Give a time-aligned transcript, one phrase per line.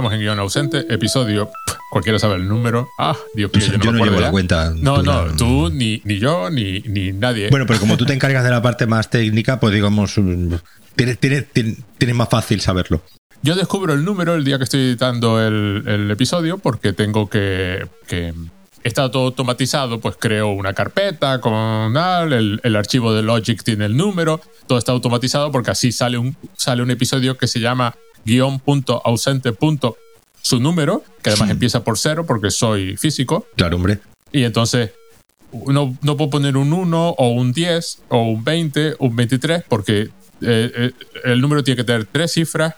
[0.00, 1.50] estamos en guion ausente, episodio,
[1.90, 2.88] cualquiera sabe el número.
[2.98, 4.72] Ah, Dios mío, yo, yo no, llevo la cuenta.
[4.74, 7.50] No, no, tú, ni, ni yo, ni, ni nadie.
[7.50, 10.54] Bueno, pero como tú te encargas de la parte más técnica, pues digamos, mm,
[10.96, 13.02] tienes, tienes, tienes más fácil saberlo.
[13.42, 17.86] Yo descubro el número el día que estoy editando el, el episodio porque tengo que,
[18.08, 18.32] que
[18.82, 21.94] está todo automatizado, pues creo una carpeta con
[22.32, 26.36] el, el, archivo de Logic tiene el número, todo está automatizado porque así sale un,
[26.56, 29.52] sale un episodio que se llama guión.ausente.
[30.42, 33.46] su número, que además empieza por cero porque soy físico.
[33.56, 34.00] Claro, hombre.
[34.32, 34.92] Y entonces
[35.52, 40.02] no, no puedo poner un 1 o un 10 o un 20, un 23 porque
[40.02, 40.10] eh,
[40.42, 40.92] eh,
[41.24, 42.74] el número tiene que tener tres cifras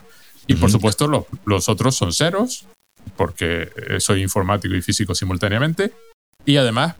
[0.47, 2.65] y por supuesto los, los otros son ceros,
[3.15, 5.93] porque eh, soy informático y físico simultáneamente.
[6.45, 6.95] Y además,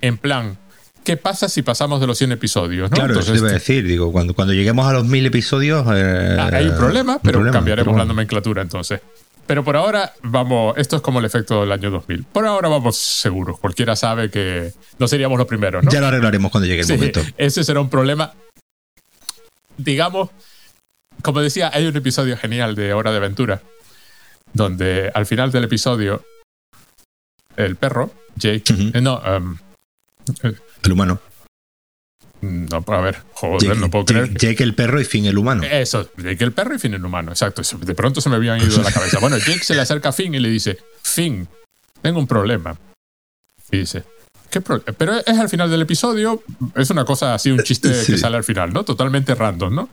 [0.00, 0.58] en plan,
[1.04, 2.90] ¿qué pasa si pasamos de los 100 episodios?
[2.90, 2.94] ¿no?
[2.94, 5.86] Claro, Entonces, eso te iba a decir, digo, cuando, cuando lleguemos a los 1000 episodios...
[5.94, 8.04] Eh, ah, hay un problema, pero problema, cambiaremos pero bueno.
[8.04, 9.00] la nomenclatura entonces.
[9.46, 12.24] Pero por ahora, vamos, esto es como el efecto del año 2000.
[12.24, 13.58] Por ahora vamos seguros.
[13.58, 15.90] Cualquiera sabe que no seríamos los primeros, ¿no?
[15.90, 17.20] Ya lo arreglaremos cuando llegue el Sí, momento.
[17.36, 18.32] ese será un problema.
[19.76, 20.30] Digamos,
[21.22, 23.62] como decía, hay un episodio genial de Hora de Aventura
[24.52, 26.24] donde al final del episodio
[27.56, 28.90] el perro, Jake, Ujú.
[28.94, 29.56] eh, no, um,
[30.82, 31.20] El humano.
[32.40, 34.38] no, a ver, joder, Jake, no puedo Jake- creer.
[34.38, 35.62] Jake el perro y Finn el humano.
[35.64, 37.62] Eso, Jake el perro y Finn el humano, exacto.
[37.78, 39.18] De pronto se me habían ido de la cabeza.
[39.20, 41.46] Bueno, Jake se le acerca a Finn y le dice, Finn,
[42.02, 42.76] tengo un problema.
[43.70, 44.02] Y dice,
[44.50, 44.92] ¿qué problema?
[44.98, 46.42] Pero es al final del episodio,
[46.74, 48.12] es una cosa así, un chiste Sí.
[48.12, 48.84] que sale al final, ¿no?
[48.84, 49.88] Totalmente random, ¿no?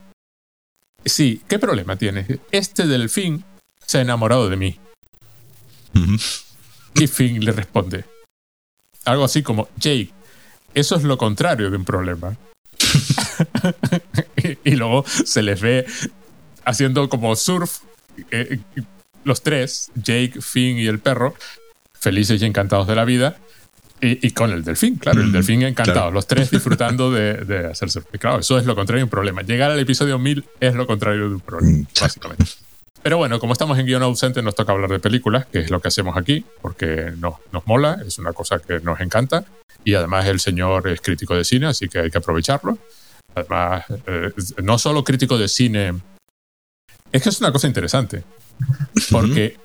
[1.06, 2.26] Sí, ¿qué problema tiene?
[2.52, 3.46] Este delfín
[3.86, 4.80] se ha enamorado de mí.
[6.96, 8.06] Y Finn le responde
[9.06, 10.12] algo así como, Jake,
[10.74, 12.36] eso es lo contrario de un problema.
[14.38, 15.86] y, y luego se les ve
[16.66, 17.80] haciendo como surf,
[18.32, 18.60] eh,
[19.24, 21.34] los tres, Jake, Finn y el perro,
[22.00, 23.38] felices y encantados de la vida.
[24.02, 26.12] Y, y con el delfín, claro, el Mm, delfín encantado, claro.
[26.12, 28.06] los tres disfrutando de, de hacer surf.
[28.18, 29.42] Claro, eso es lo contrario de un problema.
[29.42, 32.46] Llegar al episodio 1000 es lo contrario de un problema, Mm, básicamente.
[33.04, 35.82] Pero bueno, como estamos en guion ausente, nos toca hablar de películas, que es lo
[35.82, 39.44] que hacemos aquí, porque nos, nos mola, es una cosa que nos encanta.
[39.86, 42.78] Y además el señor es crítico de cine, así que hay que aprovecharlo.
[43.36, 44.32] Además, eh,
[44.64, 45.94] no solo crítico de cine,
[47.12, 48.24] es que es una cosa interesante,
[49.12, 49.58] porque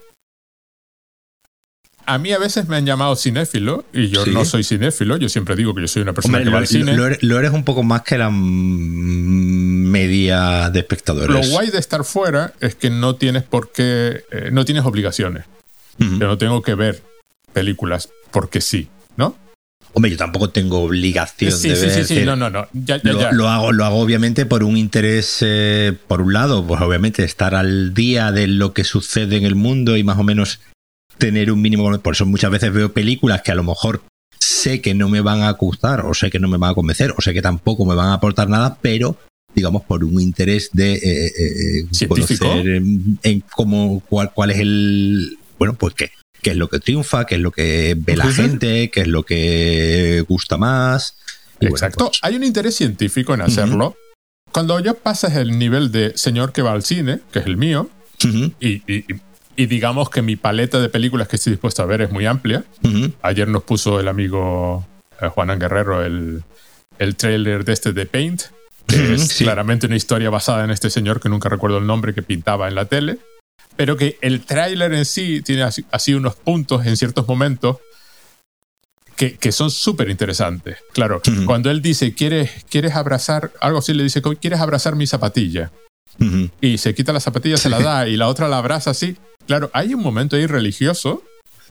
[2.06, 4.30] a mí a veces me han llamado cinéfilo, y yo Sí.
[4.32, 6.62] no soy cinéfilo, yo siempre digo que yo soy una persona Hombre, que va lo,
[6.62, 6.94] al cine.
[6.94, 8.30] lo eres, lo eres un poco más que la
[9.34, 11.50] media de Lo espectadores.
[11.50, 15.44] guay de estar fuera es que no tienes por qué, eh, no tienes obligaciones.
[15.98, 17.02] Yo no tengo que ver
[17.52, 19.36] películas porque sí, ¿no?
[19.96, 22.04] Hombre, yo tampoco tengo obligación Sí, de sí, ver.
[22.06, 22.66] sí, sí, no, no, no.
[22.72, 23.32] Ya, ya, lo, ya.
[23.32, 27.54] lo hago, lo hago obviamente por un interés, eh, por un lado, pues obviamente estar
[27.54, 30.60] al día de lo que sucede en el mundo y más o menos
[31.18, 31.96] tener un mínimo.
[32.00, 34.02] Por eso muchas veces veo películas que a lo mejor
[34.40, 37.14] sé que no me van a gustar, o sé que no me van a convencer,
[37.16, 39.16] o sé que tampoco me van a aportar nada, pero
[39.54, 42.46] digamos por un interés de eh, eh, Científico.
[42.48, 46.10] conocer en, en cómo cuál, cuál es el bueno pues qué
[46.44, 49.24] qué es lo que triunfa, qué es lo que ve la gente, qué es lo
[49.24, 51.16] que gusta más.
[51.60, 52.06] Bueno, Exacto.
[52.06, 53.96] pues, Hay un interés científico en hacerlo.
[54.52, 57.90] Cuando ya pasas el nivel de señor que va al cine, que es el mío,
[58.60, 59.04] y, y-
[59.56, 62.64] y digamos que mi paleta de películas que estoy dispuesto a ver es muy amplia.
[63.22, 64.86] Ayer nos puso el amigo
[65.20, 66.42] eh, Juanan Guerrero el,
[66.98, 68.42] el trailer de este de Paint,
[68.88, 69.44] que es sí.
[69.44, 72.74] claramente una historia basada en este señor que nunca recuerdo el nombre que pintaba en
[72.74, 73.18] la tele,
[73.76, 77.78] pero que el tráiler en sí tiene así, así unos puntos en ciertos momentos
[79.16, 80.78] que, que son súper interesantes.
[80.92, 81.44] Claro, Ujú.
[81.46, 83.52] cuando él dice, ¿quieres, ¿quieres abrazar?
[83.60, 85.70] Algo así le dice, ¿quieres abrazar mi zapatilla?
[86.20, 86.50] Ujú.
[86.60, 89.16] Y se quita la zapatilla, se la da y la otra la abraza así.
[89.46, 91.22] Claro, hay un momento ahí religioso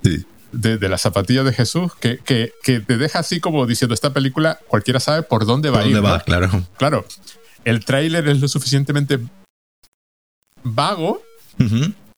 [0.04, 0.26] Sí.
[0.52, 4.14] de, de la zapatilla de Jesús que, que, que te deja así como diciendo esta
[4.14, 5.96] película, cualquiera sabe por dónde va ¿Por a ir.
[5.96, 6.14] dónde ¿no?
[6.14, 6.20] va?
[6.24, 6.68] Claro.
[6.78, 7.06] Claro,
[7.66, 9.20] el tráiler es lo suficientemente
[10.64, 11.22] vago,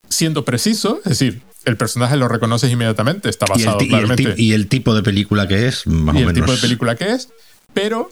[0.09, 3.89] Siendo preciso, es decir, el personaje lo reconoces inmediatamente, está Y el, basado y el
[3.89, 6.33] claramente ti- y el tipo de película que es, más y o el menos.
[6.45, 7.29] tipo de película que es,
[7.73, 8.09] pero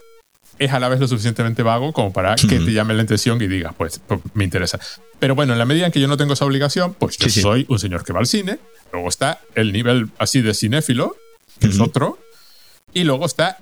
[0.59, 3.47] es a la vez lo suficientemente vago como para que te llame la atención y
[3.47, 4.79] digas, pues, pues, me interesa.
[5.19, 7.31] Pero bueno, en la medida en que yo no tengo esa obligación, pues yo Sí,
[7.31, 7.41] sí.
[7.41, 8.59] soy un señor que va al cine,
[8.91, 11.15] luego está el nivel así de cinéfilo,
[11.59, 12.17] que es otro,
[12.93, 13.59] y luego está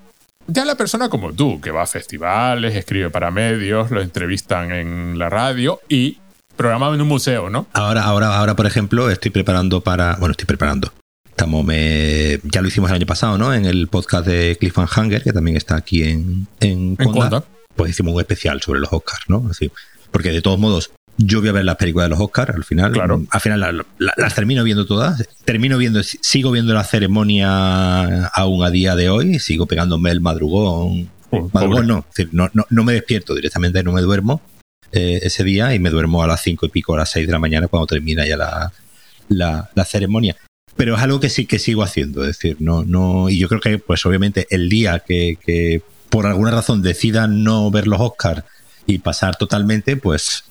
[0.48, 5.20] ya la persona como tú, que va a festivales, escribe para medios, lo entrevistan en
[5.20, 6.18] la radio y
[6.62, 7.66] programado en un museo, ¿no?
[7.74, 10.16] Ahora, ahora, ahora, por ejemplo, estoy preparando para.
[10.18, 10.94] Bueno, estoy preparando.
[11.28, 13.52] Estamos, me, ya lo hicimos el año pasado, ¿no?
[13.52, 17.44] En el podcast de Cliffhanger, que también está aquí en, en, En Conda.
[17.76, 19.48] Pues hicimos un especial sobre los Oscars, ¿no?
[19.50, 19.72] Así,
[20.12, 22.92] porque de todos modos, yo voy a ver las películas de los Oscars al final.
[22.92, 23.24] Claro.
[23.32, 25.28] Al final las termino viendo todas.
[25.44, 29.40] Termino viendo, sigo viendo la ceremonia aún a día de hoy.
[29.40, 31.10] Sigo pegándome el madrugón.
[31.32, 34.42] Oh, madrugón no, no, no, no me despierto directamente, no me duermo
[34.92, 37.34] eh, ese día y me duermo a las cinco y pico, a las seis de
[37.34, 38.72] la mañana cuando termina ya la,
[39.30, 40.36] la, ceremonia
[40.76, 43.62] pero es algo que sí que sigo haciendo, es decir, no, no, y yo creo
[43.62, 48.44] que, pues obviamente, el día que, que por alguna razón decida no ver los Oscars
[48.88, 50.46] y pasar totalmente, pues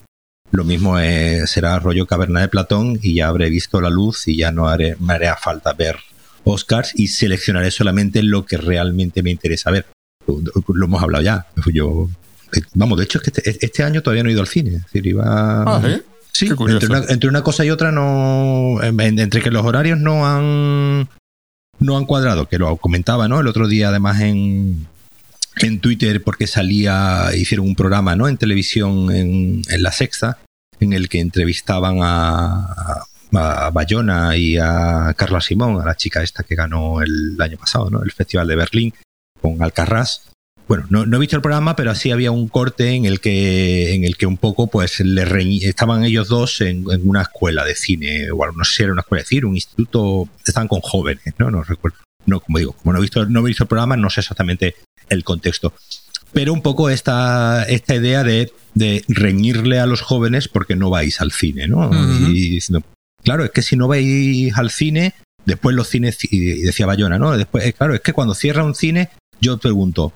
[0.53, 0.99] lo mismo
[1.47, 4.97] será rollo caverna de Platón y ya habré visto la luz y ya no haré,
[4.99, 5.97] me hará falta ver
[6.45, 9.87] Oscars y seleccionaré solamente lo que realmente me interesa ver.
[10.27, 11.47] Lo hemos hablado ya.
[11.73, 12.09] Yo,
[12.75, 14.76] vamos, de hecho es que este, este año todavía no he ido al cine.
[14.76, 15.25] Es decir, iba.
[15.26, 16.02] Ah, ¿eh?
[16.32, 18.79] Sí, entre una, entre una, cosa y otra no.
[18.82, 21.08] Entre que los horarios no han.
[21.79, 23.41] No han cuadrado, que lo comentaba, ¿no?
[23.41, 24.87] El otro día, además, en,
[25.56, 27.31] en Twitter, porque salía.
[27.35, 28.29] Hicieron un programa, ¿no?
[28.29, 30.38] En televisión, en, en La Sexta,
[30.79, 36.43] en el que entrevistaban a, a Bayona y a Carla Simón, a la chica esta
[36.43, 38.03] que ganó el año pasado, ¿no?
[38.03, 38.94] El Festival de Berlín,
[39.41, 40.30] con Alcarrás
[40.70, 43.93] bueno, no, no, he visto el programa, pero así había un corte en el que,
[43.93, 45.25] en el que un poco, pues, le
[45.67, 49.00] estaban ellos dos en, en, una escuela de cine, o no sé si era una
[49.00, 51.50] escuela de cine, un instituto, estaban con jóvenes, ¿no?
[51.50, 51.96] No recuerdo.
[52.25, 54.76] No, como digo, como no he visto, no he visto el programa, no sé exactamente
[55.08, 55.75] el contexto.
[56.32, 61.20] Pero un poco esta, esta idea de, de reñirle a los jóvenes porque no vais
[61.20, 61.88] al cine, ¿no?
[61.88, 62.28] Uh -huh.
[62.31, 62.87] Y diciendo,
[63.25, 65.14] claro, es que si no vais al cine,
[65.44, 67.37] después los cines, y decía Bayona, ¿no?
[67.37, 70.12] Después, claro, es que cuando cierra un cine, yo pregunto,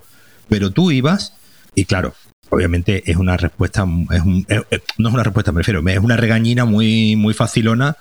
[0.47, 1.33] pero tú ibas
[1.75, 2.13] y claro,
[2.49, 4.61] obviamente es una respuesta, es un, es,
[4.97, 7.97] no es una respuesta, me refiero, es una regañina muy, muy facilona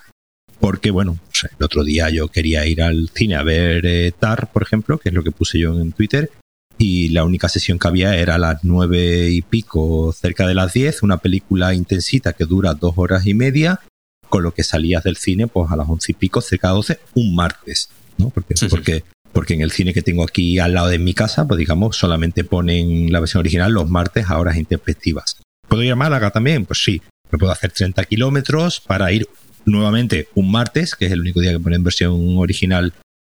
[0.60, 4.62] porque, bueno, el otro día yo quería ir al cine a ver eh, Tar, por
[4.62, 6.30] ejemplo, que es lo que puse yo en Twitter,
[6.78, 10.72] y la única sesión que había era a las nueve y pico, cerca de las
[10.72, 13.80] diez, una película intensita que dura dos horas y media,
[14.28, 17.00] con lo que salías del cine pues a las once y pico, cerca de doce,
[17.14, 18.30] un martes, ¿no?
[18.30, 21.12] Porque, sí, porque sí porque en el cine que tengo aquí al lado de mi
[21.12, 25.36] casa, pues digamos, solamente ponen la versión original los martes a horas intempestivas.
[25.68, 26.64] ¿Puedo ir a Málaga también?
[26.64, 29.28] Pues sí, me puedo hacer 30 kilómetros para ir
[29.66, 32.94] nuevamente un martes, que es el único día que ponen versión original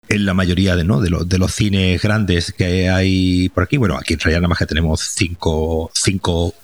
[0.08, 1.00] en la mayoría de, ¿no?
[1.00, 3.76] de, los, de los cines grandes que hay por aquí.
[3.76, 6.54] Bueno, aquí en realidad nada más que tenemos cinco, cinco,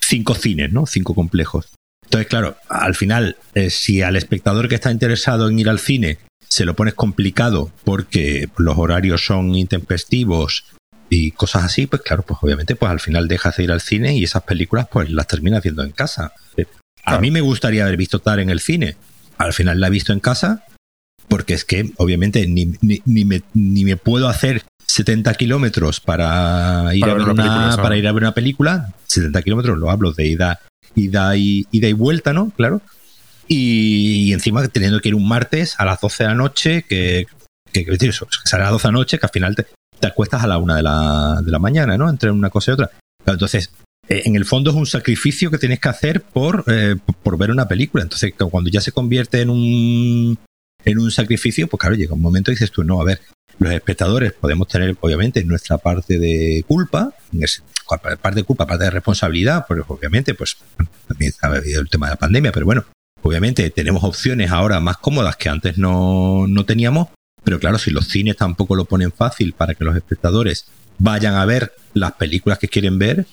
[0.00, 0.84] cinco cines, ¿no?
[0.86, 1.68] Cinco complejos.
[2.04, 6.18] Entonces, claro, al final, eh, si al espectador que está interesado en ir al cine
[6.50, 10.64] se lo pones complicado porque los horarios son intempestivos
[11.08, 14.16] y cosas así, pues claro, pues obviamente pues al final dejas de ir al cine
[14.16, 16.32] y esas películas pues las terminas viendo en casa.
[17.02, 17.20] A claro.
[17.20, 18.96] mí me gustaría haber visto Tar en el cine.
[19.38, 20.64] Al final la he visto en casa
[21.28, 26.90] porque es que obviamente ni, ni, ni, me, ni me puedo hacer 70 kilómetros para
[26.94, 28.94] ir para a ver una, película, para ir a ver una película.
[29.06, 30.60] 70 kilómetros lo hablo de ida,
[30.96, 32.50] ida y ida y vuelta, ¿no?
[32.50, 32.82] Claro.
[33.52, 37.26] Y, encima teniendo que ir un martes a las 12 de la noche, que,
[37.72, 38.12] que, que
[38.44, 40.76] sale a las 12 de la noche, que al final te, acuestas a la 1
[40.76, 42.08] de la, de la mañana, ¿no?
[42.08, 42.90] Entre una cosa y otra.
[43.26, 43.72] Entonces,
[44.08, 46.94] eh, en el fondo es un sacrificio que tienes que hacer por, eh,
[47.24, 48.04] por ver una película.
[48.04, 50.38] Entonces, cuando ya se convierte en un,
[50.84, 53.20] en un sacrificio, pues claro, llega un momento y dices tú, no, a ver,
[53.58, 57.12] los espectadores podemos tener, obviamente, nuestra parte de culpa,
[58.22, 60.56] parte de culpa, parte de responsabilidad, porque obviamente, pues,
[61.08, 62.84] también habido el tema de la pandemia, pero bueno,
[63.22, 67.08] Obviamente tenemos opciones ahora más cómodas que antes no, no teníamos,
[67.44, 70.66] pero claro, si los cines tampoco lo ponen fácil para que los espectadores
[70.98, 73.26] vayan a ver las películas que quieren ver,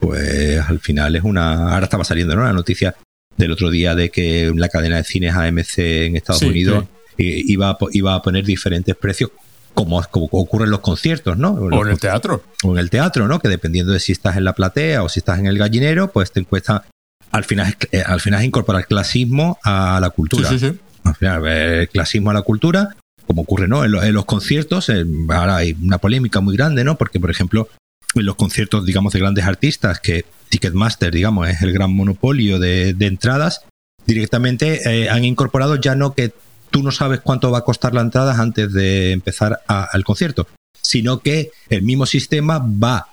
[0.00, 1.72] pues al final es una...
[1.72, 2.44] Ahora estaba saliendo ¿no?
[2.44, 2.96] la noticia
[3.36, 6.84] del otro día de que la cadena de cines AMC en Estados sí, Unidos
[7.16, 7.44] sí.
[7.46, 9.30] Iba, a, iba a poner diferentes precios
[9.74, 11.52] como, como ocurre en los conciertos, ¿no?
[11.52, 12.42] O en el teatro.
[12.64, 13.38] O en el teatro, ¿no?
[13.38, 16.32] Que dependiendo de si estás en la platea o si estás en el gallinero, pues
[16.32, 16.84] te cuesta
[17.32, 20.48] al final, eh, al final es incorporar clasismo a la cultura.
[20.48, 20.78] Sí, sí, sí.
[21.04, 22.94] Al final, el clasismo a la cultura,
[23.26, 23.84] como ocurre ¿no?
[23.84, 26.96] en, los, en los conciertos, eh, ahora hay una polémica muy grande, ¿no?
[26.96, 27.68] Porque, por ejemplo,
[28.14, 32.92] en los conciertos, digamos, de grandes artistas, que Ticketmaster, digamos, es el gran monopolio de,
[32.92, 33.62] de entradas,
[34.06, 36.32] directamente eh, han incorporado ya no que
[36.70, 40.46] tú no sabes cuánto va a costar la entrada antes de empezar a, al concierto,
[40.80, 43.08] sino que el mismo sistema va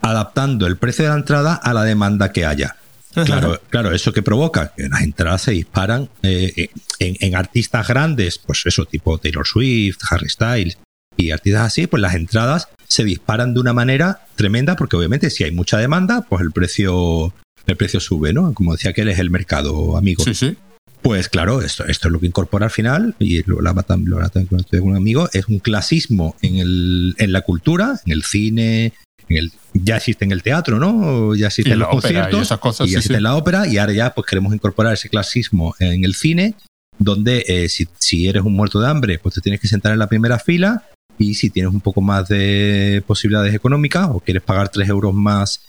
[0.00, 2.76] adaptando el precio de la entrada a la demanda que haya.
[3.24, 8.38] Claro, claro, eso que provoca que las entradas se disparan eh, en, en, artistas grandes,
[8.38, 10.78] pues eso, tipo Taylor Swift, Harry Styles
[11.16, 15.44] y artistas así, pues las entradas se disparan de una manera tremenda porque obviamente si
[15.44, 17.34] hay mucha demanda, pues el precio
[17.66, 18.54] el precio sube, ¿no?
[18.54, 20.24] Como decía que él es el mercado amigo.
[20.24, 20.56] Sí, sí.
[21.02, 24.18] Pues claro, esto, esto es lo que incorpora al final, y lo hablaba también
[24.50, 28.92] con un amigo, es un clasismo en, el, en la cultura, en el cine,
[29.28, 31.34] en el, ya existe en el teatro, ¿no?
[31.34, 32.38] Ya existen los conciertos.
[32.38, 32.88] Y esas cosas.
[32.88, 36.04] Y ya existe en la ópera y ahora ya pues queremos incorporar ese clasismo en
[36.04, 36.54] el cine
[36.98, 40.00] donde eh, si, si, eres un muerto de hambre, pues te tienes que sentar en
[40.00, 40.84] la primera fila
[41.16, 45.68] y si tienes un poco más de posibilidades económicas o quieres pagar 3 euros más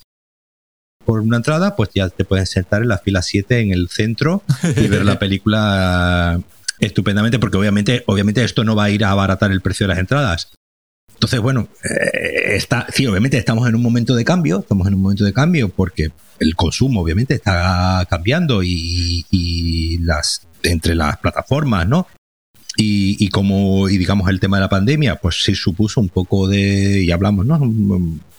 [1.05, 4.43] por una entrada, pues ya te puedes sentar en la fila 7 en el centro
[4.75, 6.39] y ver la película
[6.79, 9.99] estupendamente, porque obviamente, obviamente esto no va a ir a abaratar el precio de las
[9.99, 10.51] entradas.
[11.19, 15.01] Entonces, bueno, eh, está, sí, obviamente estamos en un momento de cambio, estamos en un
[15.01, 21.85] momento de cambio porque el consumo obviamente está cambiando y, y las entre las plataformas,
[21.89, 22.07] ¿no?
[22.77, 26.47] Y, y, como, y digamos, el tema de la pandemia, pues sí supuso un poco
[26.47, 27.59] de, y hablamos, ¿no?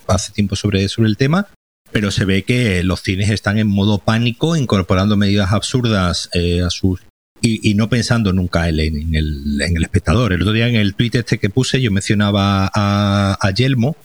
[0.07, 1.49] Hace tiempo sobre, sobre el tema,
[1.93, 6.71] pero se ve que los cines están en modo pánico, incorporando medidas absurdas eh, a
[6.71, 7.01] sus...
[7.43, 10.35] Y, y, no pensando nunca en, en, el, en el espectador.
[10.35, 13.97] El otro día en el tweet este que puse yo mencionaba a, a Yelmo,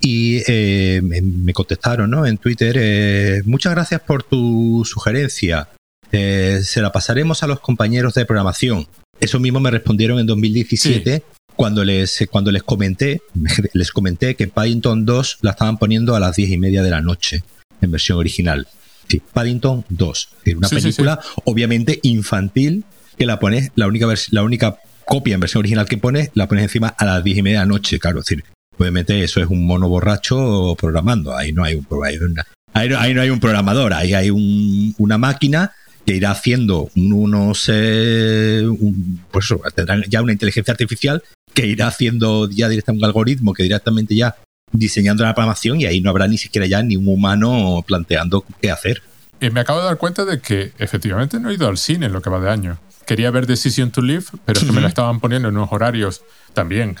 [0.00, 2.26] y eh, me contestaron ¿no?
[2.26, 5.68] en Twitter, eh, muchas gracias por tu sugerencia.
[6.12, 8.86] Eh, se la pasaremos a los compañeros de programación.
[9.18, 11.22] Eso mismo me respondieron en 2017 sí.
[11.56, 13.22] cuando, les, cuando les comenté,
[13.72, 17.00] les comenté que Paddington 2 la estaban poniendo a las 10 y media de la
[17.00, 17.42] noche
[17.80, 18.68] en versión original.
[19.08, 22.84] Sí, Paddington 2, una sí, película sí, obviamente infantil
[23.16, 26.64] que la pones, la única, la única copia en versión original que pones, la pones
[26.64, 28.44] encima a las 10 y media de la noche, claro, es decir,
[28.76, 32.98] obviamente eso es un mono borracho programando, ahí no hay un, ahí no, ahí no,
[32.98, 35.72] ahí no hay un programador, ahí hay un, una máquina
[36.04, 41.22] que irá haciendo unos, eh, un, pues eso, tendrán ya una inteligencia artificial
[41.52, 44.36] que irá haciendo ya directamente un algoritmo que directamente ya
[44.72, 48.70] diseñando la programación y ahí no habrá ni siquiera ya ni un humano planteando qué
[48.70, 49.02] hacer.
[49.40, 52.12] Y me acabo de dar cuenta de que efectivamente no he ido al cine en
[52.12, 52.78] lo que va de año.
[53.06, 56.22] Quería ver Decision to Live, pero es que me la estaban poniendo en unos horarios
[56.54, 56.96] también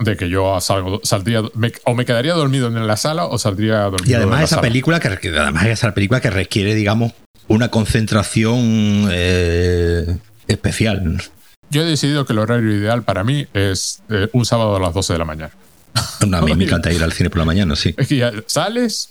[0.00, 3.82] de que yo salgo, saldría me, o me quedaría dormido en la sala o saldría
[3.84, 4.62] dormido y además en la esa sala.
[4.62, 7.12] película que además esa película que requiere digamos
[7.48, 11.22] una concentración eh, especial
[11.70, 14.92] yo he decidido que el horario ideal para mí es eh, un sábado a las
[14.92, 15.52] 12 de la mañana
[16.26, 17.94] no, a mí me encanta ir al cine por la mañana sí.
[17.96, 19.10] Es que ya sales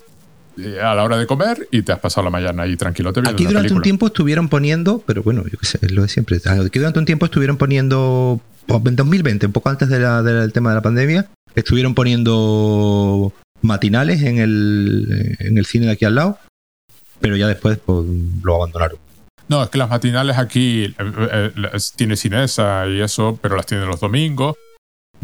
[0.58, 3.14] eh, a la hora de comer y te has pasado la mañana ahí tranquilo.
[3.14, 6.10] Te aquí durante un tiempo estuvieron poniendo pero bueno yo qué sé es lo de
[6.10, 6.38] siempre.
[6.46, 10.70] Aquí durante un tiempo estuvieron poniendo en 2020, un poco antes de la, del tema
[10.72, 16.40] de la pandemia, estuvieron poniendo matinales en el, en el cine de aquí al lado,
[17.20, 18.06] pero ya después pues,
[18.44, 18.98] lo abandonaron.
[19.48, 21.52] No, es que las matinales aquí eh, eh,
[21.96, 24.56] tiene cinesa y eso, pero las tienen los domingos.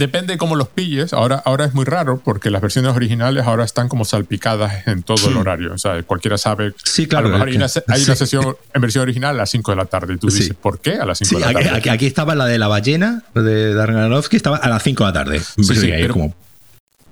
[0.01, 1.13] Depende cómo los pilles.
[1.13, 5.17] Ahora, ahora es muy raro porque las versiones originales ahora están como salpicadas en todo
[5.17, 5.27] sí.
[5.27, 5.73] el horario.
[5.73, 6.73] O sea, cualquiera sabe.
[6.83, 7.27] Sí, claro.
[7.27, 9.75] A lo mejor hay, una, hay una, sesión en versión original a las 5 de
[9.75, 11.69] la tarde y tú dices, ¿por qué a las 5 de la tarde?
[11.77, 15.13] Aquí, aquí, estaba la de la ballena de Darren estaba a las 5 de la
[15.13, 15.39] tarde.
[15.39, 16.33] Sí, sí, pero, como,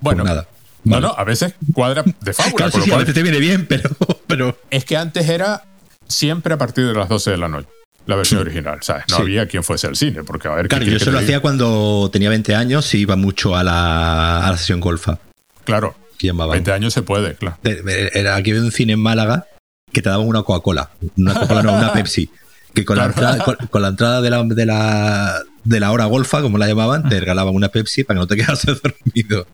[0.01, 0.47] bueno, nada.
[0.83, 1.07] No, vale.
[1.09, 2.55] no, a veces cuadra de fábula.
[2.55, 3.91] Claro, sí, sí, cual, a veces te viene bien, pero,
[4.27, 4.57] pero.
[4.71, 5.63] Es que antes era
[6.07, 7.69] siempre a partir de las 12 de la noche
[8.09, 9.03] la versión original, ¿sabes?
[9.09, 9.21] No sí.
[9.21, 10.67] había quien fuese al cine, porque a ver...
[10.67, 14.51] Claro, yo eso lo hacía cuando tenía 20 años y iba mucho a la, a
[14.51, 15.19] la sesión golfa.
[15.63, 17.57] Claro, 20 años se puede, claro.
[17.63, 19.45] Aquí había un cine en Málaga
[19.91, 22.29] que te daban una Coca-Cola, una Coca-Cola no, una Pepsi,
[22.73, 23.13] que con, claro.
[23.15, 26.57] la, entrada, con, con, la entrada de la, de, la, de la hora golfa, como
[26.57, 29.47] la llamaban, te regalaban una Pepsi para que no te quedases dormido.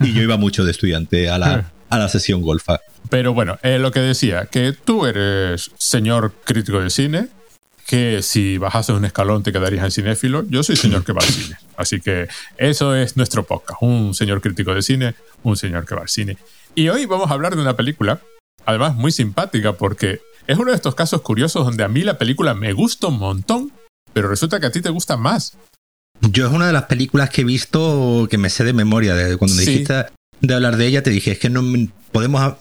[0.00, 2.80] Y yo iba mucho de estudiante a la, a la sesión golfa.
[3.08, 7.28] Pero bueno, eh, lo que decía, que tú eres señor crítico de cine,
[7.86, 10.44] que si bajases un escalón te quedarías en cinéfilo.
[10.48, 11.56] Yo soy señor que va al cine.
[11.76, 12.28] Así que
[12.58, 13.80] eso es nuestro podcast.
[13.80, 16.36] Un señor crítico de cine, un señor que va al cine.
[16.74, 18.20] Y hoy vamos a hablar de una película,
[18.64, 22.54] además muy simpática, porque es uno de estos casos curiosos donde a mí la película
[22.54, 23.72] me gusta un montón,
[24.12, 25.56] pero resulta que a ti te gusta más.
[26.20, 29.14] Yo es una de las películas que he visto que me sé de memoria.
[29.14, 29.70] De cuando me sí.
[29.70, 30.06] dijiste
[30.40, 31.62] de hablar de ella, te dije, es que no
[32.10, 32.54] podemos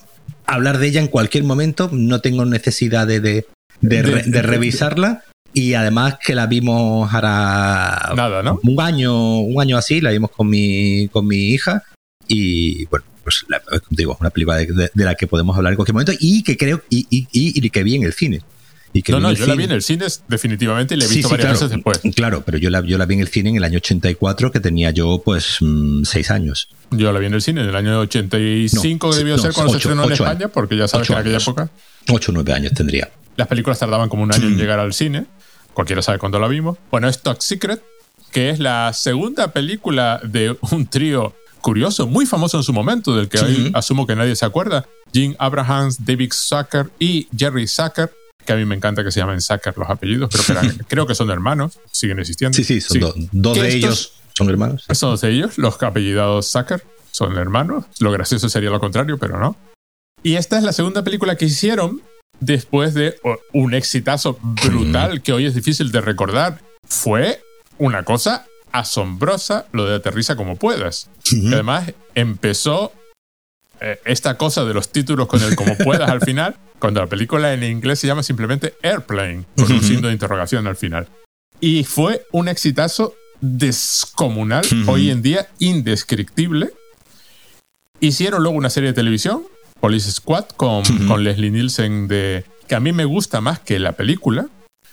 [0.46, 3.48] hablar de ella en cualquier momento, no tengo necesidad de, de
[3.82, 8.60] de, de, de, revisarla y además que la vimos ahora Nada, ¿no?
[8.63, 11.84] un año un año así la vimos con mi con mi hija
[12.27, 15.94] y bueno pues la, digo una película de, de, la que podemos hablar en cualquier
[15.94, 18.41] momento y que creo y, y, y, y que vi en el cine
[18.96, 19.48] y que no, no, yo cine.
[19.48, 21.70] la vi en el cine definitivamente y la he visto sí, sí, varias claro, veces
[21.70, 22.15] después.
[22.15, 24.62] Claro, pero yo la, yo la vi en el cine en el año 84, que
[24.62, 26.70] tenía yo pues mmm, seis años.
[26.91, 29.51] Yo la vi en el cine en el año 85, no, que debió no, ser
[29.51, 31.70] cuando se estrenó en España, porque ya sabes que en aquella época.
[32.08, 33.10] 8 o 9 años tendría.
[33.37, 35.25] Las películas tardaban como un año en llegar al cine.
[35.73, 36.77] Cualquiera sabe cuándo la vimos.
[36.89, 37.83] Bueno, es Top Secret,
[38.31, 43.27] que es la segunda película de un trío curioso, muy famoso en su momento, del
[43.27, 43.45] que sí.
[43.45, 44.85] hoy asumo que nadie se acuerda.
[45.11, 48.11] Jim Abrahams, David Zucker y Jerry Zucker,
[48.45, 51.15] que a mí me encanta que se llamen Zucker los apellidos, pero que creo que
[51.15, 52.55] son hermanos, siguen existiendo.
[52.55, 52.99] Sí, sí, son sí.
[52.99, 54.85] Do, dos de ellos son hermanos.
[54.91, 56.83] Son dos de ellos, los apellidados Zucker.
[57.11, 57.85] son hermanos.
[57.99, 59.55] Lo gracioso sería lo contrario, pero no.
[60.23, 62.01] Y esta es la segunda película que hicieron
[62.39, 63.15] después de
[63.53, 66.61] un exitazo brutal que hoy es difícil de recordar.
[66.83, 67.41] Fue
[67.77, 71.09] una cosa asombrosa lo de Aterriza como puedas.
[71.47, 72.91] Además, empezó
[73.81, 77.53] eh, esta cosa de los títulos con el como puedas al final, cuando la película
[77.53, 81.07] en inglés se llama simplemente Airplane, con un signo de interrogación al final.
[81.59, 86.71] Y fue un exitazo descomunal, hoy en día indescriptible.
[87.99, 89.43] Hicieron luego una serie de televisión,
[89.79, 93.94] Police Squad, con, con Leslie Nielsen, de, que a mí me gusta más que la
[93.94, 94.48] película,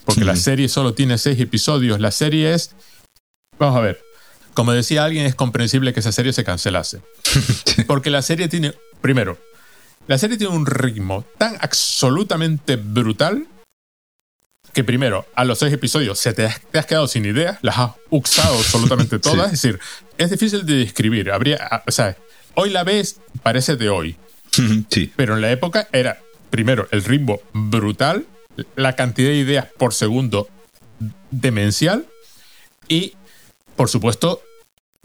[0.04, 2.00] porque la serie solo tiene seis episodios.
[2.00, 2.74] La serie es
[3.62, 4.00] Vamos a ver.
[4.54, 7.00] Como decía alguien, es comprensible que esa serie se cancelase.
[7.86, 9.38] Porque la serie tiene, primero,
[10.08, 13.46] la serie tiene un ritmo tan absolutamente brutal
[14.72, 18.58] que primero, a los seis episodios se te, has quedado sin ideas, las has usado
[18.58, 19.52] absolutamente todas.
[19.52, 19.78] Es decir,
[20.18, 21.30] es difícil de describir.
[21.30, 22.16] Habría, o sea,
[22.54, 24.16] hoy la ves, parece de hoy.
[24.90, 25.12] Sí.
[25.16, 26.18] Pero en la época era,
[26.50, 28.26] primero, el ritmo brutal,
[28.76, 30.48] la cantidad de ideas por segundo
[31.30, 32.06] demencial
[32.88, 33.14] y
[33.76, 34.42] por supuesto,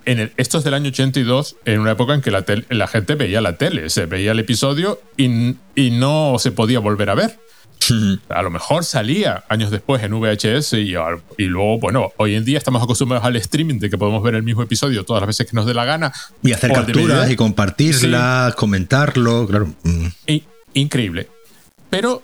[0.06, 3.16] en el, esto es del año 82, en una época en que la, la gente
[3.16, 7.39] veía la tele, se veía el episodio y, y no se podía volver a ver.
[8.30, 10.96] A lo mejor salía años después en VHS y,
[11.38, 14.44] y, luego, bueno, hoy en día estamos acostumbrados al streaming de que podemos ver el
[14.44, 16.14] mismo episodio todas las veces que nos dé la gana.
[16.44, 19.74] Y hacer capturas y compartirlas, comentarlo, claro.
[19.84, 20.08] Mm.
[20.74, 21.30] increíble.
[21.90, 22.24] Pero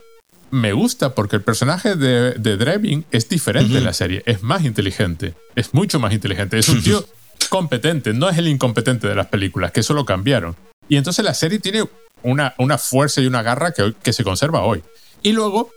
[0.52, 5.34] me gusta porque el personaje de, de es diferente en la serie, es más inteligente,
[5.56, 7.04] es mucho más inteligente, es un tío
[7.50, 10.56] competente, no es el incompetente de las películas, que eso lo cambiaron.
[10.90, 11.84] Y entonces la serie tiene
[12.22, 14.84] una, una fuerza y una garra que, que se conserva hoy.
[15.24, 15.72] Y luego,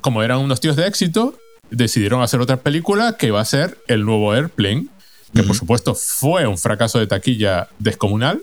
[0.00, 1.38] como eran unos tíos de éxito,
[1.70, 4.88] decidieron hacer otra película que va a ser el nuevo Airplane,
[5.34, 8.42] que por supuesto fue un fracaso de taquilla descomunal,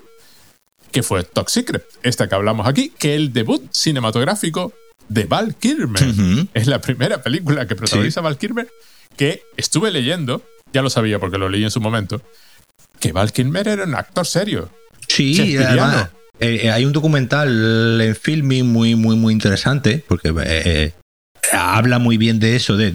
[0.90, 4.72] que fue Top Secret, esta que hablamos aquí, que el debut cinematográfico
[5.08, 6.02] de Val Kilmer.
[6.54, 8.68] Es la primera película que protagoniza Val Kilmer
[9.16, 12.22] que estuve leyendo, ya lo sabía porque lo leí en su momento,
[12.98, 14.70] que Val Kilmer era un actor serio.
[15.08, 16.10] Sí, además,
[16.42, 20.92] eh, eh, hay un documental en filming muy, muy, muy interesante, porque eh,
[21.52, 22.92] habla muy bien de eso, de,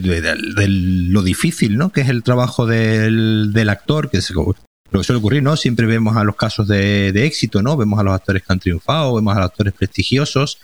[0.68, 1.94] lo difícil, ¿no?
[1.94, 4.54] Que es el trabajo del, actor, que es lo
[4.92, 5.56] que suele ocurrir, ¿no?
[5.56, 7.78] Siempre vemos a los casos de, éxito, ¿no?
[7.78, 10.60] Vemos a los actores que han triunfado, vemos a los actores prestigiosos,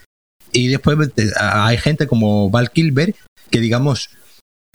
[0.51, 0.97] y después
[1.39, 3.15] hay gente como Val Kilber
[3.49, 4.09] que, digamos,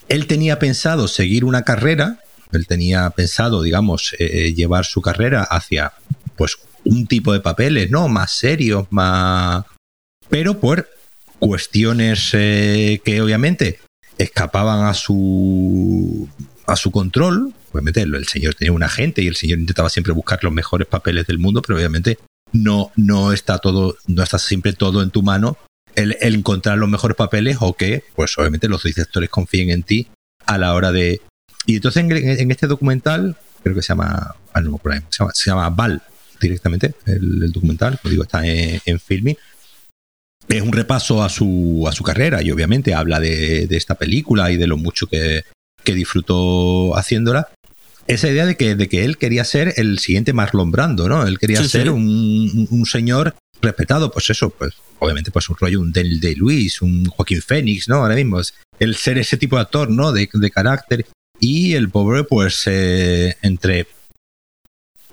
[0.09, 2.21] él tenía pensado seguir una carrera,
[2.53, 5.93] él tenía pensado, digamos, llevar su carrera hacia,
[6.37, 6.57] pues,
[6.89, 8.09] un tipo de papeles, ¿no?
[8.09, 9.65] Más serios, más...
[10.29, 10.89] Pero por
[11.39, 13.79] cuestiones eh, que obviamente
[14.19, 16.29] escapaban a su
[16.67, 17.55] a su control.
[17.73, 21.27] Obviamente el señor tenía un agente y el señor intentaba siempre buscar los mejores papeles
[21.27, 22.19] del mundo, pero obviamente
[22.53, 25.57] no, no está todo, no está siempre todo en tu mano
[25.95, 30.09] el, encontrar los mejores papeles o que, pues obviamente los directores confíen en ti
[30.47, 31.21] a la hora de...
[31.67, 35.71] Y entonces en, este documental, creo que se llama, ah, no, se llama, se llama
[35.71, 36.03] Val
[36.41, 39.37] directamente, el, documental, como digo, está en, filming.
[40.49, 44.57] Es un repaso a su, a su carrera y obviamente habla de, esta película y
[44.57, 45.45] de lo mucho que,
[45.85, 47.49] que disfrutó haciéndola
[48.09, 51.27] esa idea de que, de que él quería ser el siguiente Marlon Brando, ¿no?
[51.27, 55.93] Él quería ser Un, un, señor respetado, pues eso, pues obviamente pues un rollo, un
[55.93, 57.97] Daniel de Luis, un Joaquín Phoenix, ¿no?
[57.97, 60.13] Ahora mismo es el ser ese tipo de actor, ¿no?
[60.13, 61.07] De, de carácter.
[61.39, 63.87] Y el pobre, pues, eh, entre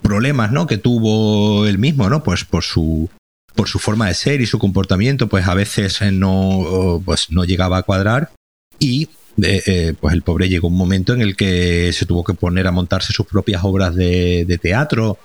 [0.06, 0.68] problemas, ¿no?
[0.68, 2.24] Que tuvo él mismo, ¿no?
[2.24, 3.10] Pues por su
[3.56, 7.78] por su forma de ser y su comportamiento, pues a veces no, pues no llegaba
[7.78, 8.32] a cuadrar.
[8.80, 9.10] Y
[9.42, 12.68] eh, eh, pues el pobre llegó un momento en el que se tuvo que poner
[12.68, 15.18] a montarse sus propias obras de, de teatro,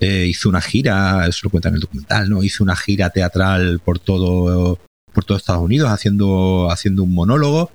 [0.00, 2.42] eh, hizo una gira, eso lo cuenta en el documental, ¿no?
[2.42, 4.78] Hizo una gira teatral por todo,
[5.12, 7.72] por todo Estados Unidos haciendo, haciendo un monólogo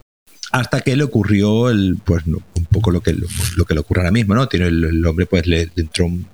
[0.51, 3.13] hasta que le ocurrió el, pues un poco lo que,
[3.57, 4.47] lo, que le ocurre ahora mismo, ¿no?
[4.47, 6.27] Tiene el, hombre pues le, entró un,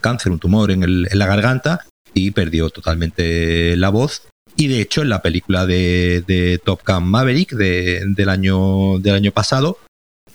[0.00, 4.22] cáncer, un tumor en, el, en la garganta y perdió totalmente la voz
[4.56, 9.32] y de hecho en la película de, Top Gun Maverick de, del, año, del año
[9.32, 9.78] pasado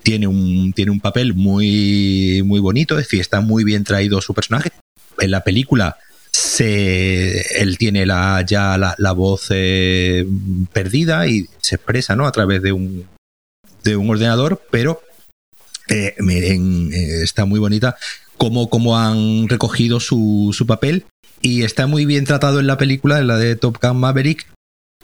[0.03, 4.35] tiene un, tiene un papel muy, muy bonito, es decir, está muy bien traído su
[4.35, 4.71] personaje.
[5.17, 5.97] En la película
[6.31, 10.25] se, él tiene la, ya la, voz eh,
[10.71, 12.27] perdida y se expresa ¿no?
[12.27, 13.07] a través de un,
[13.83, 15.01] de un ordenador, pero
[15.87, 17.97] eh, eh, está muy bonita
[18.37, 21.05] cómo, cómo han recogido su, su, papel.
[21.41, 24.47] Y está muy bien tratado en la película, en la de Top Gun Maverick,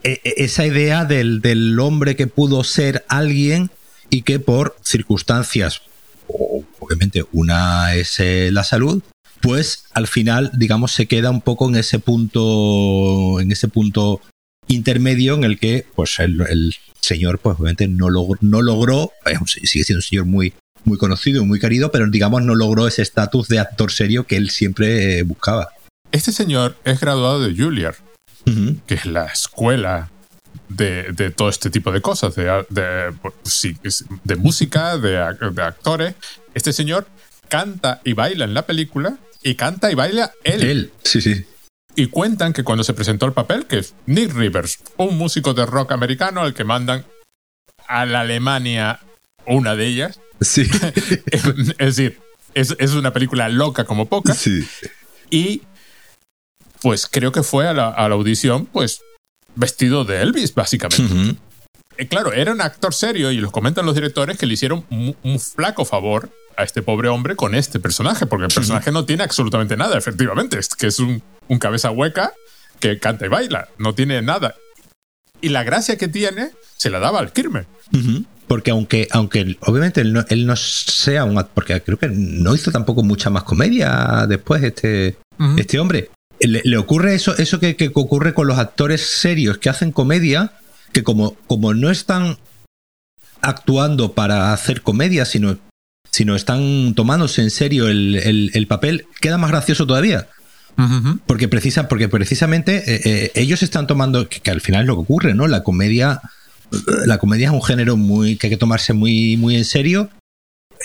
[0.04, 3.70] esa idea del, del hombre que pudo ser alguien
[4.10, 5.82] y que por circunstancias,
[6.28, 9.04] obviamente una es eh, la salud,
[9.42, 14.22] pues al final, digamos, se queda un poco en ese punto, en ese punto
[14.68, 19.12] intermedio en el que, pues, el, señor, pues, obviamente no logró, no logró,
[19.46, 23.02] sigue siendo un señor muy, muy conocido y muy querido, pero digamos no logró ese
[23.02, 25.70] estatus de actor serio que él siempre eh, buscaba.
[26.12, 27.96] Este señor es graduado de Juilliard,
[28.86, 30.10] que es la escuela
[30.68, 36.16] de, todo este tipo de cosas, de, de, música, de, actores.
[36.54, 37.08] Este señor
[37.48, 40.64] canta y baila en la película y canta y baila él.
[40.64, 41.46] Él, sí, sí.
[41.96, 45.66] Y cuentan que cuando se presentó el papel, que es Nick Rivers, un músico de
[45.66, 47.06] rock americano al que mandan
[47.88, 49.00] a la Alemania
[49.46, 50.20] una de ellas.
[50.42, 50.64] Sí.
[51.28, 52.20] es, decir,
[52.54, 54.34] es, es, una película loca como poca.
[54.34, 54.68] Sí.
[55.30, 55.62] Y
[56.82, 59.02] pues creo que fue a la, audición, pues
[59.56, 61.38] vestido de Elvis, básicamente.
[61.98, 65.40] Eh, claro, era un actor serio y los comentan los directores que le hicieron un,
[65.40, 69.78] flaco favor a este pobre hombre con este personaje, porque el personaje no tiene absolutamente
[69.78, 71.22] nada, efectivamente, es que es un,
[71.60, 72.34] cabeza hueca
[72.80, 74.56] que canta y baila, no tiene nada.
[75.42, 77.66] Y la gracia que tiene se la daba al Kirmer.
[78.48, 82.72] Porque aunque, aunque obviamente él no, él no sea un porque creo que no hizo
[82.72, 85.18] tampoco mucha más comedia después este,
[85.58, 86.10] este hombre,
[86.48, 90.54] le, ocurre eso, eso que, ocurre con los actores serios que hacen comedia,
[90.92, 92.38] que como, como no están
[93.42, 95.58] actuando para hacer comedia, sino,
[96.10, 100.28] sino están tomándose en serio el, papel, queda más gracioso todavía.
[101.28, 105.02] Porque, precisa, porque precisamente eh, eh, ellos están tomando, que, al final es lo que
[105.02, 105.48] ocurre, ¿no?
[105.48, 106.22] La comedia,
[107.06, 110.10] la comedia es un género muy que hay que tomarse muy, muy en serio,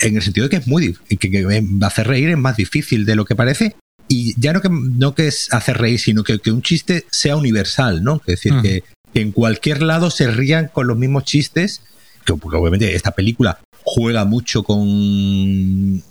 [0.01, 3.15] en el sentido de que es muy que, que hacer reír es más difícil de
[3.15, 3.75] lo que parece
[4.07, 7.35] y ya no que, no que es hacer reír, sino que, que un chiste sea
[7.35, 8.21] universal, ¿no?
[8.25, 11.81] Es decir, que, en cualquier lado se rían con los mismos chistes,
[12.23, 16.03] que porque obviamente esta película juega mucho con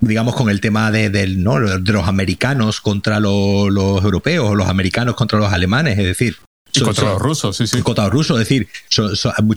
[0.00, 1.58] digamos con el tema de, ¿no?
[1.60, 6.36] de los americanos contra los, los europeos, los americanos contra los alemanes, es decir,
[6.72, 7.82] y contra los rusos, sí, sí.
[7.82, 8.68] Contra los rusos, es decir,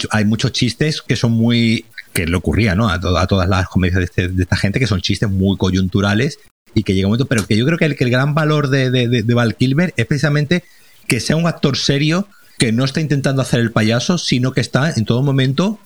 [0.09, 1.85] hay, muchos chistes que son muy.
[2.13, 2.89] que le ocurría, ¿no?
[2.89, 6.39] A, a todas las comedias de, este, de, esta gente, que son chistes muy coyunturales
[6.73, 8.69] y que llega un momento, pero que yo creo que el, que el gran valor
[8.69, 10.63] de, de, Val Kilmer es precisamente
[11.07, 12.27] que sea un actor serio
[12.57, 15.79] que no está intentando hacer el payaso, sino que está en todo momento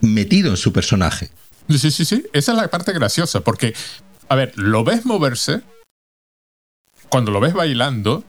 [0.00, 1.30] metido en su personaje.
[1.68, 2.26] Sí, sí, sí.
[2.32, 3.74] Esa es la parte graciosa, porque,
[4.28, 5.62] a ver, lo ves moverse,
[7.08, 8.24] cuando lo ves bailando,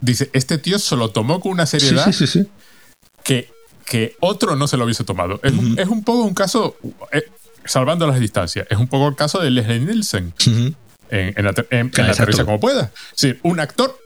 [0.00, 2.12] dice, este tío se lo tomó con una seriedad
[3.22, 3.50] que,
[3.86, 5.40] que otro no se lo hubiese tomado.
[5.42, 6.76] Es, un, poco un caso,
[7.12, 7.24] eh,
[7.64, 10.34] salvando las distancias, es un poco el caso de Leslie Nielsen
[11.10, 12.90] en, la risa como pueda.
[13.14, 13.98] Sí, un actor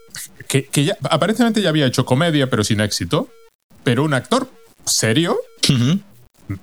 [0.47, 3.29] que, ya, aparentemente ya había hecho comedia, pero sin éxito,
[3.83, 4.49] pero un actor
[4.85, 5.37] serio,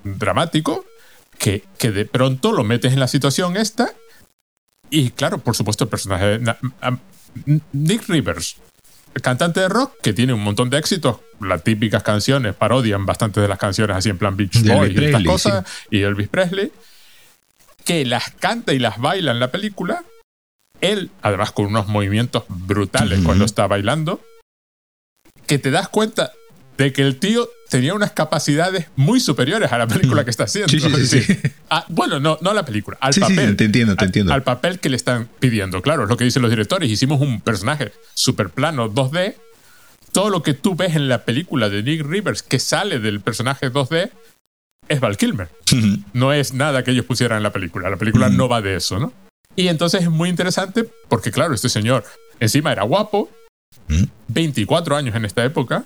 [0.05, 0.85] dramático,
[1.39, 3.93] que, que de pronto lo metes en la situación esta.
[4.91, 6.41] Y claro, por supuesto, el personaje.
[7.73, 8.57] Nick Rivers,
[9.23, 13.49] cantante de rock que tiene un montón de éxitos, las típicas canciones, parodian bastantes de
[13.49, 16.73] las canciones así en plan Beach Boys y estas cosas, y Elvis Presley,
[17.85, 20.05] que las canta y las baila en la película,
[20.81, 24.21] él, además con unos movimientos brutales cuando está bailando,
[25.47, 26.33] que te das cuenta
[26.77, 30.69] de que el tío tenía unas capacidades muy superiores a la película que está haciendo.
[30.69, 31.39] Sí, sí, sí,
[31.71, 33.57] ah, bueno, no, no a la película, al papel.
[33.57, 34.33] te entiendo, te entiendo.
[34.33, 35.83] Al, papel que le están pidiendo.
[35.83, 36.91] Claro, es lo que dicen los directores.
[36.91, 39.35] Hicimos un personaje super plano 2D.
[40.13, 43.73] Todo lo que tú ves en la película de Nick Rivers que sale del personaje
[43.73, 44.11] 2D
[44.89, 45.49] es Val Kilmer.
[46.13, 47.91] No es nada que ellos pusieran en la película.
[47.91, 49.13] La película no va de eso, ¿no?
[49.57, 52.05] Y entonces es muy interesante porque, claro, este señor
[52.41, 53.31] encima era guapo,
[54.29, 55.85] 24 años en esta época.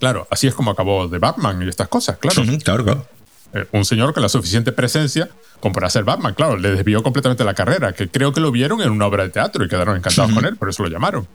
[0.00, 2.42] Claro, así es como acabó de Batman y estas cosas, claro.
[2.64, 3.06] claro, claro.
[3.52, 5.28] Eh, un señor con la suficiente presencia
[5.60, 8.80] como para ser Batman, claro, le desvió completamente la carrera, que creo que lo vieron
[8.80, 11.28] en una obra de teatro y quedaron encantados con él, por eso lo llamaron.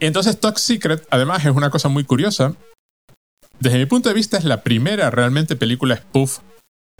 [0.00, 2.54] Entonces Top Secret, además, es una cosa muy curiosa.
[3.60, 6.38] Desde mi punto de vista, es la primera realmente película spoof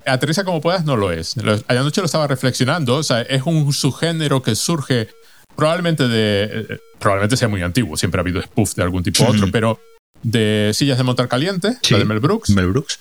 [0.07, 1.35] Aterriza como puedas no lo es.
[1.69, 2.97] Anoche lo estaba reflexionando.
[2.97, 5.09] O sea, es un subgénero que surge
[5.57, 6.67] probablemente de.
[6.69, 7.97] Eh, probablemente sea muy antiguo.
[7.97, 9.81] Siempre ha habido spoof de algún tipo u otro, pero
[10.25, 12.51] de sillas de montar caliente, la de Mel Brooks.
[12.51, 12.99] Mel Brooks.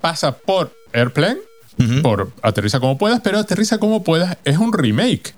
[0.00, 1.38] Pasa por Airplane,
[2.02, 5.34] por Aterriza como puedas, pero Aterriza como puedas es un remake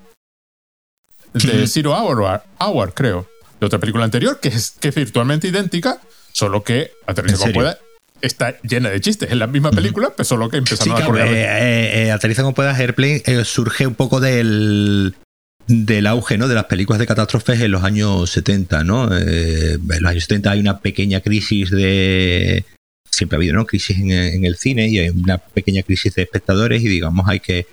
[1.33, 6.01] de Zero Hour, Hour, creo, de otra película anterior que es, que es virtualmente idéntica,
[6.33, 7.79] solo que Aterriza como puedas
[8.21, 9.31] está llena de chistes.
[9.31, 11.29] Es la misma película, pero solo que empezaron a correr.
[11.29, 15.15] Eh, eh, eh, Aterriza como puedas, Airplane eh, surge un poco del
[15.71, 16.49] del auge ¿no?
[16.49, 18.85] de las películas de catástrofes en los años 70.
[18.85, 19.17] ¿no?
[19.17, 22.65] en los años 70 hay una pequeña crisis de...
[23.11, 23.67] Siempre ha habido ¿no?
[23.67, 27.67] crisis en, el cine y hay una pequeña crisis de espectadores y digamos hay que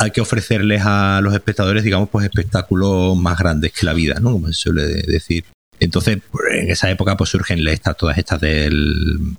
[0.00, 4.30] hay que ofrecerles a los espectadores, digamos, pues espectáculos más grandes que la vida, ¿no?
[4.30, 5.44] Como se suele decir.
[5.80, 6.18] Entonces,
[6.52, 9.36] en esa época, pues surgen estas, todas estas del.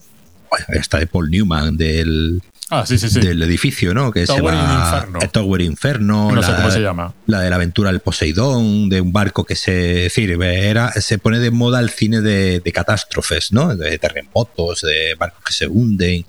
[0.68, 2.42] Esta de Paul Newman, del.
[2.70, 3.20] Ah, sí, sí, sí.
[3.20, 4.12] Del edificio, ¿no?
[4.12, 5.20] Que Tower se va, Inferno.
[5.32, 6.30] Tower Inferno.
[6.30, 7.14] No la, sé cómo se llama.
[7.26, 10.06] La de la aventura del Poseidón, de un barco que se.
[10.06, 13.76] Es decir, era, se pone de moda el cine de, de catástrofes, ¿no?
[13.76, 16.26] De terremotos, de barcos que se hunden.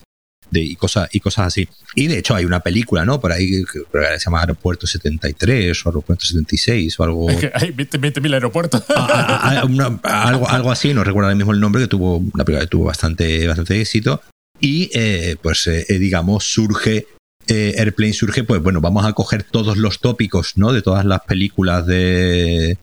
[0.50, 1.68] De, y, cosas, y cosas así.
[1.94, 3.20] Y de hecho hay una película, ¿no?
[3.20, 7.30] Por ahí que se llama Aeropuerto 73 o Aeropuerto 76 o algo.
[7.30, 8.82] Es que hay 20.000 aeropuertos.
[8.88, 12.44] a, a, una, algo, algo así, no recuerdo ahora mismo el nombre, que tuvo una
[12.44, 14.20] película que tuvo bastante, bastante éxito.
[14.60, 17.06] Y eh, pues, eh, digamos, surge.
[17.46, 20.72] Eh, Airplane surge, pues bueno, vamos a coger todos los tópicos, ¿no?
[20.72, 22.78] De todas las películas de,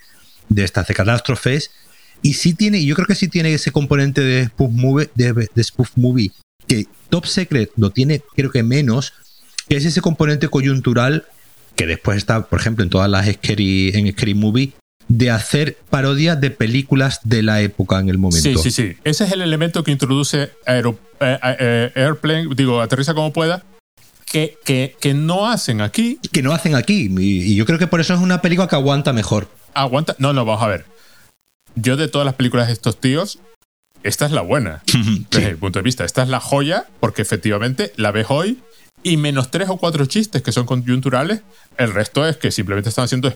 [0.50, 1.72] de estas de catástrofes.
[2.22, 5.92] Y sí tiene, yo creo que sí tiene ese componente de spoof movie, de spoof
[5.96, 6.32] movie
[6.68, 9.14] que Top Secret lo tiene, creo que menos,
[9.70, 11.26] que es ese componente coyuntural
[11.76, 14.74] que después está, por ejemplo, en todas las scary, en Scary Movie,
[15.08, 18.62] de hacer parodias de películas de la época en el momento.
[18.62, 18.98] Sí, sí, sí.
[19.04, 23.64] Ese es el elemento que introduce Aero, eh, eh, Airplane, digo, aterriza como pueda,
[24.26, 26.20] que, que, que, no hacen aquí.
[26.32, 27.10] Que no hacen aquí.
[27.18, 29.48] Y, y yo creo que por eso es una película que aguanta mejor.
[29.74, 30.16] Aguanta.
[30.20, 30.86] No, no, vamos a ver.
[31.76, 33.40] Yo de todas las películas de estos tíos,
[34.04, 35.26] esta es la buena, sí.
[35.32, 36.04] desde mi punto de vista.
[36.04, 38.60] Esta es la joya, porque efectivamente la ves hoy
[39.04, 41.42] y menos tres o cuatro chistes que son coyunturales,
[41.78, 43.34] el resto es que simplemente están haciendo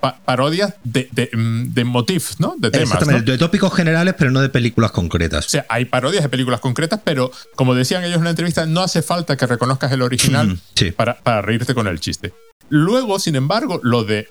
[0.00, 2.54] pa parodias de, de, de motifs, ¿no?
[2.58, 3.06] De temas.
[3.06, 3.20] ¿no?
[3.20, 5.46] De tópicos generales, pero no de películas concretas.
[5.46, 8.82] O sea, hay parodias de películas concretas, pero como decían ellos en la entrevista, no
[8.82, 10.90] hace falta que reconozcas el original sí.
[10.90, 12.32] para, para reírte con el chiste.
[12.68, 14.28] Luego, sin embargo, lo de,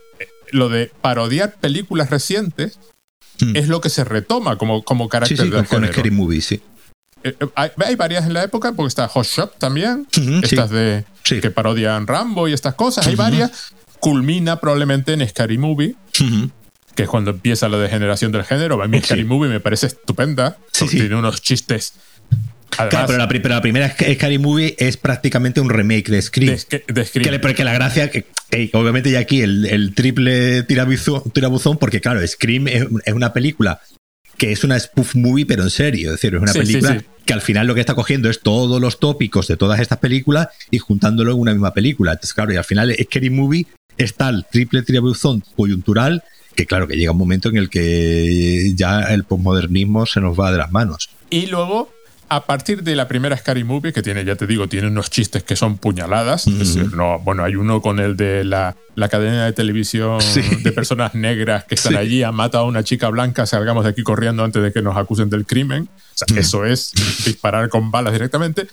[0.52, 2.80] lo de parodiar películas recientes
[3.42, 3.56] Mm.
[3.56, 5.86] es lo que se retoma como, como carácter sí, sí, del con.
[5.86, 6.62] Scary Movie, sí.
[7.24, 10.08] Eh, hay, hay, varias en la época, porque está Hot Shop también,
[10.42, 10.76] estas sí.
[10.76, 11.06] de
[11.42, 13.06] que parodian Rambo y estas cosas.
[13.06, 13.74] Hay varias.
[14.02, 15.96] Culmina probablemente en Scary Movie,
[16.96, 18.82] que es cuando empieza la degeneración del género.
[18.84, 19.06] A mí Sí.
[19.06, 20.58] Scary Movie me parece estupenda.
[20.74, 20.88] Sí.
[20.90, 21.94] Tiene unos chistes.
[22.70, 26.22] Claro, pero la, pri- pero la primera Sc- Scary Movie es prácticamente un remake de
[26.22, 26.52] Scream.
[26.54, 27.30] de, Sc- de Scream.
[27.30, 28.26] Que porque la gracia, que,
[28.74, 33.82] obviamente ya aquí el, el triple tirabuzón, tirabuzón, porque claro, Scream es, es una película
[34.38, 36.08] que es una spoof movie, pero en serio.
[36.08, 37.06] Es decir, es una Sí, sí, película sí.
[37.26, 40.48] que al final lo que está cogiendo es todos los tópicos de todas estas películas
[40.72, 42.14] y juntándolo en una misma película.
[42.14, 46.24] Entonces, claro, y al final Scary Movie está el triple tirabuzón coyuntural,
[46.56, 50.52] que claro, que llega un momento en el que ya el posmodernismo se nos va
[50.52, 51.10] de las manos.
[51.30, 51.92] Y luego,
[52.28, 55.44] a partir de la primera Scary Movie, que tiene, ya te digo, tiene unos chistes
[55.44, 56.48] que son puñaladas.
[56.48, 60.42] Es decir, no, bueno, hay uno con el de la, la cadena de televisión Sí.
[60.42, 61.98] de personas negras que están Sí.
[61.98, 64.98] allí, han matado a una chica blanca, salgamos de aquí corriendo antes de que nos
[64.98, 65.90] acusen del crimen.
[65.92, 66.38] O sea, Mm.
[66.40, 66.92] eso es
[67.26, 68.68] disparar con balas directamente.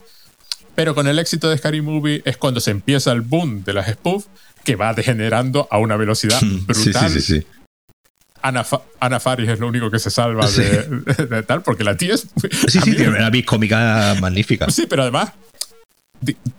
[0.74, 3.88] Pero con el éxito de Scary Movie es cuando se empieza el boom de las
[3.88, 4.26] spoof,
[4.64, 7.10] que va degenerando a una velocidad brutal.
[7.10, 7.46] sí, sí, sí.
[8.40, 10.82] Ana, Fa- Ana Faris es lo único que se salva de,
[11.28, 12.26] de tal, porque la tía es.
[12.40, 14.70] Sí, sí, tiene una cómica magnífica.
[14.70, 15.32] Sí, pero además,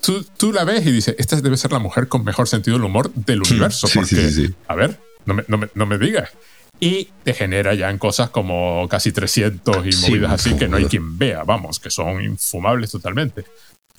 [0.01, 2.85] tú, tú la ves y dices, esta debe ser la mujer con mejor sentido del
[2.85, 3.87] humor del universo.
[3.87, 6.29] Sí, porque, a ver, no me, no, me, no me digas.
[6.81, 10.77] Y te genera ya en cosas como casi 300 y Sí, movidas así que no
[10.77, 13.43] hay quien vea, vamos, que son infumables totalmente.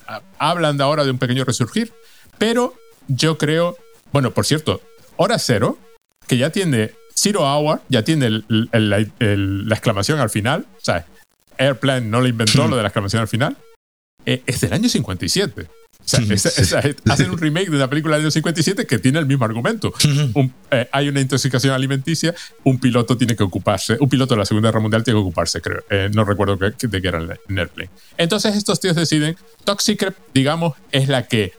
[0.06, 1.92] Ha- Hablan de ahora de un pequeño resurgir,
[2.38, 2.74] pero
[3.08, 3.76] yo creo,
[4.12, 4.80] bueno, por cierto,
[5.16, 5.78] Hora Cero,
[6.26, 10.80] que ya tiene Zero Hour, ya tiene el- el- el- la exclamación al final, o
[10.84, 11.06] sea,
[11.58, 13.56] Airplane no lo inventó, lo de la exclamación al final,
[14.24, 15.66] eh, es del año 57.
[16.02, 16.62] O sea, esa- sí.
[16.62, 19.92] esa- hacen un remake de una película del año 57 que tiene el mismo argumento.
[20.34, 24.44] Un- eh, hay una intoxicación alimenticia, un piloto tiene que ocuparse, un piloto de la
[24.46, 25.84] Segunda Guerra Mundial tiene que ocuparse, creo.
[25.90, 27.90] Eh, no recuerdo que- de qué era el- en Airplane.
[28.16, 29.36] Entonces estos tíos deciden,
[29.78, 31.52] Secret, digamos, es la que...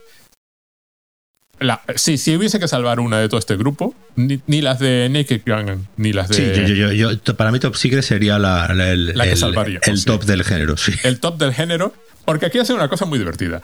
[1.62, 5.08] La, sí, si hubiese que salvar una de todo este grupo, ni, ni las de
[5.10, 6.36] Naked Gun, ni las de...
[6.36, 9.32] Sí, yo, yo, yo, yo- para mí Top Secret sería la, la- el, La que
[9.32, 10.06] el- salvaríamos, el sí.
[10.06, 10.92] top del género, sí.
[11.04, 11.94] el top del género,
[12.26, 13.62] porque aquí hacen una cosa muy divertida.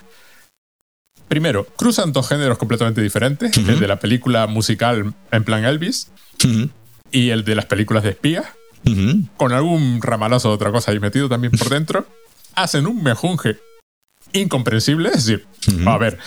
[1.26, 6.08] Primero, cruzan dos géneros completamente diferentes, el de la película musical en plan Elvis
[7.10, 8.46] y el de las películas de espías,
[9.36, 12.06] con algún ramalazo de otra cosa ahí metido también por dentro.
[12.54, 13.58] Hacen un mejunje
[14.32, 15.46] incomprensible, es decir,
[15.86, 16.18] a ver,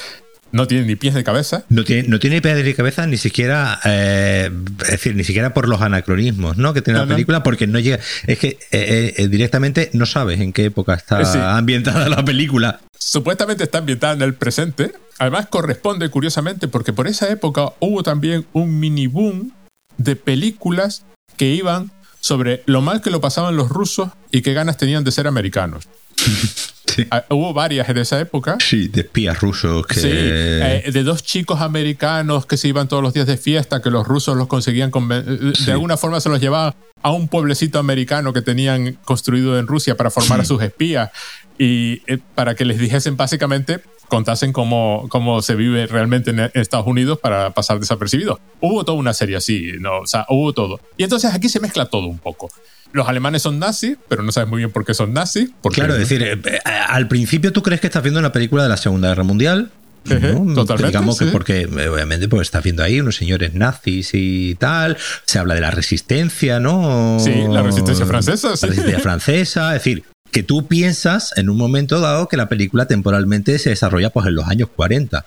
[0.52, 1.64] no tiene ni pies de cabeza.
[1.70, 4.50] No tiene, no tiene pies de cabeza ni siquiera, eh,
[4.84, 6.74] es decir, ni siquiera por los anacronismos, ¿no?
[6.74, 7.16] Que tiene No, la no.
[7.16, 11.24] película, porque no llega, es que eh, eh, directamente no sabes en qué época está
[11.26, 11.38] sí.
[11.42, 12.82] ambientada la película.
[12.98, 14.94] Supuestamente está ambientada en el presente.
[15.20, 19.54] Además corresponde curiosamente porque por esa época hubo también un mini boom
[19.98, 21.04] de películas
[21.38, 25.12] que iban sobre lo mal que lo pasaban los rusos y qué ganas tenían de
[25.12, 25.88] ser americanos.
[27.10, 28.58] Ah, hubo varias en esa época.
[28.60, 30.00] Sí, de espías rusos que...
[30.00, 33.90] Sí, eh, de dos chicos americanos que se iban todos los días de fiesta, que
[33.90, 38.42] los rusos los conseguían, de alguna forma se los llevaban a un pueblecito americano que
[38.42, 41.12] tenían construido en Rusia para formar a sus espías
[41.58, 46.86] y eh, para que les dijesen básicamente, contasen cómo, cómo se vive realmente en Estados
[46.86, 48.40] Unidos para pasar desapercibidos.
[48.60, 50.00] Hubo toda una serie así, ¿no?
[50.00, 50.80] o sea, hubo todo.
[50.98, 52.50] Y entonces aquí se mezcla todo un poco
[52.94, 55.50] los alemanes son nazis, pero no sabes muy bien por qué son nazis.
[55.74, 58.70] claro, es decir, eh, eh, al principio tú crees que estás viendo una película de
[58.70, 59.72] la Segunda Guerra Mundial.
[60.04, 60.88] Totalmente.
[60.88, 64.98] Digamos que porque eh, obviamente pues estás viendo ahí unos señores nazis y tal.
[65.26, 67.18] Se habla de la resistencia, ¿no?
[67.20, 68.50] Sí, la resistencia francesa.
[68.50, 69.76] La resistencia francesa.
[69.76, 74.10] Es decir, que tú piensas en un momento dado que la película temporalmente se desarrolla
[74.10, 75.24] pues en los años 40.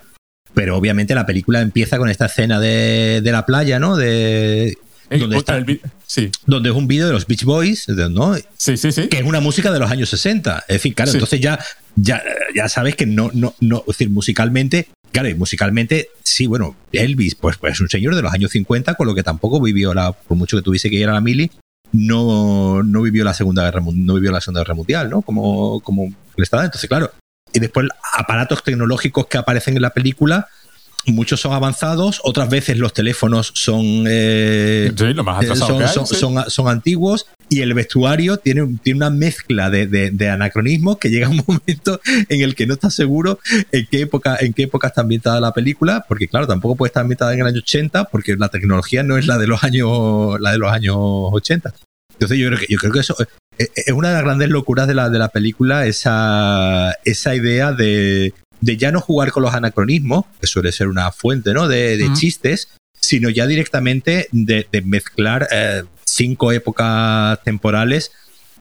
[0.55, 3.97] Pero obviamente la película empieza con esta escena de, de la playa, ¿no?
[3.97, 4.77] De
[5.21, 5.65] donde, está,
[6.07, 6.31] sí.
[6.47, 8.35] donde es un vídeo de los Beach Boys, ¿no?
[8.57, 9.09] Sí, sí, sí.
[9.09, 10.65] Que es una música de los años 60.
[10.69, 11.59] Es decir, claro, entonces ya,
[11.97, 12.23] ya,
[12.55, 17.35] ya sabes que no, no, no, es decir, musicalmente, claro, y musicalmente, sí, bueno, Elvis,
[17.35, 20.13] pues, pues es un señor de los años 50, con lo que tampoco vivió la,
[20.13, 21.51] por mucho que tuviese que ir a la mili,
[21.93, 25.23] no, no vivió la Segunda Guerra, no vivió la Segunda Guerra Mundial, ¿no?
[25.23, 26.65] Como, como le estaba.
[26.65, 27.13] Entonces, claro,
[27.55, 30.49] y después aparatos tecnológicos que aparecen en la película,
[31.07, 34.93] muchos son avanzados, otras veces los teléfonos son, eh,
[36.49, 41.43] son, antiguos y el vestuario tiene, tiene una mezcla de, de, anacronismos que llega un
[41.47, 43.39] momento en el que no estás seguro
[43.71, 47.03] en qué época en qué época está ambientada la película, porque claro, tampoco puede estar
[47.03, 50.53] ambientada en el año 80 porque la tecnología no es la de los años la
[50.53, 51.75] de los años 80.
[52.15, 53.17] Entonces yo creo que yo creo que eso
[53.59, 57.73] eh, es una de las grandes locuras de la, de la película, esa, esa idea
[57.73, 61.69] de, de ya no jugar con los anacronismos, que suele ser una fuente ¿no?
[61.69, 68.13] de, chistes, sino ya directamente de, mezclar eh, cinco épocas temporales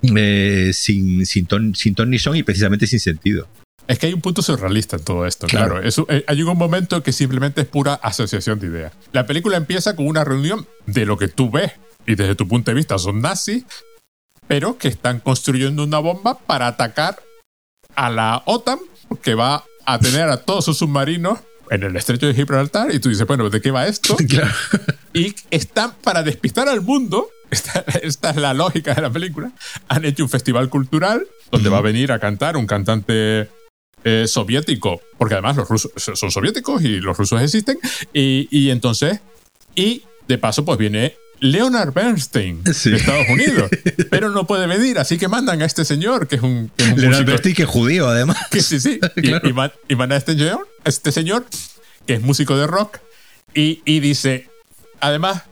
[0.01, 3.47] eh, sin, sin, ton, sin ton ni son y precisamente sin sentido.
[3.87, 5.81] Es que hay un punto surrealista en todo esto, claro.
[5.81, 8.93] Eh, hay un momento que simplemente es pura asociación de ideas.
[9.13, 11.71] La película empieza con una reunión de lo que tú ves
[12.05, 13.63] y desde tu punto de vista son nazis,
[14.47, 17.23] pero que están construyendo una bomba para atacar
[17.95, 18.79] a la OTAN
[19.21, 23.10] que va a tener a todos sus submarinos en el estrecho de Gibraltar y tú
[23.10, 24.15] dices, bueno, ¿de qué va esto?
[25.15, 29.52] Y están para despistar al mundo, esta, esta, es la lógica de la película,
[29.88, 33.48] han hecho un festival cultural donde va a venir a cantar un cantante
[34.04, 37.78] eh, soviético, porque además los rusos son soviéticos y los rusos existen,
[38.12, 39.19] y, y entonces,
[39.76, 43.69] y de paso pues viene Leonard Bernstein de Estados Unidos,
[44.10, 46.71] pero no puede venir, así que mandan a este señor, que es un.
[46.77, 48.38] Leonard Bernstein, que es judío, además.
[48.51, 48.99] sí, sí.
[49.89, 51.45] y, mandan a este señor, este señor,
[52.08, 52.99] que es músico de rock,
[53.53, 54.49] y, dice:
[55.01, 55.43] Además,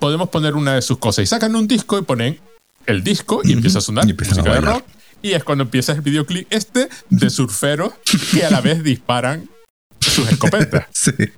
[0.00, 1.22] podemos poner una de sus cosas.
[1.22, 2.40] Y sacan un disco y ponen
[2.86, 4.84] el disco y empieza a sonar música de rock.
[5.22, 7.92] Y es cuando empieza el videoclip este de surferos
[8.32, 9.48] que a la vez disparan
[10.00, 10.86] sus escopetas.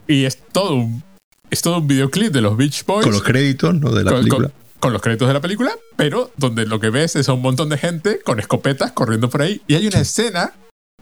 [0.09, 1.05] Y es todo un
[1.51, 3.05] es todo un videoclip de los Beach Boys.
[3.05, 3.93] Con los créditos, ¿no?
[3.93, 4.51] De la película.
[4.81, 7.69] Con, los créditos de la película, pero donde lo que ves es a un montón
[7.69, 9.63] de gente con escopetas corriendo por ahí.
[9.67, 10.53] Y hay una escena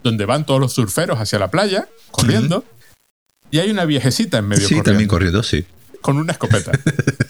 [0.02, 2.64] donde van todos los surferos hacia la playa, corriendo.
[3.50, 5.66] Y hay una viejecita en medio sí, también corriendo, sí.
[6.00, 6.72] Con una escopeta.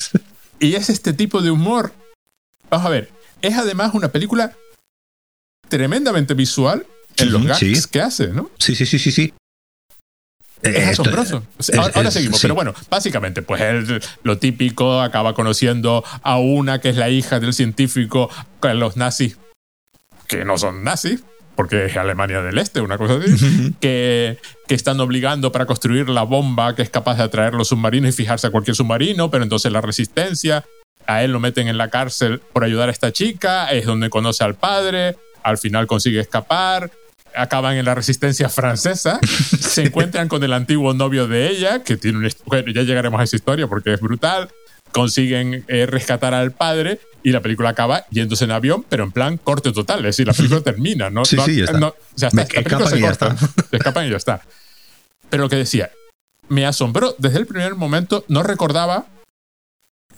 [0.61, 1.93] y es este tipo de humor.
[2.71, 3.11] Vamos a ver,
[3.43, 4.57] es además una película
[5.69, 8.51] tremendamente visual en los gags que hace, ¿no?
[8.59, 9.35] Sí, sí, sí, sí, sí.
[10.65, 11.45] Es asombroso.
[11.79, 16.97] ahora, seguimos, pero bueno, básicamente, pues él, lo típico, acaba conociendo a una que es
[16.97, 19.39] la hija del científico con los nazis,
[20.27, 21.23] que no son nazis,
[21.55, 26.23] porque es Alemania del Este, una cosa así, que, que están obligando para construir la
[26.23, 29.71] bomba que es capaz de atraer los submarinos y fijarse a cualquier submarino, pero entonces
[29.71, 30.65] la resistencia,
[31.07, 34.45] a él lo meten en la cárcel por ayudar a esta chica, es donde conoce
[34.45, 36.91] al padre, al final consigue escapar,
[37.35, 39.19] acaban en la resistencia francesa,
[39.61, 42.29] se encuentran con el antiguo novio de ella, que tiene un...
[42.47, 44.51] Bueno, ya llegaremos a esa historia porque es brutal,
[44.93, 49.39] consiguen eh, rescatar al padre y la película acaba yéndose en avión, pero en plan
[49.39, 51.25] corte total, es decir, la película termina, ¿no?
[51.25, 51.87] Sí, sí, ya está.
[51.89, 53.37] o sea, está, escapan y ya está.
[53.37, 54.43] Se escapan y ya está.
[55.31, 55.91] Pero lo que decía,
[56.49, 59.07] me asombró desde el primer momento, no recordaba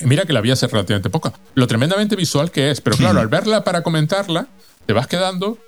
[0.00, 1.32] Mira que la vi hace relativamente poco.
[1.54, 4.46] Lo tremendamente visual que es, pero claro, al verla para comentarla,
[4.84, 5.58] te vas quedando.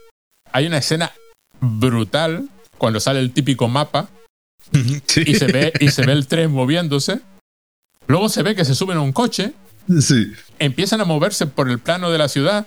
[0.52, 1.12] Hay una escena
[1.60, 4.08] brutal cuando sale el típico mapa
[4.72, 7.20] y, se ve, y se ve el tren moviéndose.
[8.06, 9.52] Luego se ve que se suben a un coche.
[10.58, 12.66] Empiezan a moverse por el plano de la ciudad.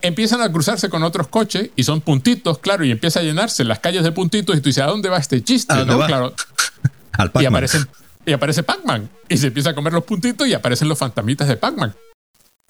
[0.00, 3.80] Empiezan a cruzarse con otros coches y son puntitos, claro, y empieza a llenarse las
[3.80, 5.74] calles de puntitos y tú dices, ¿a dónde va este chiste?
[5.84, 6.34] Claro.
[7.40, 7.86] y, aparecen,
[8.24, 11.58] y aparece Pac-Man y se empieza a comer los puntitos y aparecen los fantasmitas de
[11.58, 11.94] Pac-Man.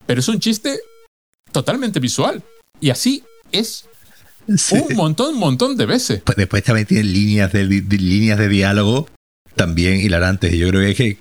[0.06, 0.80] Pero es un chiste
[1.52, 2.42] totalmente visual.
[2.80, 3.86] Y así es
[4.46, 6.22] Un montón, un montón de veces.
[6.24, 9.08] Pues después también tiene líneas de, líneas de diálogo
[9.56, 10.52] también hilarantes.
[10.52, 11.18] Y yo creo que es, que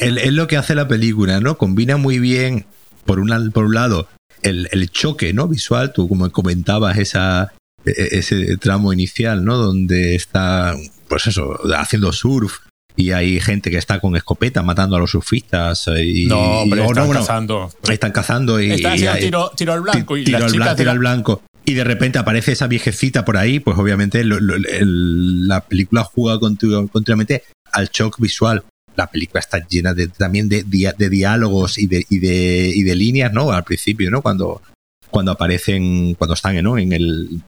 [0.00, 1.56] es, lo que hace la película, ¿no?
[1.56, 2.66] Combina muy bien,
[3.04, 4.08] por, una, por un lado,
[4.42, 5.48] el, el, choque ¿no?
[5.48, 7.52] visual, tú como comentabas esa,
[7.84, 9.56] e, e, ese tramo inicial, ¿no?
[9.56, 10.76] Donde está,
[11.08, 12.58] pues eso, haciendo surf
[12.96, 17.10] y hay gente que está con escopeta matando a los surfistas y no, hombre, están
[17.10, 21.42] cazando están cazando y, están haciendo tiro, al blanco y tiro al, tiro al blanco
[21.70, 27.88] y de repente aparece esa viejecita por ahí pues obviamente la película juega continuamente al
[27.88, 28.64] shock visual.
[28.96, 33.32] La película está llena de, también de, diálogos y de, y de, y de líneas
[33.32, 34.62] no al principio no cuando
[35.10, 36.76] cuando aparecen cuando están ¿no?
[36.76, 37.40] en el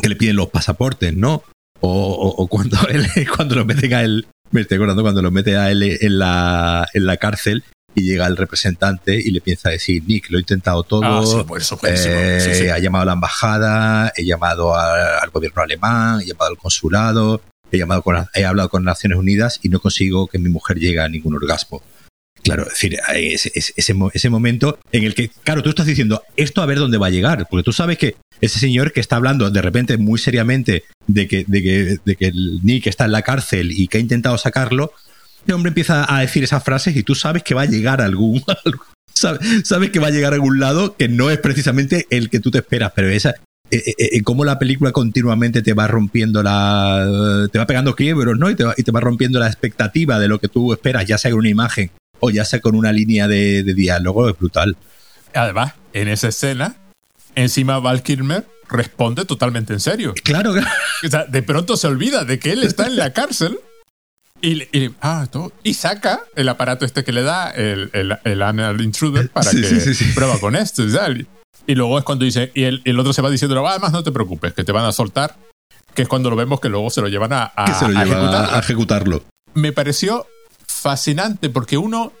[0.00, 1.42] que le piden los pasaportes no
[1.80, 5.56] o, o, cuando él, cuando lo meten a él me estoy acordando cuando lo mete
[5.56, 7.64] a él en la, en la cárcel
[7.94, 11.44] y llega el representante y le piensa decir, Nick, lo he intentado todo, ah,
[11.84, 17.42] eh, ha llamado a la embajada, he llamado al gobierno alemán, he llamado al consulado,
[17.70, 21.00] he, llamado con, he hablado con Naciones Unidas y no consigo que mi mujer llegue
[21.00, 21.82] a ningún orgasmo.
[22.42, 26.60] Claro, es decir, ese, ese, ese, momento en el que, claro, tú estás diciendo, esto
[26.60, 29.48] a ver dónde va a llegar, porque tú sabes que ese señor que está hablando
[29.48, 33.22] de repente muy seriamente de que, de que, de que el Nick está en la
[33.22, 34.92] cárcel y que ha intentado sacarlo,
[35.46, 38.04] el hombre empieza a decir esas frases y tú sabes que va a llegar a
[38.04, 38.42] algún...
[39.14, 42.50] sabes, que va a llegar a algún lado que no es precisamente el que tú
[42.50, 43.30] te esperas, pero esa,
[43.70, 47.48] eh, eh, eh, cómo la película continuamente te va rompiendo la.
[47.52, 48.50] te va pegando quiebros, ¿no?
[48.50, 51.18] Y te va, y te va rompiendo la expectativa de lo que tú esperas, ya
[51.18, 51.90] sea con una imagen
[52.20, 54.76] o ya sea con una línea de, de diálogo, es brutal.
[55.34, 56.76] Además, en esa escena
[57.34, 60.14] encima Val Kilmer responde totalmente en serio.
[60.22, 63.58] Claro, O sea, de pronto se olvida de que él está en la cárcel
[64.42, 65.26] y, ah,
[65.62, 69.94] y saca el aparato este que le da el, el, el anal intruder para que
[70.14, 70.82] prueba con esto.
[71.66, 74.10] Y luego es cuando dice, y el, el otro se va diciendo, además no te
[74.10, 75.36] preocupes, que te van a soltar,
[75.94, 79.24] que es cuando lo vemos que luego se lo llevan a, a ejecutarlo.
[79.54, 80.26] Me pareció
[80.66, 82.12] fascinante porque uno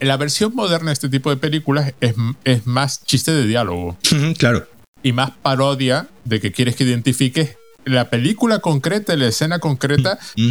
[0.00, 2.14] la versión moderna de este tipo de películas es,
[2.44, 3.96] es más chiste de diálogo.
[4.38, 4.66] claro.
[5.02, 10.50] Y más parodia de que quieres que identifiques la película concreta, la escena concreta mm.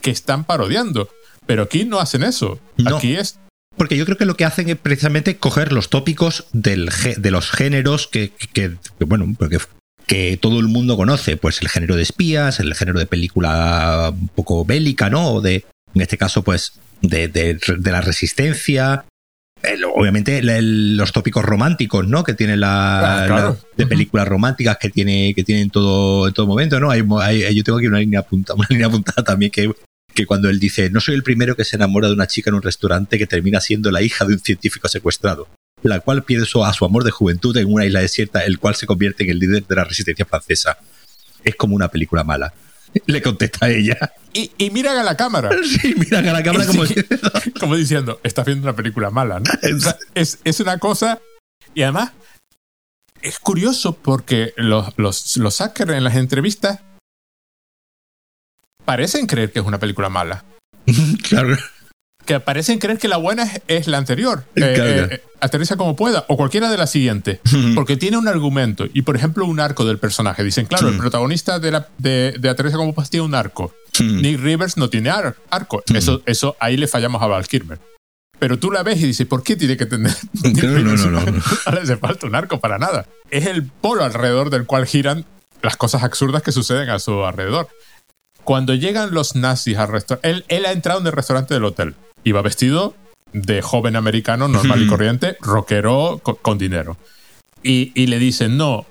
[0.00, 1.08] Que están parodiando.
[1.46, 2.60] Pero aquí no hacen eso.
[2.86, 3.38] Aquí es
[3.76, 7.50] porque yo creo que lo que hacen es precisamente coger los tópicos del, de los
[7.50, 9.58] géneros que, que, bueno, porque
[10.06, 14.28] que todo el mundo conoce, pues el género de espías, el género de película un
[14.28, 15.32] poco bélica, ¿no?
[15.32, 17.58] O de, en este caso, pues de, de,
[17.90, 19.04] la resistencia.
[19.94, 22.24] obviamente los tópicos románticos, ¿no?
[22.24, 26.90] Que tiene la, de películas románticas que tiene que tienen todo en todo momento, ¿no?
[26.90, 29.72] Hay, yo tengo aquí una línea apuntada, una línea apuntada también que
[30.14, 32.54] que cuando él dice, no soy el primero que se enamora de una chica en
[32.54, 35.48] un restaurante que termina siendo la hija de un científico secuestrado,
[35.82, 38.86] la cual pierde a su amor de juventud en una isla desierta, el cual se
[38.86, 40.78] convierte en el líder de la resistencia francesa.
[41.44, 42.52] Es como una película mala.
[43.06, 44.12] Le contesta ella.
[44.32, 45.50] Y, y miran a la cámara.
[45.64, 46.84] Sí, miran a la cámara como,
[47.60, 49.50] como diciendo, estás viendo una película mala, ¿no?
[50.14, 51.20] es, es, una cosa.
[51.74, 52.12] Y además,
[53.22, 56.80] es curioso porque los, los, los hackers en las entrevistas
[58.84, 60.44] parecen creer que es una película mala.
[61.28, 61.56] claro
[62.30, 64.44] que parecen creer que la buena es, la anterior.
[64.54, 67.40] Eh, eh, aterriza como pueda, o cualquiera de las siguientes.
[67.74, 70.44] porque tiene un argumento y, por ejemplo, un arco del personaje.
[70.44, 73.74] Dicen, claro, el protagonista de, la, de, Aterriza como pueda tiene un arco.
[73.98, 75.82] Nick Rivers no tiene arco.
[75.92, 77.80] Eso, eso ahí le fallamos a Val Kilmer.
[78.38, 80.14] Pero tú la ves y dices, ¿por qué tiene que tener.?
[80.42, 81.20] No, no, no, no.
[81.20, 83.06] No le hace falta un arco para nada.
[83.30, 85.26] Es el polo alrededor del cual giran
[85.62, 87.68] las cosas absurdas que suceden a su alrededor.
[88.44, 91.94] Cuando llegan los nazis al restaurante, él, él ha entrado en el restaurante del hotel
[92.24, 92.94] Iba vestido
[93.32, 96.96] de joven americano normal y corriente, rockero con, dinero.
[97.62, 98.86] Y, le dicen, no,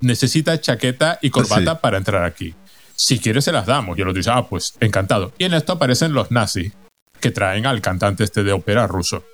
[0.00, 2.54] necesita chaqueta y corbata para entrar aquí.
[2.94, 3.96] Si quiere se las damos.
[3.96, 5.32] Y él dice, ah, pues encantado.
[5.38, 6.72] Y en esto aparecen los nazis
[7.20, 9.24] que traen al cantante este de ópera ruso.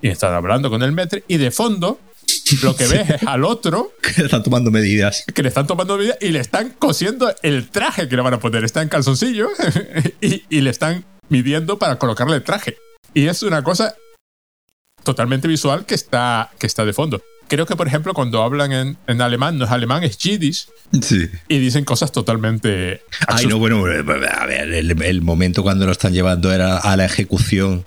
[0.00, 1.98] Y están hablando con el metre y de fondo
[2.62, 5.24] lo que ves es al otro que le están tomando medidas.
[5.32, 8.40] Que le están tomando medidas y le están cosiendo el traje que le van a
[8.40, 8.64] poner.
[8.64, 9.48] Está en calzoncillo
[10.20, 12.76] y, y le están midiendo para colocarle el traje.
[13.14, 13.94] Y es una cosa
[15.04, 17.22] totalmente visual que está, que está de fondo.
[17.46, 20.66] Creo que, por ejemplo, cuando hablan en, en alemán, no es alemán, es Yiddish.
[21.02, 21.28] Sí.
[21.46, 23.02] Y dicen cosas totalmente.
[23.28, 27.04] Ay, no, bueno, a ver, el, el, momento cuando lo están llevando era a la
[27.04, 27.84] ejecución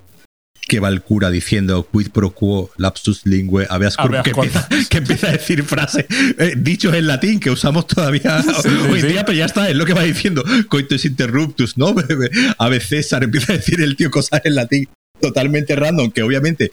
[0.67, 4.97] que va el cura diciendo quid pro quo lapsus lingue habeas corpus, que, empieza, que,
[4.97, 6.05] empieza, a decir frases
[6.37, 8.43] eh, dichos en latín que usamos todavía
[8.89, 11.95] hoy día, pero ya está, es lo que va diciendo coitus interruptus, ¿no?
[12.57, 14.89] Ave César, empieza a decir el tío cosas en latín
[15.21, 16.71] totalmente random, que obviamente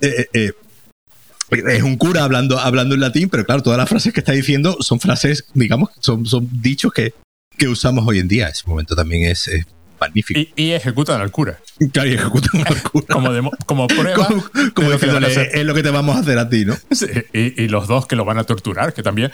[0.00, 0.52] eh, eh,
[1.50, 4.78] es un cura hablando, hablando en latín, pero claro, todas las frases que está diciendo
[4.80, 7.14] son frases, digamos, son, son dichos que,
[7.56, 8.48] que usamos hoy en día.
[8.48, 9.66] Ese momento también es, es
[10.06, 10.40] magnífico.
[10.40, 11.58] Y, y, ejecutan al cura.
[11.92, 13.06] Claro, y ejecutan al cura.
[13.10, 14.26] como, de, como prueba.
[14.26, 14.44] como,
[14.74, 15.58] como de lo que le van a diciéndole, hacer.
[15.58, 16.76] es lo que te vamos a hacer a ti, ¿no?
[16.90, 19.30] Sí, y, y los dos que lo van a torturar, que también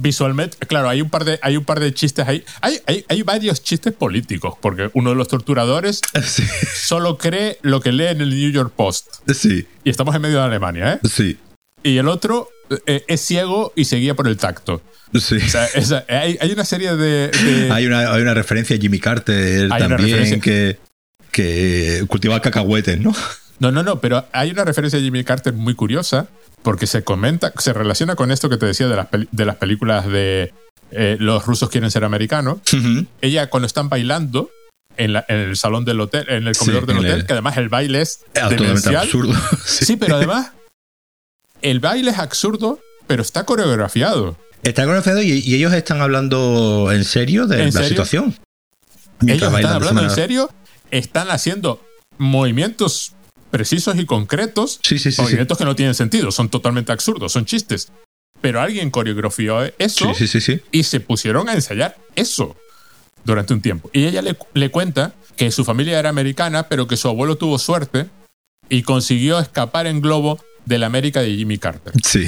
[0.00, 2.42] visualmente, claro, hay un par de, hay un par de chistes ahí.
[2.60, 6.42] Hay, hay, hay varios chistes políticos, porque uno de los torturadores Sí,
[6.74, 9.08] solo cree lo que lee en el New York Post.
[9.34, 11.08] sí, Y estamos en medio de Alemania, ¿eh?
[11.08, 11.38] sí.
[11.82, 12.48] Y el otro
[12.86, 14.82] eh, es ciego y se guía por el tacto.
[15.14, 15.36] sí.
[15.36, 17.28] O sea, esa- hay, hay una serie de.
[17.28, 20.78] de- Hay una, hay una referencia a Jimmy Carter Hay también que,
[21.30, 23.14] que cultivaba cacahuetes, ¿no?
[23.58, 26.28] No, no, no, pero hay una referencia a Jimmy Carter muy curiosa,
[26.62, 30.06] porque se comenta, se relaciona con esto que te decía de las, de las películas
[30.06, 30.52] de
[30.92, 32.58] eh, los rusos quieren ser americanos.
[33.20, 34.50] Ella, cuando están bailando
[34.96, 37.32] en, la- en el salón del hotel, en el Sí, comedor del hotel, el- que
[37.34, 38.96] además el baile es demencial.
[38.96, 39.34] absurdo.
[39.66, 40.52] Sí, pero además,
[41.62, 44.36] el baile es absurdo, pero está coreografiado.
[44.62, 47.88] Está conocido y, y ellos están hablando en serio de ¿En la serio?
[47.88, 48.36] situación.
[49.26, 50.50] Ellos están hablando en serio.
[50.90, 51.82] están haciendo
[52.18, 53.12] movimientos
[53.50, 55.20] precisos y concretos, Sí, sí, sí.
[55.22, 57.90] movimientos que no tienen sentido, son totalmente absurdos, son chistes.
[58.40, 60.12] Pero alguien coreografió eso
[60.72, 62.56] y se pusieron a ensayar eso
[63.24, 63.90] durante un tiempo.
[63.92, 67.58] Y ella le, le cuenta que su familia era americana, pero que su abuelo tuvo
[67.58, 68.06] suerte
[68.70, 71.92] y consiguió escapar en globo de la América de Jimmy Carter.
[72.04, 72.26] Sí.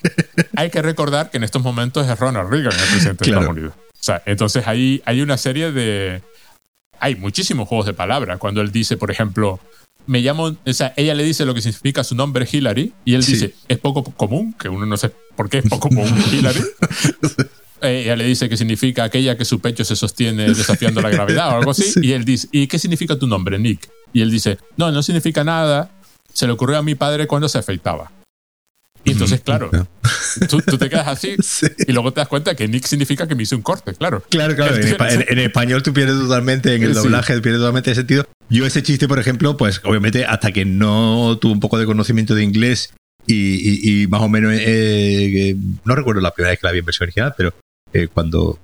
[0.56, 3.40] Hay que recordar que en estos momentos es Ronald Reagan el presidente de Claro.
[3.40, 3.74] Estados Unidos.
[3.76, 6.22] O sea, entonces ahí hay una serie de...
[7.00, 8.38] Hay muchísimos juegos de palabras.
[8.38, 9.60] Cuando él dice, por ejemplo,
[10.06, 10.56] me llamo...
[10.66, 13.32] O sea, ella le dice lo que significa su nombre Hillary y él Sí.
[13.32, 16.60] dice, es poco común, que uno no sé por qué es poco común Hillary.
[17.80, 21.50] Eh, ella le dice que significa aquella que su pecho se sostiene desafiando la gravedad
[21.54, 21.82] o algo así.
[21.92, 22.00] Sí.
[22.02, 23.88] Y él dice, ¿y qué significa tu nombre, Nick?
[24.12, 25.90] Y él dice, no, no significa nada.
[26.32, 28.12] Se le ocurrió a mi padre cuando se afeitaba.
[29.04, 29.70] Y entonces, claro,
[30.50, 31.66] tú, tú te quedas así Sí.
[31.86, 34.22] y luego te das cuenta que Nick significa que me hice un corte, claro.
[34.28, 34.74] Claro, claro.
[34.76, 37.00] En, espa- en- en español tú pierdes totalmente, en el Sí.
[37.02, 38.26] doblaje pierdes totalmente el sentido.
[38.50, 42.34] Yo ese chiste, por ejemplo, pues obviamente hasta que no tuve un poco de conocimiento
[42.34, 42.92] de inglés
[43.26, 44.60] y, y- y más o menos, eh,
[45.50, 47.54] eh, no recuerdo la primera vez que la vi en versión original, pero
[47.92, 48.58] eh, cuando,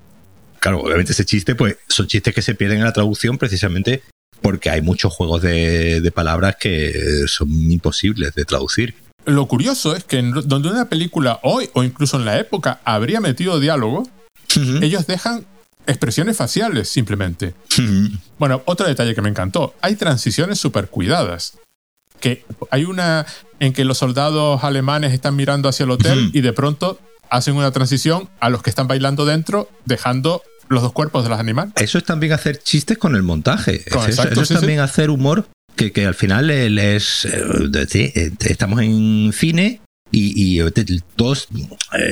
[0.58, 4.02] claro, obviamente ese chiste, pues son chistes que se pierden en la traducción precisamente
[4.44, 6.92] porque hay muchos juegos de, de palabras que
[7.28, 8.94] son imposibles de traducir.
[9.24, 13.22] Lo curioso es que en- donde una película hoy o incluso en la época habría
[13.22, 14.06] metido diálogo,
[14.82, 15.46] ellos dejan
[15.86, 17.54] expresiones faciales simplemente.
[18.38, 21.56] Bueno, otro detalle que me encantó, hay transiciones súper cuidadas.
[22.20, 23.24] Que hay una
[23.60, 26.98] en que los soldados alemanes están mirando hacia el hotel y de pronto
[27.30, 31.38] hacen una transición a los que están bailando dentro, dejando los dos cuerpos de los
[31.38, 31.72] animales.
[31.76, 33.84] Eso es también hacer chistes con el montaje.
[33.84, 35.46] Con- eso, exacto, eso es sí, también hacer humor
[35.76, 37.24] que, que al final es.
[37.24, 40.70] eh, eh, estamos en cine y, y, eh,
[41.16, 41.48] todos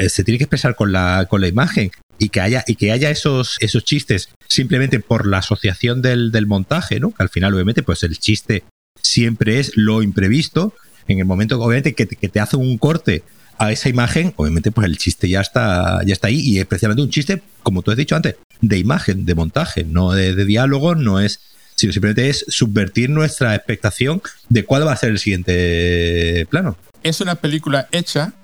[0.09, 1.91] se tiene que expresar con la, con la imagen.
[2.19, 6.47] Y que haya, y que haya esos, esos chistes simplemente por la asociación del, del
[6.47, 7.11] montaje, ¿no?
[7.13, 8.63] Que al final, obviamente, pues el chiste
[9.03, 10.75] siempre es lo imprevisto.
[11.09, 13.25] En el momento, obviamente, que te, que te hace un corte
[13.59, 16.41] a esa imagen, obviamente, pues el chiste ya está, ya está ahí.
[16.41, 20.13] Y es precisamente un chiste, como tú has dicho antes, de imagen, de montaje, no
[20.13, 21.41] de, de diálogo, no es.
[21.75, 26.77] Sino simplemente es subvertir nuestra expectación de cuál va a ser el siguiente plano.
[27.03, 28.35] Es una película hecha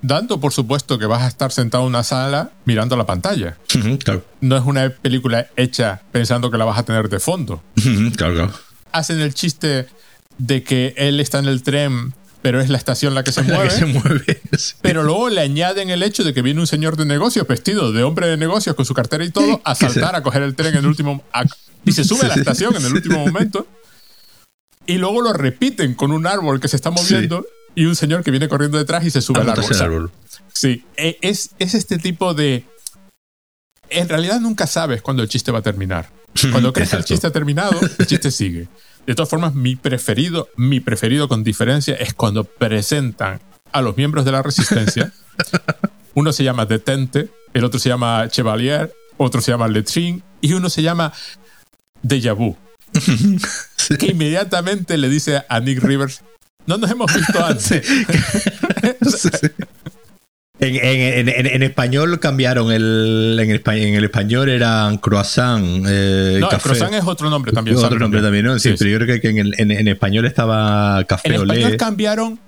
[0.00, 3.56] dando por supuesto que vas a estar sentado en una sala mirando la pantalla.
[4.04, 4.24] Claro.
[4.40, 7.62] No es una película hecha pensando que la vas a tener de fondo.
[7.76, 8.52] Ujú, Claro, claro.
[8.92, 9.86] Hacen el chiste
[10.38, 13.54] de que él está en el tren, pero es la estación la que se La
[13.56, 13.68] mueve.
[13.70, 14.40] que se mueve.
[14.58, 14.74] sí.
[14.80, 18.02] Pero luego le añaden el hecho de que viene un señor de negocios vestido de
[18.04, 20.76] hombre de negocios con su cartera y todo a saltar a coger el tren en
[20.78, 21.44] el último a-
[21.84, 22.40] y se sube a la Sí, sí.
[22.40, 23.66] estación en el último momento
[24.86, 28.30] y luego lo repiten con un árbol que se está moviendo y un señor que
[28.30, 29.64] viene corriendo detrás y se sube A al árbol.
[29.70, 30.10] el árbol.
[30.52, 32.64] Sí, e- es, es este tipo de...
[33.90, 36.10] En realidad nunca sabes cuándo el chiste va a terminar.
[36.50, 38.68] Cuando crees que el chiste ha terminado, el chiste sigue.
[39.08, 43.40] De todas formas, mi preferido, mi preferido con diferencia es cuando presentan
[43.72, 45.14] a los miembros de la resistencia.
[46.14, 50.68] Uno se llama Detente, el otro se llama Chevalier, otro se llama Letrin y uno
[50.68, 51.14] se llama
[52.02, 52.54] Deja Vu.
[53.98, 56.22] Que inmediatamente le dice a Nick Rivers,
[56.66, 57.88] no nos hemos visto antes.
[60.60, 66.38] En, en- en- en español cambiaron el en, el, en el español eran croissant eh,
[66.40, 67.76] No, el croissant es otro nombre también.
[67.76, 68.00] otro ¿sabes?
[68.00, 68.92] nombre también no sí, Sí, pero sí.
[68.92, 72.40] yo creo que en, el- en- en español estaba café En español cambiaron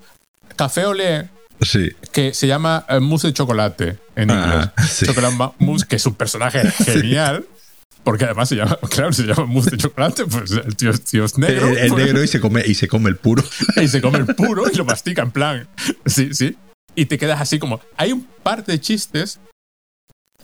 [0.56, 1.28] café olé,
[1.60, 4.90] sí que se llama eh, mousse de chocolate en Ah, inglés.
[4.90, 5.06] sí.
[5.06, 7.44] Chocolate mousse, que es un personaje genial.
[8.02, 10.90] porque además se llama, claro, se llama mousse de chocolate, pues el tío,
[11.24, 11.68] es negro.
[11.68, 12.04] El, pues.
[12.06, 13.44] negro y se, come, y se come el puro.
[13.80, 15.68] y se come el puro y lo mastica en plan.
[16.06, 16.56] Sí, sí.
[16.94, 17.80] Y te quedas así como.
[17.96, 19.40] Hay un par de chistes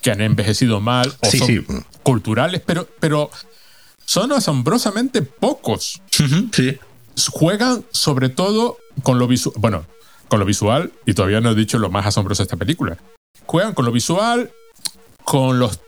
[0.01, 3.30] que han envejecido mal o son culturales, pero, pero
[4.05, 6.01] son asombrosamente pocos.
[6.53, 6.78] Sí.
[7.30, 9.55] Juegan sobre todo con lo visual.
[9.59, 9.86] Bueno,
[10.28, 12.99] con lo visual, y todavía no he dicho lo más asombroso de esta película.
[13.47, 14.51] Juegan con lo visual,
[15.24, 15.80] con los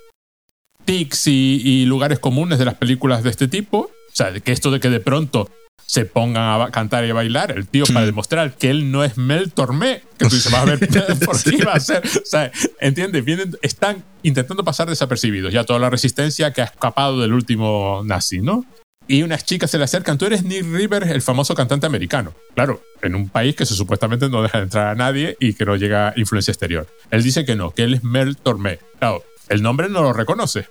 [0.84, 3.78] tics y, lugares comunes de las películas de este tipo.
[3.78, 5.50] O sea, que esto de que de pronto
[5.86, 9.16] se pongan a cantar y a bailar, el tío para demostrar que él no es
[9.16, 10.78] Mel Tormé, que tú dices, vas a ver
[11.24, 12.02] por qué iba a ser.
[12.06, 13.24] O sea, ¿entiendes?
[13.24, 18.40] Vienen, están intentando pasar desapercibidos ya toda la resistencia que ha escapado del último nazi,
[18.40, 18.66] ¿no?
[19.10, 22.34] Y unas chicas se le acercan, tú eres Nick Rivers, el famoso cantante americano.
[22.54, 25.64] Claro, en un país que se supuestamente no deja de entrar a nadie y que
[25.64, 26.86] no llega influencia exterior.
[27.10, 28.80] Él dice que no, que él es Mel Tormé.
[28.98, 30.66] Claro, el nombre no lo reconoce.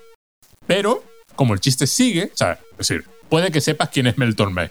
[0.68, 1.04] Pero,
[1.36, 4.70] como el chiste sigue, o sea, es decir, puede que sepas quién es Mel Tormé,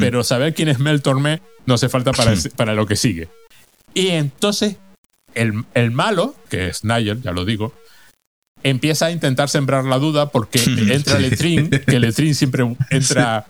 [0.00, 3.28] pero saber quién es Mel Tormé no hace falta para, para lo que sigue.
[3.94, 4.76] Y entonces,
[5.34, 7.72] el, el malo, que es Nigel, ya lo digo,
[8.64, 13.46] empieza a intentar sembrar la duda porque entra Letrin, que Letrin siempre entra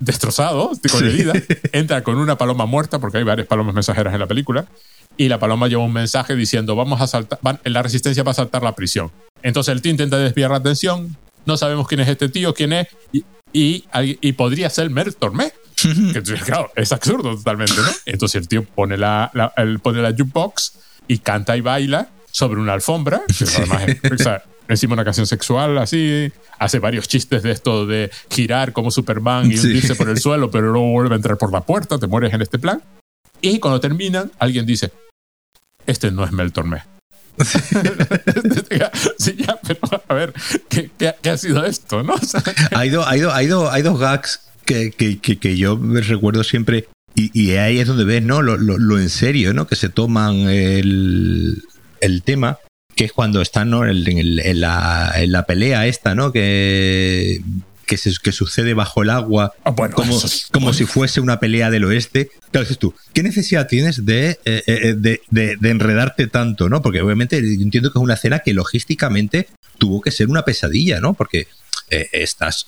[0.00, 1.32] destrozado, con herida,
[1.72, 4.66] entra con una paloma muerta, porque hay varias palomas mensajeras en la película,
[5.16, 8.62] y la paloma lleva un mensaje diciendo, vamos a saltar, la resistencia va a saltar
[8.62, 9.12] la prisión.
[9.42, 11.16] Entonces el tío intenta desviar la atención,
[11.46, 13.24] no sabemos quién es este tío, quién es, y,
[13.54, 15.52] y, podría ser Mer Tormé.
[16.12, 17.88] que, claro, es absurdo totalmente, ¿no?
[18.06, 19.30] Entonces el tío pone la,
[19.82, 20.74] pone la jukebox
[21.08, 24.28] y canta y baila sobre una alfombra, que además es,
[24.68, 29.58] encima una canción sexual así, hace varios chistes de esto de girar como Superman y
[29.58, 32.42] hundirse por el suelo, pero luego vuelve a entrar por la puerta, te mueres en
[32.42, 32.82] este plan.
[33.40, 34.90] Y cuando terminan, alguien dice,
[35.86, 36.82] este no es Mel Tormé.
[39.18, 39.78] sí, ya, pero
[40.08, 40.32] a ver,
[40.68, 42.02] ¿qué, qué, ha sido esto?
[42.02, 42.14] ¿no?
[42.72, 47.78] hay, hay, hay, hay, dos gags que, que, que, yo me recuerdo siempre y, ahí
[47.78, 48.42] es donde ves ¿no?
[48.42, 49.66] Lo, lo, lo, en serio ¿no?
[49.66, 51.62] que se toman el,
[52.00, 52.58] el tema
[52.96, 53.86] que es cuando están ¿no?
[53.86, 56.32] en, en, la, en, la, pelea esta, ¿no?
[56.32, 57.40] Que,
[57.86, 60.20] que, se, que sucede bajo el agua, ah, como,
[60.50, 62.30] como si fuese una pelea del oeste.
[62.50, 66.82] Claro, dices tú, ¿qué necesidad tienes de, eh, eh, de, de, enredarte tanto, no?
[66.82, 71.14] Porque obviamente entiendo que es una escena que logísticamente tuvo que ser una pesadilla, ¿no?
[71.14, 71.46] Porque
[71.90, 72.66] eh, estás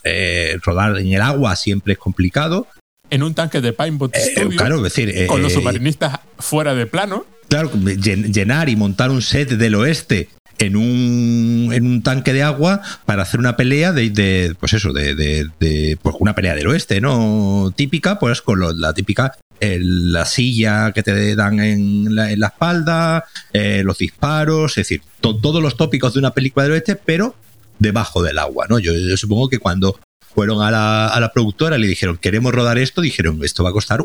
[0.62, 2.66] rodar en el agua siempre es complicado.
[3.08, 7.24] En un tanque de Pinebot Studio, claro, decir, con los submarinistas fuera de plano.
[7.48, 12.80] Claro, llenar y montar un set del oeste en un, en un tanque de agua
[13.04, 17.72] para hacer una pelea de, pues eso, de, de, pues una pelea del oeste, ¿no?
[17.76, 23.24] Típica, pues con la típica, la silla que te dan en la, en la espalda,
[23.52, 27.34] eh, los disparos, es decir, todos los tópicos de una película del oeste, pero
[27.78, 28.78] debajo del agua, ¿no?
[28.78, 29.98] Yo, yo supongo que cuando
[30.34, 33.74] fueron a la, a la productora le dijeron, queremos rodar esto, dijeron, esto va a
[33.74, 34.04] costar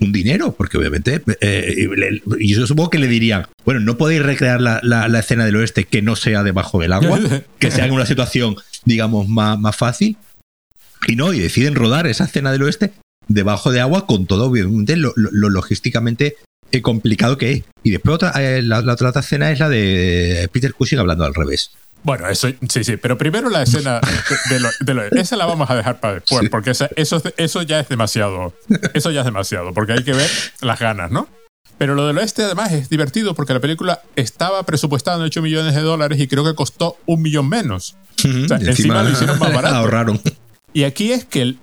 [0.00, 1.88] un dinero, porque obviamente, eh,
[2.38, 5.84] y yo supongo que le dirían, bueno, no podéis recrear la, la, escena del oeste
[5.84, 7.20] que no sea debajo del agua,
[7.58, 10.16] que sea en una situación, digamos, más, más fácil.
[11.06, 12.92] Y no, y deciden rodar esa escena del oeste
[13.28, 16.36] debajo de agua con todo, obviamente, lo, logísticamente
[16.72, 17.64] eh, complicado que es.
[17.82, 21.34] Y después otra, eh, la, la, otra escena es la de Peter Cushing hablando al
[21.34, 21.72] revés.
[22.04, 24.00] Bueno, eso sí, sí, pero primero la escena
[24.80, 26.86] de, lo, esa la vamos a dejar para después, porque eso,
[27.36, 28.54] eso ya es demasiado,
[28.92, 30.30] eso ya es demasiado, porque hay que ver
[30.60, 31.28] las ganas, ¿no?
[31.78, 35.74] Pero lo del oeste además es divertido porque la película estaba presupuestada en 8 millones
[35.74, 37.96] de dólares y creo que costó un millón menos.
[38.18, 39.74] o sea, encima, lo hicieron más barato.
[39.74, 40.20] Ahorraron.
[40.72, 41.56] Y aquí es que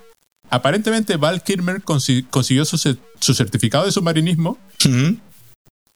[0.49, 4.57] aparentemente Val Kilmer consiguió su, certificado de submarinismo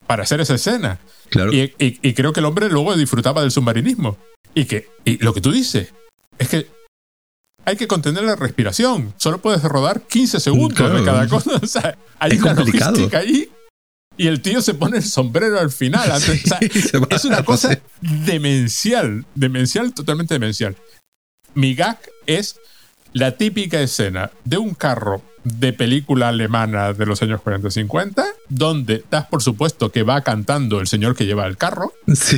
[0.07, 0.99] para hacer esa escena.
[1.29, 1.51] Claro.
[1.51, 4.17] Y, y, creo que el hombre luego disfrutaba del submarinismo.
[4.55, 5.93] Y que y lo que tú dices
[6.39, 6.67] es que
[7.65, 9.13] hay que contener la respiración.
[9.17, 11.51] Solo puedes rodar 15 segundos de cada cosa.
[11.61, 12.91] O sea, hay es una complicado.
[12.91, 13.49] logística ahí.
[14.17, 16.09] Y el tío se pone el sombrero al final.
[16.11, 16.59] o sea,
[17.09, 19.25] es una cosa demencial.
[19.35, 20.75] Demencial, totalmente demencial.
[21.53, 22.57] Mi gag es
[23.13, 29.25] la típica escena de un carro de película alemana de los años 40-50, donde das
[29.27, 31.93] por supuesto que va cantando el señor que lleva el carro.
[32.13, 32.37] Sí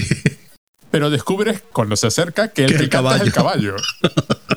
[0.97, 3.75] pero descubres cuando se acerca que el que canta es el caballo.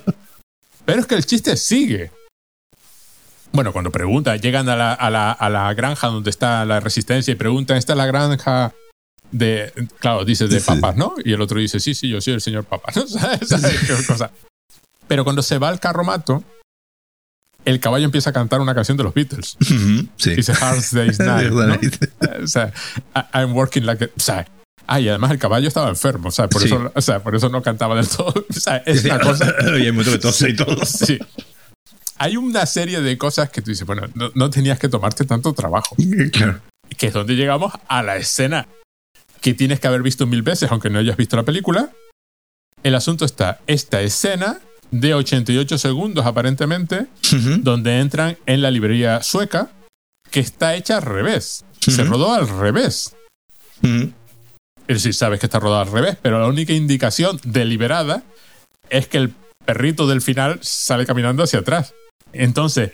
[0.86, 2.12] pero es que el chiste sigue.
[3.52, 7.30] Bueno, cuando pregunta, llegan a la, a, la, a la, granja donde está la resistencia
[7.32, 8.72] y preguntan, ¿esta es la granja
[9.30, 11.12] de, claro, dice de papas, ¿no?
[11.22, 12.94] Y el otro dice, sí, sí, yo soy el señor papas.
[14.06, 14.30] cosa?
[15.08, 16.42] Pero cuando se va al carromato,
[17.66, 19.58] el caballo empieza a cantar una canción de los Beatles.
[20.16, 20.36] sí.
[20.36, 21.50] Dice Hard Day's Night.
[21.50, 22.44] ¿no?
[22.44, 22.72] o sea,
[23.34, 24.08] I'm working like a...
[24.16, 24.46] O sea,
[24.86, 27.48] Ah, y además el caballo estaba enfermo, o sea, por, eso, o sea, por eso
[27.48, 28.34] no cantaba del todo.
[28.50, 29.54] O sea, es una cosa.
[29.78, 30.84] y hay mucho de tos y todo.
[30.84, 31.18] Sí.
[32.18, 35.52] Hay una serie de cosas que tú dices, bueno, no, no tenías que tomarte tanto
[35.52, 35.96] trabajo.
[36.32, 36.60] Claro.
[36.98, 38.66] Que es donde llegamos a la escena
[39.40, 41.90] que tienes que haber visto mil veces, aunque no hayas visto la película.
[42.82, 44.58] El asunto está, esta escena
[44.90, 47.58] de 88 segundos aparentemente, Ujú.
[47.62, 49.70] donde entran en la librería sueca,
[50.30, 51.64] que está hecha al revés.
[51.78, 52.10] Se Ujú.
[52.10, 53.14] rodó al revés.
[53.82, 54.12] Ujú.
[54.90, 58.24] Es decir, sabes que está rodado al revés, pero la única indicación deliberada
[58.88, 59.32] es que el
[59.64, 61.94] perrito del final sale caminando hacia atrás.
[62.32, 62.90] Entonces,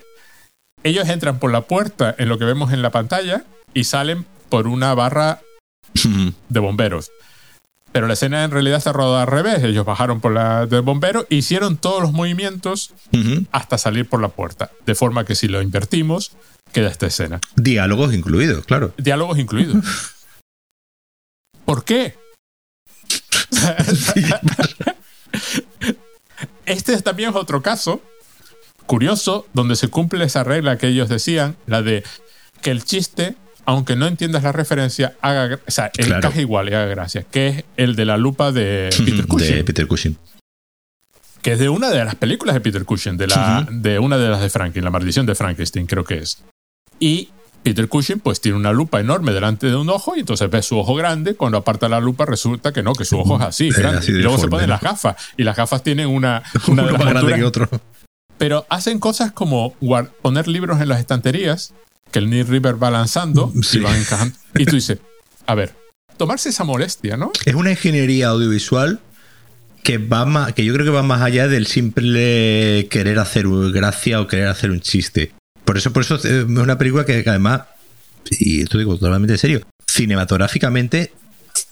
[0.83, 4.67] ellos entran por la puerta en lo que vemos en la pantalla y salen por
[4.67, 5.41] una barra
[6.49, 7.09] de bomberos.
[7.91, 9.63] Pero la escena en realidad está rodada al revés.
[9.63, 12.93] Ellos bajaron por la del bombero, hicieron todos los movimientos
[13.51, 14.69] hasta salir por la puerta.
[14.85, 16.33] De forma que si lo invertimos,
[16.73, 17.41] queda esta escena.
[17.55, 18.93] Diálogos incluidos, claro.
[18.99, 19.83] Diálogos incluidos.
[21.67, 22.15] ¿Por qué?
[26.65, 28.01] Este es también otro caso
[28.85, 32.03] curioso donde se cumple esa regla que ellos decían, la de
[32.61, 36.15] que el chiste, aunque no entiendas la referencia, haga, o sea, Claro.
[36.17, 39.63] encaje igual y haga gracia, que es el de la lupa de Peter Cushing, de
[39.65, 40.17] Peter Cushing.
[41.41, 44.29] que es de una de las películas de Peter Cushing, de, la, de una de
[44.29, 46.43] las de Franklin, La maldición de Frankenstein, creo que es.
[46.99, 47.29] Y
[47.67, 50.77] Peter Cushing pues tiene una lupa enorme delante de un ojo y entonces ves su
[50.77, 53.99] ojo grande, cuando aparta la lupa resulta que no, que su ojo es así, grande.
[53.99, 57.35] así y luego se ponen las gafas y las gafas tienen una, una más grande
[57.35, 57.69] que otro.
[58.37, 59.75] pero hacen cosas como
[60.21, 61.73] poner libros en las estanterías
[62.11, 63.79] que el Neil River va lanzando Sí.
[63.79, 64.33] y va encajando.
[64.55, 64.99] Y tú dices,
[65.45, 65.75] a ver,
[66.15, 67.31] tomarse esa molestia, ¿no?
[67.45, 69.01] Es una ingeniería audiovisual
[69.83, 74.21] que va más, que yo creo que va más allá del simple querer hacer gracia
[74.21, 75.31] o querer hacer un chiste.
[75.67, 77.63] Por eso, por eso eh, es una película que, que además,
[78.31, 81.11] y esto digo totalmente en serio, cinematográficamente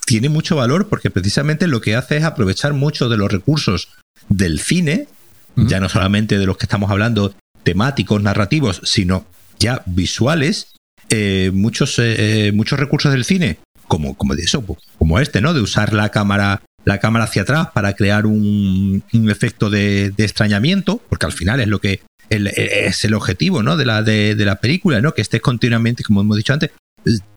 [0.04, 3.88] tiene mucho valor porque precisamente lo que hace es aprovechar mucho de los recursos
[4.28, 5.08] del cine,
[5.56, 9.26] ya no solamente de los que estamos hablando temáticos, narrativos, sino
[9.58, 10.74] ya visuales,
[11.08, 15.40] eh, muchos, eh, eh, muchos recursos del cine, como, como de eso, pues, como este,
[15.40, 15.54] ¿no?
[15.54, 20.24] De usar la cámara, la cámara hacia atrás para crear un, un efecto de, de
[20.24, 23.76] extrañamiento, porque al final es lo que es el objetivo, ¿no?
[23.76, 25.14] De la, de, la película, ¿no?
[25.14, 26.70] Que estés continuamente, como hemos dicho antes,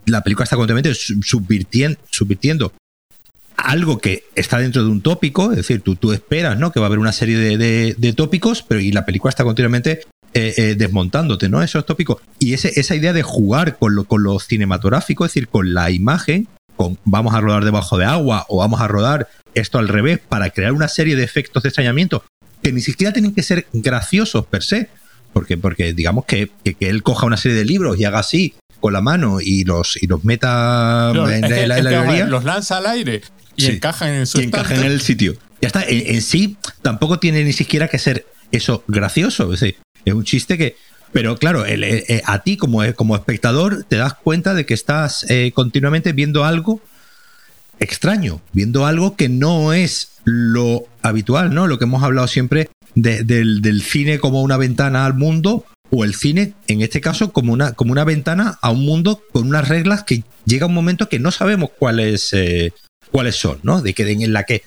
[0.05, 2.73] la película está continuamente su- subvirtien- subvirtiendo
[3.55, 6.71] algo que está dentro de un tópico, es decir, tú, tú esperas ¿no?
[6.71, 9.43] que va a haber una serie de, de- de tópicos, pero y la película está
[9.43, 10.01] continuamente
[10.33, 11.61] eh, eh, desmontándote ¿no?
[11.61, 12.21] esos tópicos.
[12.39, 15.91] Y ese, esa idea de jugar con lo, con lo cinematográfico, es decir, con la
[15.91, 20.19] imagen, con vamos a rodar debajo de agua o vamos a rodar esto al revés
[20.19, 22.23] para crear una serie de efectos de extrañamiento
[22.70, 24.89] que ni siquiera tienen que ser graciosos per se,
[25.34, 28.53] porque, porque digamos que, que, que él coja una serie de libros y haga así
[28.80, 32.43] con la mano y los, y los meta Los, en, que- la, en librería los
[32.43, 33.22] lanza al aire
[33.55, 33.72] y Sí.
[33.72, 35.36] encajan en su y encaja en el sitio.
[35.61, 35.84] Ya está.
[35.84, 39.51] En, en sí, tampoco tiene ni siquiera que ser eso gracioso.
[39.53, 40.78] Es, decir, es un chiste que.
[41.11, 44.74] Pero claro, el- el- eh, a ti como, como espectador te das cuenta de que
[44.76, 46.82] estás eh, continuamente viendo algo
[47.80, 51.67] extraño, viendo algo que no es lo habitual, ¿no?
[51.67, 56.13] Lo que hemos hablado siempre de- del, cine como una ventana al mundo o el
[56.13, 60.03] cine, en este caso, como una, como una ventana a un mundo con unas reglas
[60.03, 62.74] que llega un momento que no sabemos cuáles, eh,
[63.11, 63.82] cuáles son, ¿no?
[63.82, 64.63] De que en la que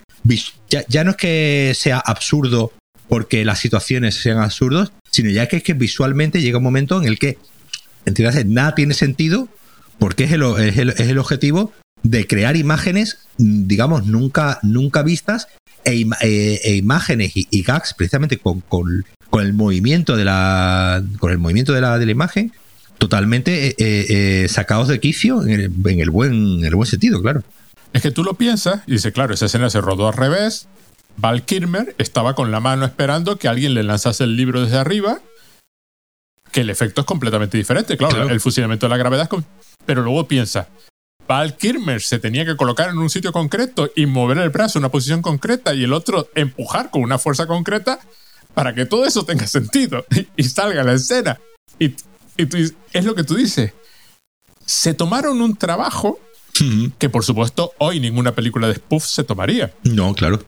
[0.68, 2.72] ya, ya no es que sea absurdo
[3.08, 7.06] porque las situaciones sean absurdos, sino ya que es que visualmente llega un momento en
[7.06, 7.38] el que,
[8.04, 9.48] entiendes, nada tiene sentido
[9.98, 11.72] porque es el, es el, es el objetivo
[12.02, 15.48] de crear imágenes, digamos, nunca, nunca vistas
[15.84, 20.24] e, ima- e- e imágenes y, y gags precisamente con, con- con el movimiento de
[20.24, 22.52] la con el movimiento de la, de la imagen
[22.98, 27.20] totalmente eh, eh, sacados de quicio en el, en el buen en el buen sentido
[27.22, 27.42] claro
[27.92, 30.66] Es que tú lo piensas y dices, claro, esa escena se rodó al revés.
[31.18, 35.20] Val Kilmer estaba con la mano esperando que alguien le lanzase el libro desde arriba.
[36.52, 37.96] Que el efecto es completamente diferente.
[37.98, 38.30] Claro, Claro.
[38.30, 39.28] el fusilamiento de la gravedad.
[39.30, 39.44] es
[39.84, 40.68] Pero luego piensa,
[41.32, 44.82] Val Kilmer se tenía que colocar en un sitio concreto y mover el brazo en
[44.84, 48.00] una posición concreta y el otro empujar con una fuerza concreta
[48.52, 50.04] para que todo eso tenga sentido
[50.36, 51.40] y, salga la escena.
[51.78, 51.94] Y,
[52.36, 53.72] y tú dices, es lo que tú dices.
[54.66, 56.20] Se tomaron un trabajo
[56.98, 59.72] que por supuesto hoy ninguna película de spoof se tomaría.
[59.84, 60.44] no claro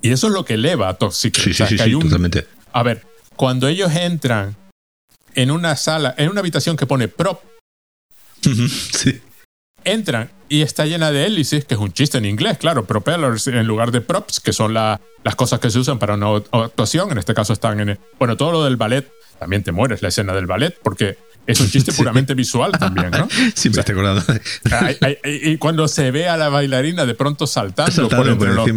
[0.00, 1.36] Y eso es lo que eleva a Toxic.
[1.36, 4.56] sí O sea, sí, sí un- totalmente A ver, cuando ellos entran
[5.34, 7.42] en una sala, en una habitación que pone prop,
[8.42, 9.20] sí
[9.84, 13.66] entran y está llena de hélices, que es un chiste en inglés, claro, propellers en
[13.66, 17.10] lugar de props, que son la- las cosas que se usan para una actuación.
[17.12, 17.90] En este caso están en.
[17.90, 21.60] el- bueno, todo lo del ballet, también te mueres la escena del ballet, porque es
[21.60, 23.28] un chiste puramente visual también, ¿no?
[23.54, 24.22] Sí, me estoy acordando.
[25.24, 28.68] y cuando se ve a la bailarina de pronto saltando, por entre los,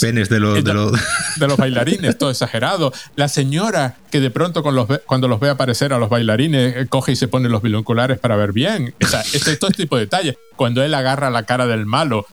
[0.00, 0.92] penes de los, de, los...
[1.36, 2.92] de los bailarines, todo exagerado.
[3.16, 6.86] La señora que de pronto con los, cuando los ve aparecer a los bailarines, eh,
[6.88, 8.94] coge y se pone los binoculares para ver bien.
[9.02, 10.36] O sea, este, todo este tipo de detalles.
[10.56, 12.26] Cuando él agarra la cara del malo,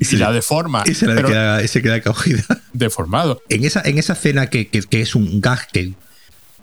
[0.00, 0.84] y, la deforma.
[0.86, 2.44] Y se, queda, se queda cogida.
[2.72, 3.42] Deformado.
[3.48, 5.94] En esa, en esa escena que, que, que, es un gag que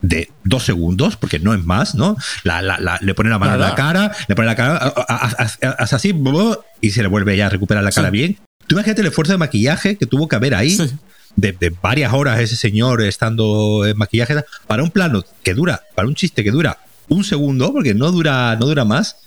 [0.01, 2.15] de dos segundos, porque no es más, ¿no?
[2.43, 6.13] La, la, le pone la mano en la cara, le pone la cara, hace así,
[6.81, 8.37] y se le vuelve ya a recuperar la cara bien.
[8.67, 10.77] Tú imagínate el esfuerzo de maquillaje que tuvo que haber ahí,
[11.35, 16.15] de, varias horas ese señor estando en maquillaje, para un plano que dura, para un
[16.15, 19.17] chiste que dura un segundo, porque no dura, no dura más,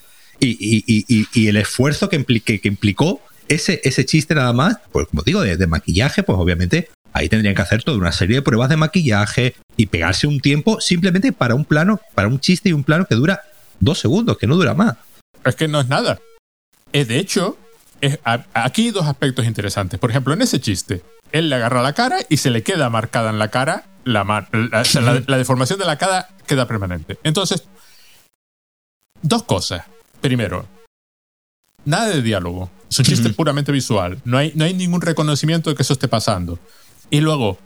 [0.41, 5.23] y, y, y, el esfuerzo que, que implicó ese, ese chiste nada más, pues como
[5.23, 8.69] digo, de, de maquillaje, pues obviamente Ahí tendrían que hacer toda una serie de pruebas
[8.69, 12.85] de maquillaje y pegarse un tiempo simplemente para un plano, para un chiste y un
[12.85, 13.43] plano que dura
[13.81, 14.97] dos segundos, que no dura más.
[15.45, 16.21] Es que no es nada.
[16.93, 17.57] Eh, de hecho,
[18.55, 19.99] aquí hay dos aspectos interesantes.
[19.99, 23.31] Por ejemplo, en ese chiste, él le agarra la cara y se le queda marcada
[23.31, 24.49] en la cara la,
[25.27, 27.19] la, deformación de la cara queda permanente.
[27.25, 27.65] Entonces,
[29.23, 29.85] dos cosas.
[30.21, 30.67] Primero,
[31.85, 32.71] nada de diálogo.
[32.91, 34.21] Es un chiste puramente visual.
[34.25, 36.59] No hay, no hay ningún reconocimiento de que eso esté pasando.
[37.11, 37.59] Y luego,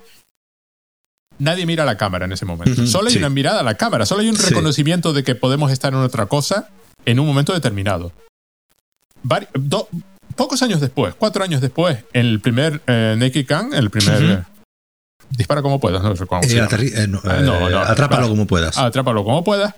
[1.39, 2.87] nadie mira a la cámara en ese momento.
[2.87, 5.93] solo hay una mirada a la cámara, solo hay un reconocimiento de que podemos estar
[5.93, 6.71] en otra cosa
[7.05, 8.13] en un momento determinado.
[10.35, 14.45] Pocos años después, cuatro años después, en el primer eh, Naked Gun, el primer...
[15.31, 17.21] Dispara como puedas, no sé cómo eh, eh, no,
[17.79, 18.77] Atrápalo como puedas.
[18.77, 19.75] Atrápalo como puedas.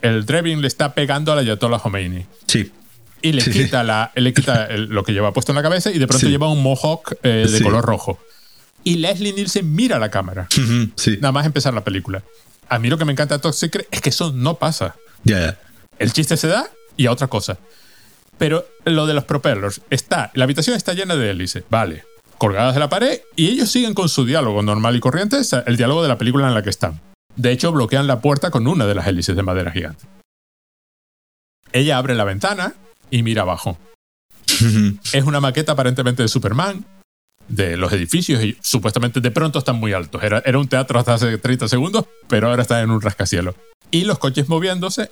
[0.00, 2.24] El Drevin le está pegando a la Ayatollah Khomeini.
[2.46, 2.72] Sí
[3.24, 6.08] y le quita, la, le quita lo que lleva puesto en la cabeza y de
[6.08, 8.18] pronto lleva un mohawk de color rojo
[8.84, 10.48] y Leslie Nielsen mira la cámara.
[11.20, 12.22] Nada más empezar la película.
[12.68, 13.54] A mí lo que me encanta de Top
[13.90, 14.96] es que eso no pasa.
[15.24, 15.58] Ya,
[15.98, 17.58] El chiste se da y a otra cosa.
[18.38, 22.04] Pero lo de los propellers, está, la habitación está llena de hélices, vale,
[22.38, 26.02] colgadas de la pared, y ellos siguen con su diálogo normal y corriente, el diálogo
[26.02, 27.00] de la película en la que están.
[27.36, 30.04] De hecho, bloquean la puerta con una de las hélices de madera gigante.
[31.72, 32.74] Ella abre la ventana
[33.10, 33.78] y mira abajo.
[35.12, 36.84] es una maqueta aparentemente de Superman,
[37.48, 40.22] de los edificios y supuestamente de pronto están muy altos.
[40.22, 43.54] Era, era un teatro hasta hace 30 segundos, pero ahora está en un rascacielos.
[43.90, 45.10] Y los coches moviéndose,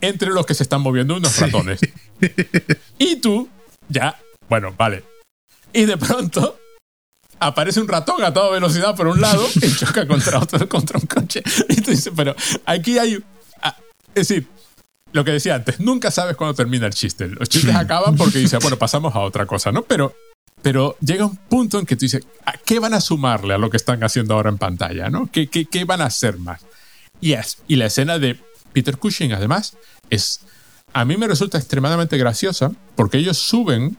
[0.00, 1.80] entre los que se están moviendo unos ratones.
[2.98, 3.48] y tú,
[3.88, 4.18] ya,
[4.48, 5.04] bueno, vale.
[5.72, 6.58] Y de pronto
[7.40, 11.06] aparece un ratón a toda velocidad por un lado y choca contra otro, contra un
[11.06, 11.42] coche.
[11.68, 12.34] Y tú dices, pero
[12.64, 13.22] aquí hay...
[13.62, 13.76] Ah,
[14.14, 14.46] es decir,
[15.12, 17.28] lo que decía antes, nunca sabes cuándo termina el chiste.
[17.28, 19.82] Los chistes acaban porque dice, bueno, pasamos a otra cosa, ¿no?
[19.82, 20.14] Pero
[20.62, 22.26] pero llega un punto en que tú dices,
[22.64, 25.08] ¿qué van a sumarle a lo que están haciendo ahora en pantalla?
[25.08, 25.30] ¿no?
[25.30, 26.62] ¿Qué, qué, van a hacer más?
[27.20, 27.34] Y,
[27.68, 28.38] y la escena de
[28.72, 29.76] Peter Cushing, además,
[30.10, 30.40] es.
[30.92, 33.98] A mí me resulta extremadamente graciosa porque ellos suben,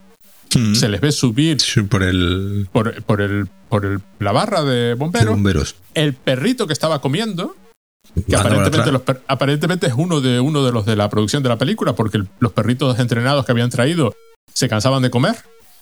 [0.55, 0.73] mm.
[0.73, 1.57] se les ve subir
[1.89, 2.67] por el.
[2.71, 5.75] Por, por, el, por el, la barra de bomberos, bomberos.
[5.93, 7.55] El perrito que estaba comiendo,
[8.27, 11.93] que aparentemente, aparentemente, es uno de, uno de los de la producción de la película,
[11.93, 14.13] porque los perritos entrenados que habían traído
[14.53, 15.35] se cansaban de comer.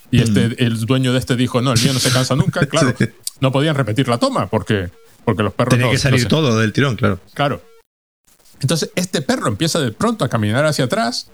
[0.10, 2.66] Y este, el dueño de este dijo, no, el mío no se cansa nunca.
[2.68, 2.94] Claro,
[3.40, 4.90] no podían repetir la toma porque,
[5.26, 5.76] porque los perros...
[5.76, 7.20] Tenía que salir todo del tirón, claro.
[7.34, 7.62] Claro.
[8.62, 11.30] Entonces, este perro empieza de pronto a caminar hacia atrás,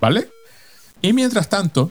[0.00, 0.30] ¿vale?
[1.02, 1.90] Y mientras tanto,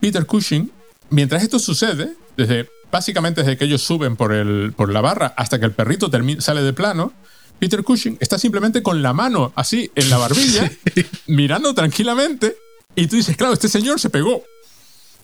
[0.00, 0.70] Peter Cushing,
[1.10, 5.58] mientras esto sucede, desde básicamente desde que ellos suben por, el, por la barra hasta
[5.58, 6.10] que el perrito
[6.40, 7.12] sale de plano,
[7.58, 10.70] Peter Cushing está simplemente con la mano así en la barbilla,
[11.26, 12.56] mirando tranquilamente,
[12.96, 14.42] y tú dices, claro, este señor se pegó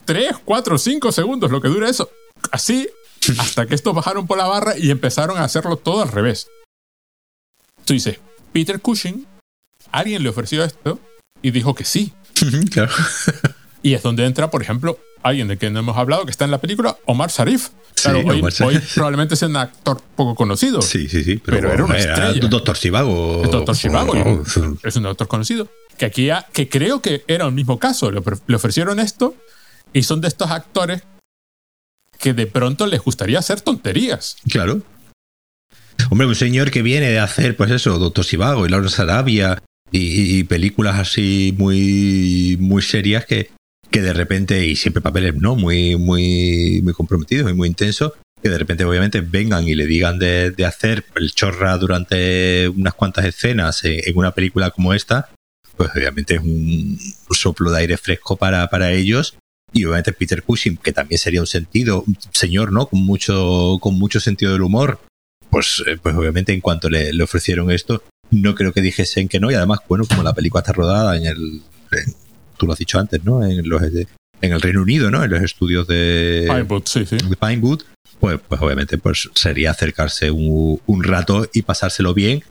[0.05, 2.09] 3, 4, 5 segundos lo que dura eso.
[2.51, 2.87] Así,
[3.39, 6.47] hasta que estos bajaron por la barra y empezaron a hacerlo todo al revés.
[7.83, 8.19] Tú dices,
[8.51, 9.25] Peter Cushing,
[9.91, 10.99] alguien le ofreció esto
[11.41, 12.13] y dijo que sí.
[12.71, 12.91] claro.
[13.83, 16.51] y es donde entra, por ejemplo, alguien de quien no hemos hablado, que está en
[16.51, 17.69] la película, Omar Sharif.
[17.95, 20.81] Claro, hoy, probablemente sea un actor poco conocido.
[20.83, 21.41] Sí, sí, sí.
[21.43, 22.47] Pero, era una estrella.
[22.47, 23.41] Doctor Sivago.
[23.49, 24.43] Doctor Sivago.
[24.83, 25.67] es un doctor conocido.
[25.97, 28.11] Que aquí, que creo que era el mismo caso.
[28.11, 29.35] le ofrecieron esto
[29.93, 31.01] y son de estos actores
[32.19, 34.37] que de pronto les gustaría hacer tonterías.
[34.49, 34.81] Claro.
[36.09, 40.43] Hombre, un señor que viene de hacer, pues eso, Doctor Sivago y Laura Sarabia y,
[40.43, 43.51] películas así muy, muy serias que,
[43.89, 48.49] que de repente, y siempre papeles no muy, muy, muy comprometidos y muy intensos, que
[48.49, 53.83] de repente obviamente vengan y le digan de, hacer el chorra durante unas cuantas escenas
[53.83, 55.29] en, una película como esta,
[55.75, 56.99] pues obviamente es un
[57.31, 59.37] soplo de aire fresco para, para ellos
[59.73, 62.87] y obviamente Peter Cushing, que también sería un sentido, señor, ¿no?
[62.87, 64.99] Con mucho, con mucho sentido del humor.
[65.49, 69.49] Pues, eh, pues obviamente en cuanto le, ofrecieron esto, no creo que dijesen que no.
[69.51, 71.61] Y además, bueno, como la película está rodada en el.
[72.57, 73.43] tú lo has dicho antes, ¿no?
[73.45, 74.07] En, los, en
[74.51, 75.23] el Reino Unido, ¿no?
[75.23, 77.17] En los estudios de Pinewood, sí, sí.
[77.17, 77.83] de Pinewood,
[78.19, 82.43] pues, pues obviamente pues sería acercarse un, un rato y pasárselo bien.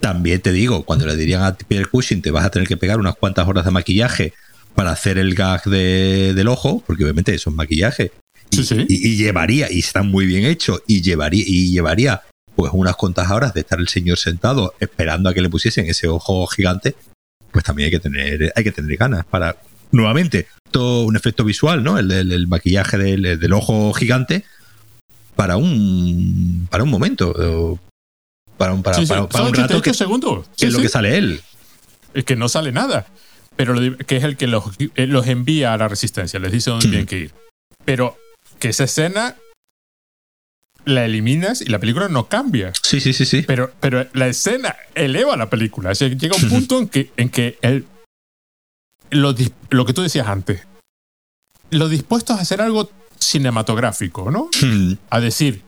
[0.00, 2.98] También te digo, cuando le dirían a Peter Cushing te vas a tener que pegar
[2.98, 4.34] unas cuantas horas de maquillaje
[4.74, 8.10] para hacer el gag de- del ojo, porque obviamente eso es maquillaje.
[8.50, 8.84] Y, Sí, sí.
[8.88, 12.22] y- y llevaría, y está muy bien hecho, y llevaría, y llevaría
[12.56, 16.08] pues unas cuantas horas de estar el señor sentado esperando a que le pusiesen ese
[16.08, 16.94] ojo gigante,
[17.52, 19.56] pues también hay que tener, hay que tener ganas para,
[19.92, 21.98] nuevamente, todo un efecto visual, ¿no?
[21.98, 24.44] El, el maquillaje del, del ojo gigante
[25.36, 27.78] para un para un momento.
[28.56, 30.46] Para un, para, Sí, sí, para- para son un rato 88 que, segundos.
[30.56, 31.40] que es lo que sale él.
[32.14, 33.06] Es que no sale nada.
[33.56, 36.70] Pero lo que es el que los, eh, los envía a la resistencia, les dice
[36.70, 37.32] dónde tienen que ir.
[37.84, 38.16] Pero
[38.60, 39.36] que esa escena
[40.84, 42.72] la eliminas y la película no cambia.
[42.82, 43.42] Sí, sí, sí, sí.
[43.46, 45.90] Pero, pero la escena eleva la película.
[45.90, 47.86] O sea, llega un punto en que, en que el,
[49.10, 49.34] lo,
[49.70, 50.66] lo que tú decías antes,
[51.70, 54.48] lo dispuestos a hacer algo cinematográfico, ¿no?
[54.62, 54.94] Hmm.
[55.10, 55.62] A decir,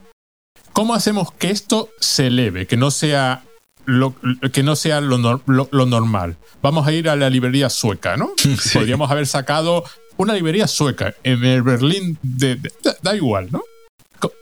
[0.73, 3.43] ¿cómo hacemos que esto se eleve, que no sea
[3.85, 4.15] lo,
[4.53, 6.37] que no sea lo, lo- lo normal?
[6.61, 8.31] Vamos a ir a la librería sueca, ¿no?
[8.37, 8.77] Sí.
[8.77, 9.83] Podríamos haber sacado
[10.17, 13.63] una librería sueca en el Berlín de, de- da, da igual, ¿no?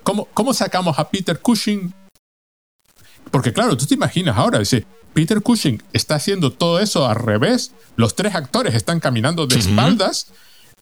[0.03, 1.93] ¿Cómo, ¿Cómo sacamos a Peter Cushing?
[3.31, 7.71] Porque claro, tú te imaginas ahora, dice, Peter Cushing está haciendo todo eso al revés,
[7.95, 10.27] los tres actores están caminando de espaldas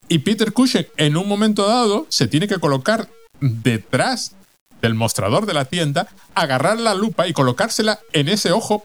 [0.08, 4.36] y Peter Cushing en un momento dado se tiene que colocar detrás
[4.82, 8.84] del mostrador de la tienda, agarrar la lupa y colocársela en ese ojo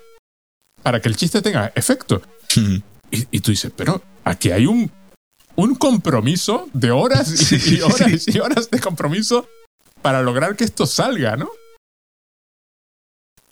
[0.83, 2.23] para que el chiste tenga efecto.
[3.11, 4.93] Y, y tú dices, pero aquí hay un,
[5.57, 9.49] un compromiso de horas y, Sí, sí, y horas y horas de compromiso
[10.03, 11.49] para lograr que esto salga, ¿no?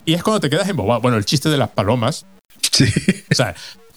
[0.05, 1.01] Y es cuando te quedas embobado.
[1.01, 2.27] Bueno, el chiste de las palomas.
[2.73, 2.85] Sí.
[3.31, 3.55] O sea,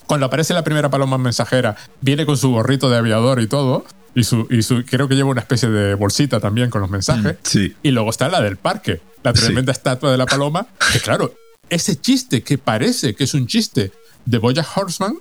[0.08, 3.86] cuando aparece la primera paloma mensajera, viene con su gorrito de aviador y todo.
[4.16, 7.38] Y su, y su creo que lleva una especie de bolsita también con los mensajes.
[7.44, 7.76] Sí.
[7.84, 9.44] Y luego está la del parque, la Sí.
[9.46, 10.66] tremenda estatua de la paloma.
[10.92, 11.36] Que claro,
[11.70, 13.92] ese chiste que parece que es un chiste
[14.26, 15.14] de Boya Horseman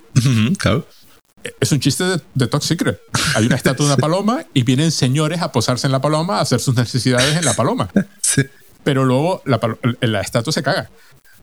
[0.58, 0.86] Claro.
[1.60, 3.00] Es un chiste de, de Top Secret.
[3.34, 6.40] Hay una estatua de una paloma y vienen señores a posarse en la paloma a
[6.42, 7.88] hacer sus necesidades en la paloma.
[8.22, 8.42] Sí.
[8.84, 9.58] Pero luego la,
[10.02, 10.90] la estatua se caga.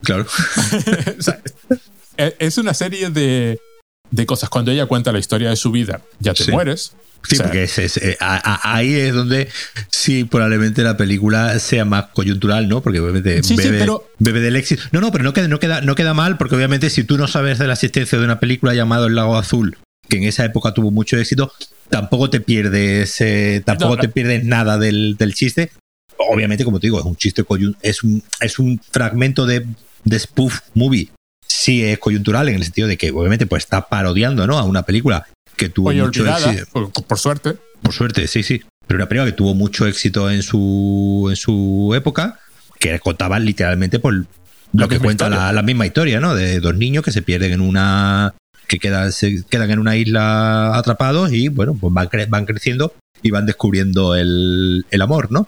[0.03, 0.25] Claro.
[1.19, 1.41] O sea,
[2.17, 3.59] es una serie de,
[4.11, 4.49] de cosas.
[4.49, 6.51] Cuando ella cuenta la historia de su vida, ya te Sí.
[6.51, 6.93] mueres.
[7.27, 8.35] Sí, O sea, porque es, es- eh, a-
[8.69, 9.49] a- ahí es donde
[9.89, 12.81] sí, probablemente la película sea más coyuntural, ¿no?
[12.81, 14.83] Porque obviamente Sí, sí, bebe, pero- bebe del éxito.
[14.91, 17.27] No, no, pero no queda, no, queda, no queda mal, porque obviamente si tú no
[17.27, 19.77] sabes de la existencia de una película llamada El Lago Azul,
[20.07, 21.51] que en esa época tuvo mucho éxito,
[21.89, 25.71] tampoco te pierdes, eh, tampoco No, te pierdes nada del, del chiste.
[26.17, 27.43] Obviamente, como te digo, es un chiste
[27.81, 29.65] es un, es un fragmento de,
[30.03, 31.09] de spoof movie.
[31.47, 34.57] Sí es coyuntural en el sentido de que obviamente pues está parodiando ¿no?
[34.57, 36.71] a una película que tuvo Oye, mucho olvidada, éxito.
[36.71, 37.55] por, por suerte.
[37.81, 38.61] Por suerte, sí, sí.
[38.87, 42.39] Pero una película que tuvo mucho éxito en su, en su época,
[42.79, 44.25] que contaba literalmente por lo
[44.73, 46.35] La que cuenta la, la misma historia, ¿no?
[46.35, 48.33] De dos niños que se pierden en una.
[48.67, 52.93] Que quedan, se quedan en una isla atrapados y, bueno, pues van, cre- van creciendo
[53.21, 55.47] y van descubriendo el, el amor, ¿no?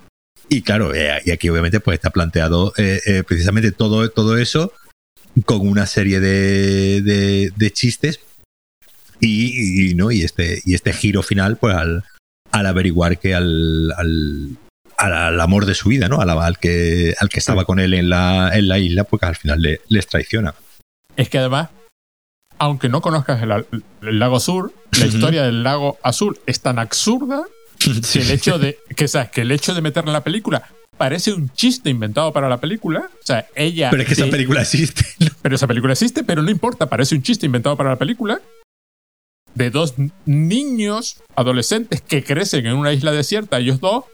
[0.49, 4.71] Y claro, eh, y aquí obviamente pues está planteado eh, eh, precisamente todo, todo eso
[5.45, 8.21] con una serie de, de, de chistes
[9.19, 10.09] y, y, ¿no?
[10.11, 12.03] y, este, y este giro final pues al,
[12.51, 14.57] al averiguar que al, al,
[14.97, 16.21] al, al amor de su vida, ¿no?
[16.21, 19.35] Al, al que, al que estaba con él en la, en la isla, pues al
[19.35, 20.55] final le, les traiciona.
[21.17, 21.69] Es que además,
[22.59, 23.51] aunque no conozcas el,
[24.01, 27.43] el lago Sur, la historia del lago azul es tan absurda
[27.79, 29.29] que el hecho de que, ¿sabes?
[29.29, 33.09] que el hecho de meterla en la película parece un chiste inventado para la película.
[33.13, 33.89] O sea, ella.
[33.91, 35.05] Pero es que esa película existe.
[35.41, 38.41] pero esa película existe, pero no importa, parece un chiste inventado para la película.
[39.53, 39.95] De dos
[40.25, 44.05] niños adolescentes que crecen en una isla desierta, ellos dos.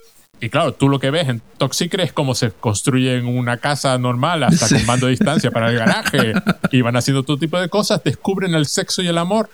[0.43, 4.43] Y claro, tú lo que ves en Toxicre es cómo se construyen una casa normal
[4.43, 4.75] hasta Sí.
[4.75, 6.33] con mando de distancia para el garaje
[6.71, 9.49] y van haciendo todo tipo de cosas, descubren el sexo y el amor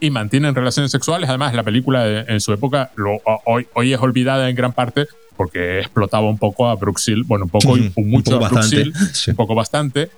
[0.00, 1.28] y mantienen relaciones sexuales.
[1.30, 5.06] Además, la película de- en su época lo- hoy, hoy es olvidada en gran parte
[5.36, 8.48] porque explotaba un poco a Bruxelles, bueno, un poco, y Un mucho poco a.
[8.50, 9.30] Bruxelles, Sí.
[9.30, 10.10] un poco bastante.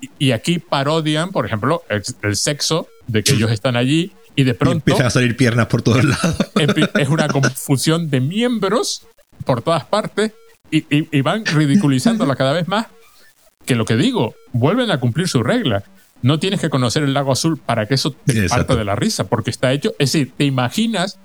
[0.00, 4.44] Y, y aquí parodian, por ejemplo, el, el sexo de que ellos están allí y
[4.44, 6.36] de Y pronto empiezan a salir piernas por todos lados.
[6.98, 9.06] es una confusión de miembros
[9.44, 10.32] por todas partes
[10.70, 12.86] y, y- y van ridiculizándola cada vez más.
[13.66, 15.84] Que lo que digo, vuelven a cumplir su regla.
[16.22, 18.56] No tienes que conocer el lago azul para que eso te Exacto.
[18.66, 19.90] parta de la risa, porque está hecho.
[19.98, 21.18] Es decir, te imaginas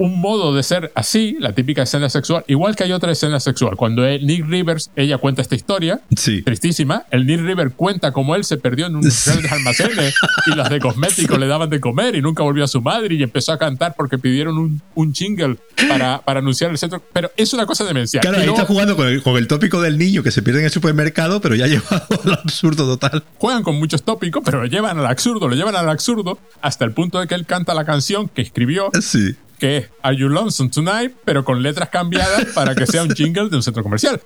[0.00, 3.76] un modo de ser así, la típica escena sexual, igual que hay otra escena sexual.
[3.76, 6.40] Cuando Nick Rivers, ella cuenta esta historia, Sí.
[6.40, 9.30] tristísima, el Nick Rivers cuenta cómo él se perdió en unos Sí.
[9.30, 10.14] grandes almacenes
[10.46, 13.22] y las de cosméticos le daban de comer y nunca volvió a su madre y
[13.22, 17.02] empezó a cantar porque pidieron un, un jingle para, para anunciar el centro.
[17.12, 18.22] Pero es una cosa demencial.
[18.22, 20.60] Claro, Y ahí está jugando con el, con el tópico del niño que se pierde
[20.60, 23.22] en el supermercado, pero ya ha llevado al absurdo total.
[23.36, 26.92] juegan con muchos tópicos, pero lo llevan al absurdo, lo llevan al absurdo hasta el
[26.92, 29.34] punto de que él canta la canción que escribió Sí.
[29.60, 33.48] Que es Are You Lonesome Tonight, pero con letras cambiadas para que sea un jingle
[33.50, 34.20] de un centro comercial.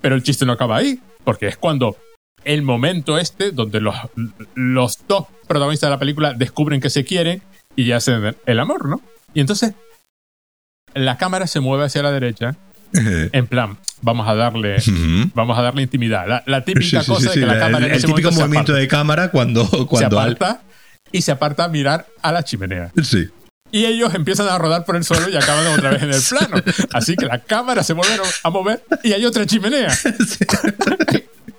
[0.00, 1.96] Pero el chiste no acaba ahí, porque es cuando
[2.44, 3.94] el momento este, donde los,
[4.54, 7.42] los dos protagonistas de la película descubren que se quieren
[7.76, 9.02] y ya hacen el amor, ¿no?
[9.34, 9.74] Y entonces
[10.94, 12.56] la cámara se mueve hacia la derecha,
[12.92, 14.76] en plan, vamos a darle,
[15.34, 16.26] vamos a darle intimidad.
[16.26, 18.06] La, la típica sí, sí, cosa de sí, que la el- cámara en el ese
[18.08, 20.62] típico momento se movimiento aparta, de cámara cuando, se cuando al- aparta
[21.12, 22.90] y se aparta a mirar a la chimenea.
[23.02, 23.28] Sí.
[23.72, 26.62] Y ellos empiezan a rodar por el suelo y acaban otra vez en el plano.
[26.92, 29.96] Así que la cámara se vuelve a mover y hay otra chimenea.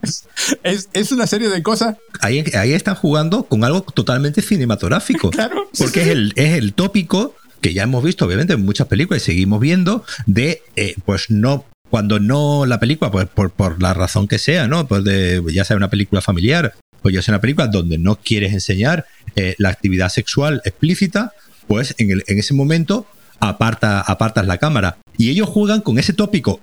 [0.03, 0.26] Es,
[0.64, 1.97] es- es una serie de cosas.
[2.22, 5.30] Ahí, ahí están jugando con algo totalmente cinematográfico.
[5.41, 8.88] Claro, Porque sí, es el, es el tópico que ya hemos visto, obviamente, en muchas
[8.88, 11.66] películas y seguimos viendo, de eh, pues no.
[11.91, 14.88] Cuando no la película, pues por, por la razón que sea, ¿no?
[14.88, 18.53] Pues de, ya sea una película familiar o ya sea una película donde no quieres
[18.53, 19.05] enseñar
[19.36, 21.34] eh, la actividad sexual explícita,
[21.72, 23.05] pues en, el, en ese momento
[23.39, 24.97] aparta, apartas la cámara.
[25.17, 26.59] Y ellos juegan con ese tópico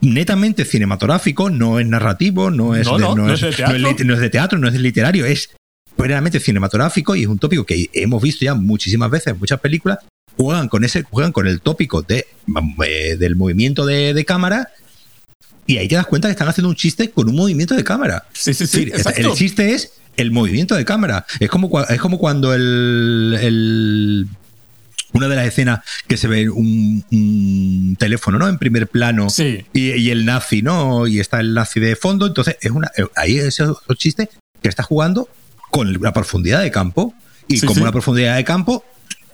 [0.00, 4.04] netamente cinematográfico, no es narrativo, no es, No, de, no, no es de no teatro.
[4.04, 5.50] no es de teatro, no es literario, es
[5.96, 9.98] plenamente cinematográfico y es un tópico que hemos visto ya muchísimas veces en muchas películas.
[10.36, 12.26] Juegan con ese, juegan con el tópico de,
[12.86, 14.68] eh, del movimiento de, de cámara
[15.66, 18.24] y ahí te das cuenta que están haciendo un chiste con un movimiento de cámara.
[18.32, 18.90] Sí, sí, sí.
[19.16, 21.24] El chiste es el movimiento de cámara.
[21.40, 24.26] Es como, es como cuando el, el-
[25.14, 28.48] una de las escenas que se ve un, un teléfono, ¿no?
[28.48, 29.30] En primer plano.
[29.30, 29.64] Sí.
[29.72, 31.06] Y, y el nazi, ¿no?
[31.06, 32.26] Y está el nazi de fondo.
[32.26, 34.28] Entonces, es una, eh, ahí es otro chiste
[34.60, 35.28] que está jugando
[35.70, 37.14] con la profundidad de campo.
[37.48, 37.82] Y Sí, como sí.
[37.82, 38.84] una profundidad de campo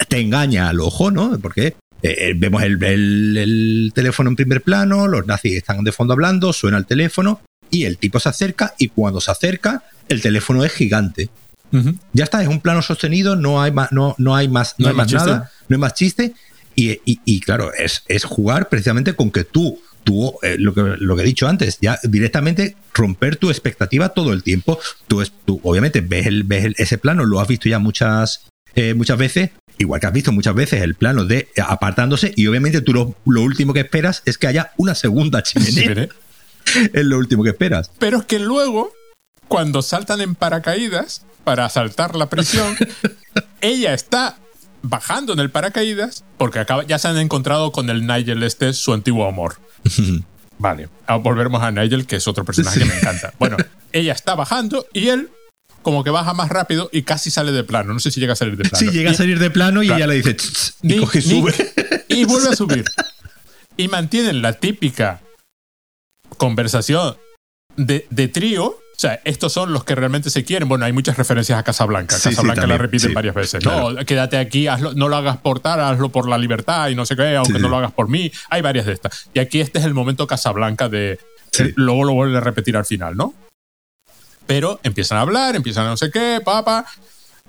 [0.09, 1.39] te engaña al ojo, ¿no?
[1.39, 5.93] Porque eh, eh, vemos el, el- el teléfono en primer plano, los nazis están de
[5.93, 10.21] fondo hablando, suena el teléfono y el tipo se acerca y cuando se acerca el
[10.23, 11.29] teléfono es gigante.
[11.73, 11.95] Ujú.
[12.13, 14.91] Ya está, es un plano sostenido, no hay más, no, no hay más, no No
[14.91, 16.35] hay más más nada, no hay más chiste.
[16.75, 20.81] Y, y- y, claro, es, es jugar precisamente con que tú, tú eh, lo, que,
[20.99, 24.79] lo que he dicho antes, ya directamente romper tu expectativa todo el tiempo.
[25.09, 28.47] Tú, es- tú obviamente ves, el, ves el- ese plano, lo has visto ya muchas,
[28.75, 32.81] eh, muchas veces, igual que has visto muchas veces el plano de apartándose y obviamente
[32.83, 35.89] tú lo, lo último que esperas es que haya una segunda Sí, chimenea.
[35.89, 36.09] veré.
[36.93, 37.91] es lo último que esperas.
[37.99, 38.93] Pero es que luego,
[39.49, 42.77] cuando saltan en paracaídas para saltar la prisión,
[43.61, 44.39] ella está
[44.83, 48.93] bajando en el paracaídas porque acaba, ya se han encontrado con el Nigel este, su
[48.93, 49.57] antiguo amor.
[50.59, 52.85] Vale, a- volvemos a Nigel, que es otro personaje Sí.
[52.87, 53.33] que me encanta.
[53.39, 53.57] Bueno,
[53.93, 55.31] ella está bajando y él
[55.83, 57.95] como que baja más rápido y casi sale de plano.
[57.95, 58.77] No sé si llega a salir de plano.
[58.79, 59.99] Sí, llega Y- a salir de plano y Claro.
[59.99, 60.37] ella le dice
[60.83, 62.05] y coge Nick, sube.
[62.09, 62.85] y vuelve a subir.
[63.79, 65.23] Y mantienen la típica
[66.37, 67.17] conversación
[67.77, 68.77] de, de trío.
[69.01, 70.69] O sea, estos son los que realmente se quieren.
[70.69, 72.17] Bueno, hay muchas referencias a Casablanca.
[72.17, 73.15] Sí, sí, Casablanca la repiten sí.
[73.15, 73.63] varias veces.
[73.63, 73.93] Claro.
[73.93, 77.07] No, quédate aquí, hazlo- no lo hagas por tal, hazlo por la libertad y no
[77.07, 78.31] sé qué, aunque no lo hagas por mí.
[78.51, 79.31] Hay varias de estas.
[79.33, 81.19] Y aquí este es el momento Casablanca de.
[81.51, 81.73] Sí.
[81.77, 83.33] Luego lo vuelve a repetir al final, ¿no?
[84.47, 86.85] Pero empiezan a hablar, empiezan a no sé qué, papá.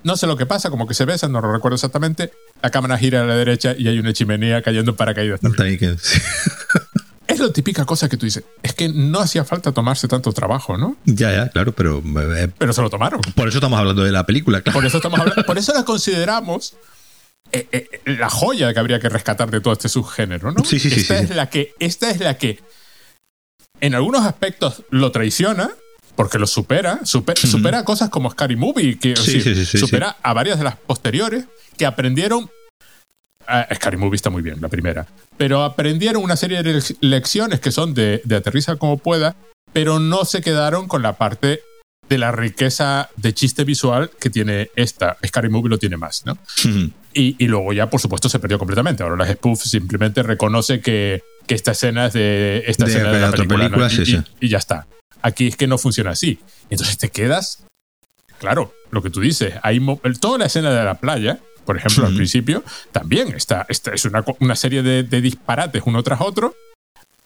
[0.04, 2.32] No sé lo que pasa, como que se besan, no lo recuerdo exactamente.
[2.62, 5.98] La cámara gira a la derecha y hay una chimenea cayendo en paracaídas también.
[7.32, 8.44] Es la típica cosa que tú dices.
[8.64, 10.98] Es que no hacía falta tomarse tanto trabajo, ¿no?
[11.06, 12.02] Ya, ya, claro, pero
[12.36, 13.22] eh, Pero se lo tomaron.
[13.36, 14.78] por eso estamos hablando de la película, claro.
[14.78, 15.44] Por eso estamos hablando.
[15.46, 16.76] Por eso la consideramos
[17.52, 20.64] eh, eh, la joya que habría que rescatar de todo este subgénero, ¿no?
[20.64, 21.74] Sí, sí, sí, Esta sí, es la que.
[21.80, 22.60] Esta es la que.
[23.80, 25.70] En algunos aspectos lo traiciona.
[26.16, 30.76] Porque lo supera, super- supera cosas como Scary Movie, que supera a varias de las
[30.76, 31.46] posteriores
[31.78, 32.52] que aprendieron.
[33.52, 35.06] Ah, Scary Movie está muy bien, la primera.
[35.38, 39.36] Pero aprendieron una serie de lec- lecciones que son de, de aterriza como pueda,
[39.74, 41.62] pero no se quedaron con la parte
[42.10, 45.18] de la riqueza de chiste visual que tiene esta.
[45.26, 46.38] Scary Movie lo tiene más, ¿no?
[47.14, 49.04] Y, y luego ya, por supuesto, se perdió completamente.
[49.04, 53.16] Ahora las spoof simplemente reconoce que, que esta escena es de esta De- escena de
[53.16, 53.88] de la otra película, ¿no?
[53.88, 54.06] película,
[54.40, 54.88] y, y- y ya está.
[55.22, 56.40] Aquí es que no funciona así.
[56.70, 57.64] Entonces te quedas,
[58.40, 59.54] claro, lo que tú dices.
[59.64, 59.80] Hay
[60.20, 63.66] toda la escena de la playa, por ejemplo, al principio, también está.
[63.70, 66.56] Esta es una, una serie de, de disparates uno tras otro,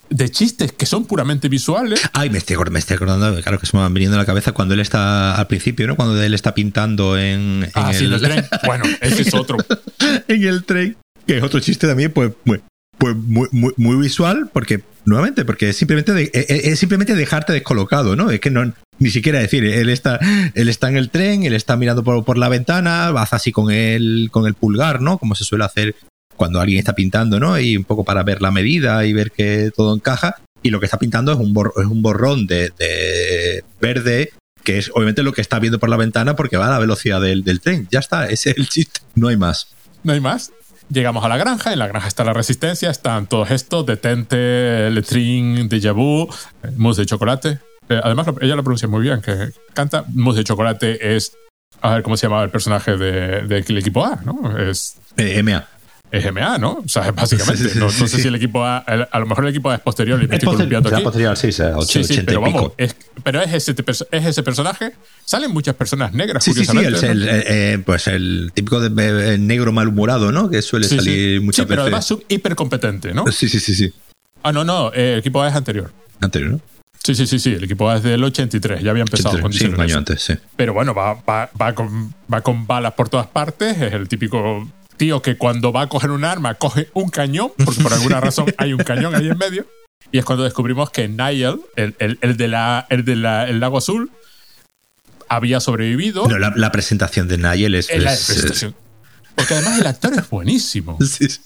[0.10, 2.00] de chistes que son puramente visuales.
[2.14, 4.52] Ay, me estoy, me estoy acordando, claro que se me van viniendo a la cabeza
[4.52, 5.96] cuando él está al principio, ¿no?
[5.96, 8.46] Cuando él está pintando en, en Ah, sí, el, el tren.
[8.66, 9.58] Bueno, ese es otro.
[10.28, 10.96] en el tren.
[11.26, 12.62] que es otro chiste también, pues, muy,
[13.00, 17.52] pues muy, muy, muy visual, porque, nuevamente, porque es simplemente, de- es, es simplemente dejarte
[17.54, 18.30] descolocado, ¿no?
[18.30, 20.20] Es que no, ni siquiera decir, él está,
[20.54, 23.72] él está en el tren, él está mirando por, por la ventana, hace así con
[23.72, 25.18] el, con el pulgar, ¿no?
[25.18, 25.96] Como se suele hacer
[26.36, 27.60] cuando alguien está pintando, ¿no?
[27.60, 30.36] Y un poco para ver la medida y ver que todo encaja.
[30.64, 34.32] Y lo que está pintando es un, bor- es un borrón de, de verde,
[34.64, 37.22] que es obviamente lo que está viendo por la ventana porque va a la velocidad
[37.22, 37.88] del, del tren.
[37.92, 39.02] Ya está, ese es el chiste.
[39.14, 39.68] No hay más.
[40.04, 40.52] No hay más.
[40.90, 45.68] Llegamos a la granja, en la granja está la resistencia, están todos estos, Detente, Letrin,
[45.68, 46.28] Déjà Vu,
[46.78, 47.60] Mousse de chocolate.
[47.90, 51.34] Eh, además, lo- ella lo pronuncia muy bien, que canta Mousse de chocolate es,
[51.82, 54.58] a ver cómo se llamaba el personaje de- del equipo A, ¿no?
[54.58, 55.68] Es, Eh, MA.
[56.12, 56.82] es MA, ¿no?
[56.84, 57.58] O sea, básicamente.
[57.58, 58.22] Sí, sí, sí, no, no sí, sé sí.
[58.24, 60.36] si el equipo A, el- a lo mejor el equipo A es posterior y me
[60.36, 61.04] Es estoy aquí.
[61.04, 63.76] posterior, sí, Sí, sí, 80 pero y vamos, es, pero es ese,
[64.12, 64.94] es ese personaje.
[65.24, 67.26] Salen muchas personas negras, Sí, sí, sí, el, curiosamente.
[67.26, 67.32] ¿no?
[67.32, 70.50] el- eh, pues el típico de, negro malhumorado, ¿no?
[70.50, 71.06] Que suele Sí, sí.
[71.06, 72.12] salir muchas Sí, pero veces.
[72.12, 73.28] además hipercompetente, ¿no?
[73.32, 73.94] Sí, sí, sí, sí.
[74.42, 75.92] Ah, no, no, el equipo A es anterior.
[76.22, 76.60] Anterior, ¿no?
[77.06, 79.66] Sí, sí, sí, sí, el equipo A es del 83, ya había empezado con Sí,
[79.66, 80.34] un año antes, sí.
[80.56, 84.68] Pero bueno, va, va, va, con, va con balas por todas partes, es el típico
[84.98, 88.46] tío que cuando va a coger un arma coge un cañón, porque por alguna razón
[88.58, 89.68] hay un cañón ahí en medio,
[90.12, 93.60] y es cuando descubrimos que Nigel, el, el, el de la, el de la, el
[93.60, 94.10] lago azul,
[95.28, 97.90] había sobrevivido No, la, la presentación de Nigel es.
[97.96, 98.76] la es- presentación.
[99.36, 100.98] Porque además el actor es buenísimo.
[101.06, 101.40] Sí, sí.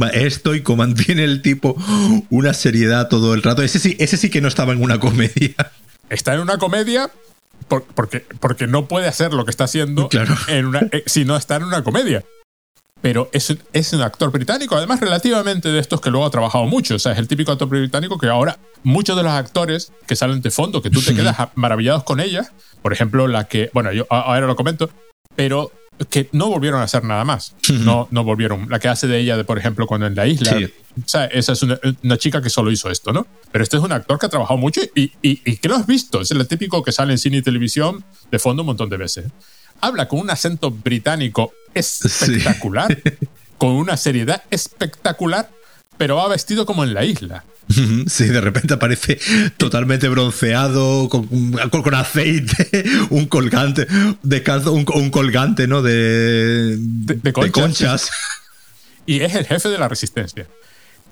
[0.00, 1.76] Va, Es estoico, mantiene el tipo
[2.30, 3.62] una seriedad todo el rato.
[3.62, 5.54] Ese sí, ese sí que no estaba en una comedia.
[6.10, 7.10] está en una comedia
[7.68, 10.34] por- porque, porque no puede hacer lo que está haciendo Claro.
[10.48, 12.24] en una, eh, si no está en una comedia.
[13.00, 16.64] Pero es, un- es un actor británico, además relativamente de estos que luego ha trabajado
[16.64, 16.96] mucho.
[16.96, 20.40] O sea, es el típico actor británico que ahora muchos de los actores que salen
[20.40, 22.50] de fondo, que tú te quedas maravillados con ellas,
[22.82, 24.90] por ejemplo, la que, bueno, yo ahora lo comento,
[25.36, 25.70] pero
[26.06, 27.54] que no volvieron a hacer nada más.
[27.72, 28.68] No, no volvieron.
[28.68, 30.56] La que hace de ella, de, por ejemplo, cuando en la isla.
[30.56, 30.64] Sí.
[30.64, 33.26] O sea, esa es una, una chica que solo hizo esto, ¿no?
[33.50, 35.86] Pero este es un actor que ha trabajado mucho y, y, y que lo has
[35.86, 36.20] visto.
[36.20, 39.26] Es el típico que sale en cine y televisión de fondo un montón de veces.
[39.80, 42.96] Habla con un acento británico espectacular,
[43.58, 45.50] con una seriedad espectacular,
[45.96, 47.44] pero va vestido como en la isla.
[48.06, 49.18] Sí, de repente aparece
[49.56, 53.86] totalmente bronceado, con, con- con aceite, un colgante,
[54.22, 55.82] descalzo, un, un colgante, ¿no?
[55.82, 57.52] De, De- de conchas.
[57.62, 58.10] conchas.
[59.06, 60.46] y es el jefe de la resistencia.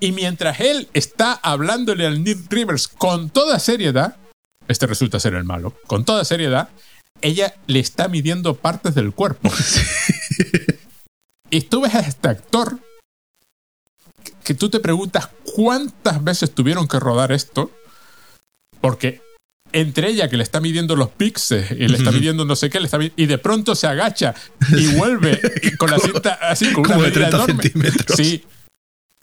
[0.01, 4.17] Y mientras él está hablándole al Nick Rivers con toda seriedad,
[4.69, 6.69] este resulta ser el malo, con toda seriedad,
[7.23, 9.51] ella le está midiendo partes del cuerpo.
[11.51, 12.81] Y tú ves a este actor
[14.47, 17.71] que- tú te preguntas cuántas veces tuvieron que rodar esto,
[18.81, 19.21] porque
[19.73, 22.79] entre ella que le está midiendo los píxeles y le está midiendo no sé qué,
[22.79, 24.35] le está y de pronto se agacha
[24.71, 27.63] y vuelve y con la cinta así, con una Como de medida 30 enorme.
[27.63, 28.17] centímetros.
[28.17, 28.45] Sí.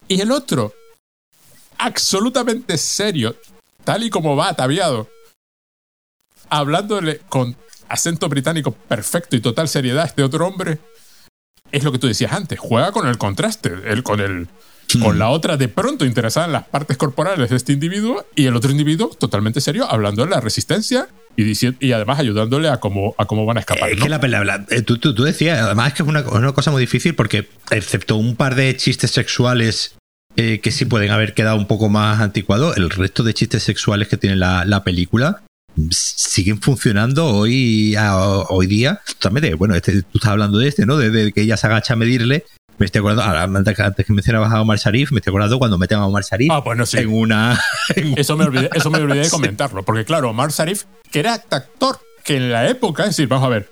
[0.10, 0.74] Y el otro,
[1.78, 3.36] absolutamente serio,
[3.84, 5.10] tal y como va ataviado,
[6.50, 7.56] hablándole con
[7.90, 10.80] acento británico perfecto y total seriedad a este otro hombre,
[11.72, 14.48] es lo que tú decías antes, juega con el contraste, el, con el
[15.02, 18.56] con la otra de pronto interesada en las partes corporales de este individuo y el
[18.56, 23.16] otro individuo totalmente serio hablando de la resistencia y, diciendo, y además ayudándole a cómo,
[23.18, 23.90] a cómo van a escapar.
[23.90, 24.04] Es ¿no?
[24.04, 26.52] que la, la- la- eh, tú, tú- tú decías, además es que es una, una
[26.52, 29.96] cosa muy difícil porque, excepto un par de chistes sexuales
[30.36, 34.08] eh, que sí pueden haber quedado un poco más anticuados, el resto de chistes sexuales
[34.08, 35.44] que tiene la, la película
[35.76, 38.16] mm, siguen funcionando hoy, a-
[38.50, 39.02] hoy día.
[39.08, 40.98] Totalmente, bueno, este, tú estás hablando de este, ¿no?
[40.98, 42.46] De, de que ella se agacha a medirle.
[42.80, 46.00] Me estoy acordando, ahora, antes que mencionabas a Omar Sharif, me estoy acordando cuando meten
[46.00, 46.98] a Omar Sharif Ah, bueno, sí.
[46.98, 47.60] en una.
[47.96, 49.84] en Eso me olvidé, eso me olvidé de comentarlo.
[49.84, 53.50] Porque, claro, Omar Sharif, que era actor que en la época, es decir, vamos a
[53.50, 53.70] ver.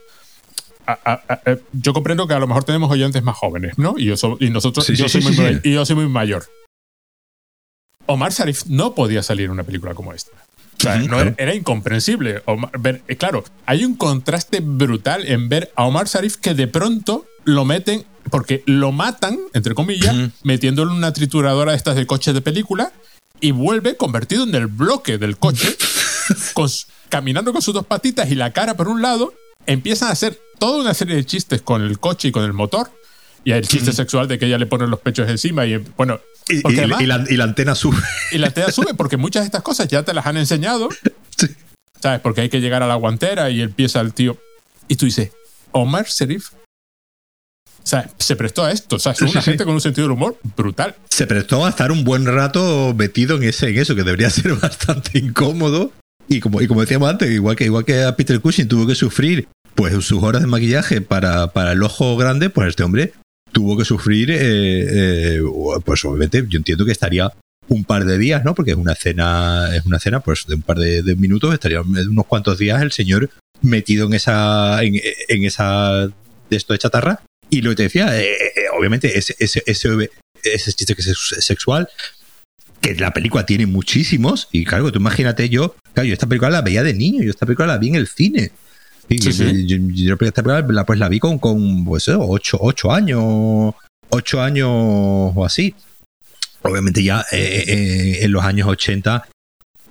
[0.88, 3.95] a- a- a- eh, yo comprendo que a lo mejor tenemos oyentes más jóvenes, ¿no?
[3.98, 6.07] Y, yo so- y nosotros, Sí, yo, sí, soy sí, muy, y yo soy muy
[6.07, 6.44] mayor.
[8.07, 10.32] Omar Sharif no podía salir en una película como esta.
[10.78, 11.22] O sea, Ujú, no claro.
[11.30, 12.41] era, era incomprensible.
[12.45, 16.68] Omar- ver- eh, claro, hay un contraste brutal en ver a Omar Sharif que de
[16.68, 20.31] pronto lo meten, porque lo matan, entre comillas, Ujú.
[20.43, 22.91] metiéndolo en una trituradora de estas de coches de película
[23.39, 25.76] y vuelve convertido en el bloque del coche,
[26.53, 26.69] con
[27.09, 29.34] caminando con sus dos patitas y la cara por un lado,
[29.65, 32.89] empiezan a hacer toda una serie de chistes con el coche y con el motor.
[33.43, 36.61] Y el chiste sexual de que ella le pone los pechos encima y bueno, y,
[36.61, 37.97] porque y- además- y la, y la antena sube.
[38.31, 40.89] y la tela sube porque muchas de estas cosas ya te las han enseñado,
[41.35, 41.47] Sí.
[41.99, 42.19] ¿sabes?
[42.22, 44.38] Porque hay que llegar a la guantera y empieza el tío.
[44.88, 45.31] Y tú dices,
[45.72, 46.49] Omar Sharif.
[47.84, 48.98] O sea, se prestó a esto.
[48.98, 49.66] O sea, una sí, gente sí.
[49.66, 50.95] con un sentido del humor brutal.
[51.10, 54.53] se prestó a estar un buen rato metido en ese en eso que debería ser
[54.53, 55.91] bastante incómodo
[56.28, 58.95] y como y como decíamos antes igual que igual que a Peter Cushing tuvo que
[58.95, 63.14] sufrir pues sus horas de maquillaje para, para el ojo grande pues este hombre
[63.52, 65.41] tuvo que sufrir, eh, eh,
[65.86, 67.32] pues obviamente yo entiendo que estaría
[67.68, 68.56] un par de días, ¿no?
[68.56, 72.26] Porque es una escena, es una escena pues de un par de, minutos, estaría unos
[72.26, 73.30] cuantos días el señor
[73.62, 74.95] metido en esa, en,
[75.30, 77.22] esa de esto de chatarra.
[77.52, 78.36] Y lo que te decía, eh,
[78.76, 80.10] obviamente ese, ese, ese,
[80.44, 81.88] ese chiste que es sexual,
[82.82, 86.61] que la película tiene muchísimos, y claro, tú imagínate yo, claro, yo esta película la
[86.61, 88.52] veía de niño, yo esta película la vi en el cine.
[89.07, 89.65] Sí, sí.
[89.68, 93.76] Yo, yo, esta película la, pues la vi con, con pues, ocho, ocho años,
[94.10, 95.76] ocho años o así.
[96.64, 99.28] Obviamente ya eh, eh, en los años 80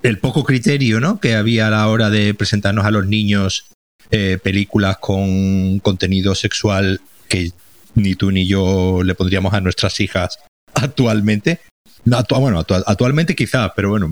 [0.03, 1.19] el poco criterio ¿no?
[1.19, 3.65] que había a la hora de presentarnos a los niños
[4.09, 7.01] eh, películas con contenido sexual
[7.31, 7.51] que
[7.95, 10.37] ni tú ni yo le pondríamos a nuestras hijas
[10.73, 11.59] actualmente,
[12.05, 14.09] bueno, actualmente quizás, pero bueno,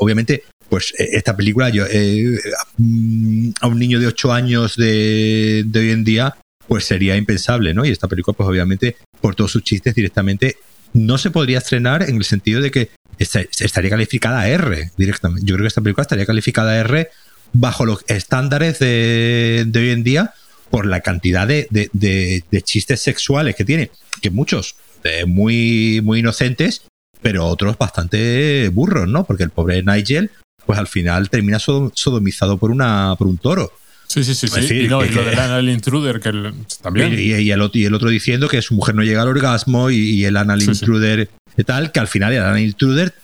[0.00, 2.38] obviamente, pues eh, esta película, yo, eh,
[2.78, 6.36] mm, a un niño de 8 años de, hoy en día,
[6.66, 7.84] pues sería impensable, ¿no?
[7.84, 10.56] Y esta película, pues obviamente, por todos sus chistes directamente,
[10.94, 15.44] no se podría estrenar en el sentido de que estaría calificada R directamente.
[15.44, 17.10] Yo creo que esta película estaría calificada R
[17.52, 20.34] bajo los estándares de, hoy en día
[20.74, 24.74] por la cantidad de, de, chistes sexuales que tiene, que muchos
[25.04, 26.82] eh, muy, muy inocentes
[27.22, 29.22] pero otros bastante burros, ¿no?
[29.22, 30.32] Porque el pobre Nigel,
[30.66, 33.72] pues al final termina sodomizado por, una, por un toro.
[34.08, 34.48] Sí, sí, sí.
[34.48, 34.74] sí.
[34.74, 36.52] y, lo del intruder, que
[36.82, 37.14] también.
[37.16, 41.30] Y, el, otro diciendo que su mujer no llega al orgasmo y, el anal intruder
[41.56, 43.14] y tal, que al final el anal intruder,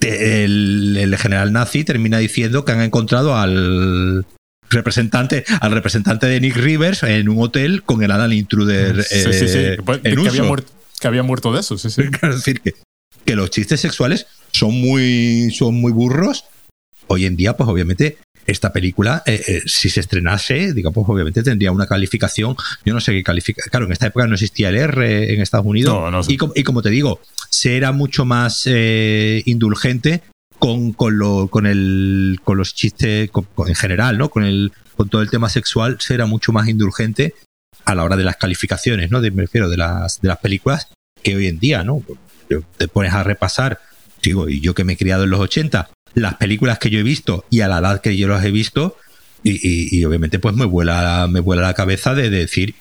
[0.00, 4.24] el, general nazi termina diciendo que han encontrado al
[4.70, 9.48] representante al representante de Nick Rivers en un hotel con el anal intruder sí, sí,
[9.48, 9.58] sí.
[9.58, 12.02] Eh, pues, que, Había muerto, que había muerto de eso, sí, sí.
[12.10, 12.74] Claro, decir que
[13.26, 16.44] que los chistes sexuales son muy, son muy burros.
[17.08, 21.42] Hoy en día, pues obviamente, esta película, eh, eh, si se estrenase, digamos, pues obviamente
[21.42, 23.62] tendría una calificación, yo no sé qué califica.
[23.70, 26.26] Claro, en esta época no existía el R en Estados Unidos.
[26.28, 27.20] y, como te digo,
[27.50, 30.22] se era mucho más eh, indulgente
[30.58, 33.30] con, con, lo, con, el, con los chistes
[33.66, 34.28] en general, ¿no?
[34.30, 37.34] Con, el, con todo el tema sexual, se era mucho más indulgente
[37.84, 39.20] a la hora de las calificaciones, ¿no?
[39.20, 40.88] De, me refiero de las, de las películas
[41.22, 42.02] que hoy en día, ¿no?
[42.76, 43.80] te pones a repasar,
[44.22, 47.02] digo, y yo que me he criado en los 80, las películas que yo he
[47.02, 48.96] visto y a la edad que yo las he visto,
[49.42, 52.74] y, obviamente pues me vuela, me vuela la cabeza de, decir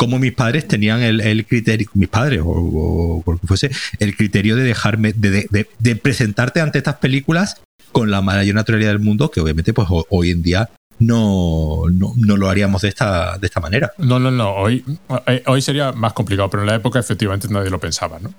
[0.00, 4.62] cómo mis padres tenían el, criterio, mis padres o, o, que fuese, el criterio de
[4.62, 7.60] dejarme, de, presentarte ante estas películas
[7.92, 10.70] con la mayor naturalidad del mundo, que obviamente pues hoy en día
[11.00, 13.92] no, no, lo haríamos de esta, de esta manera.
[13.98, 14.82] No, no, no, hoy,
[15.26, 18.32] eh, hoy sería más complicado, pero en la época efectivamente nadie lo pensaba, ¿no?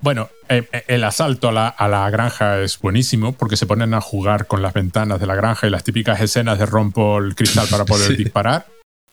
[0.00, 4.46] Bueno, eh, eh, el asalto a la, granja es buenísimo porque se ponen a jugar
[4.46, 7.84] con las ventanas de la granja y las típicas escenas de rompo el cristal para
[7.84, 8.64] poder disparar.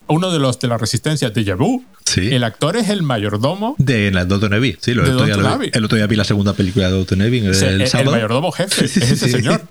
[0.08, 1.84] Uno de los de la resistencia de Vu.
[2.06, 2.34] Sí.
[2.34, 4.78] El actor es el mayordomo de la Doctor Neville.
[4.82, 7.50] Sí, lo, el otro día vi la segunda película de Doctor Neville.
[7.50, 9.68] El, el, mayordomo jefe es ese señor.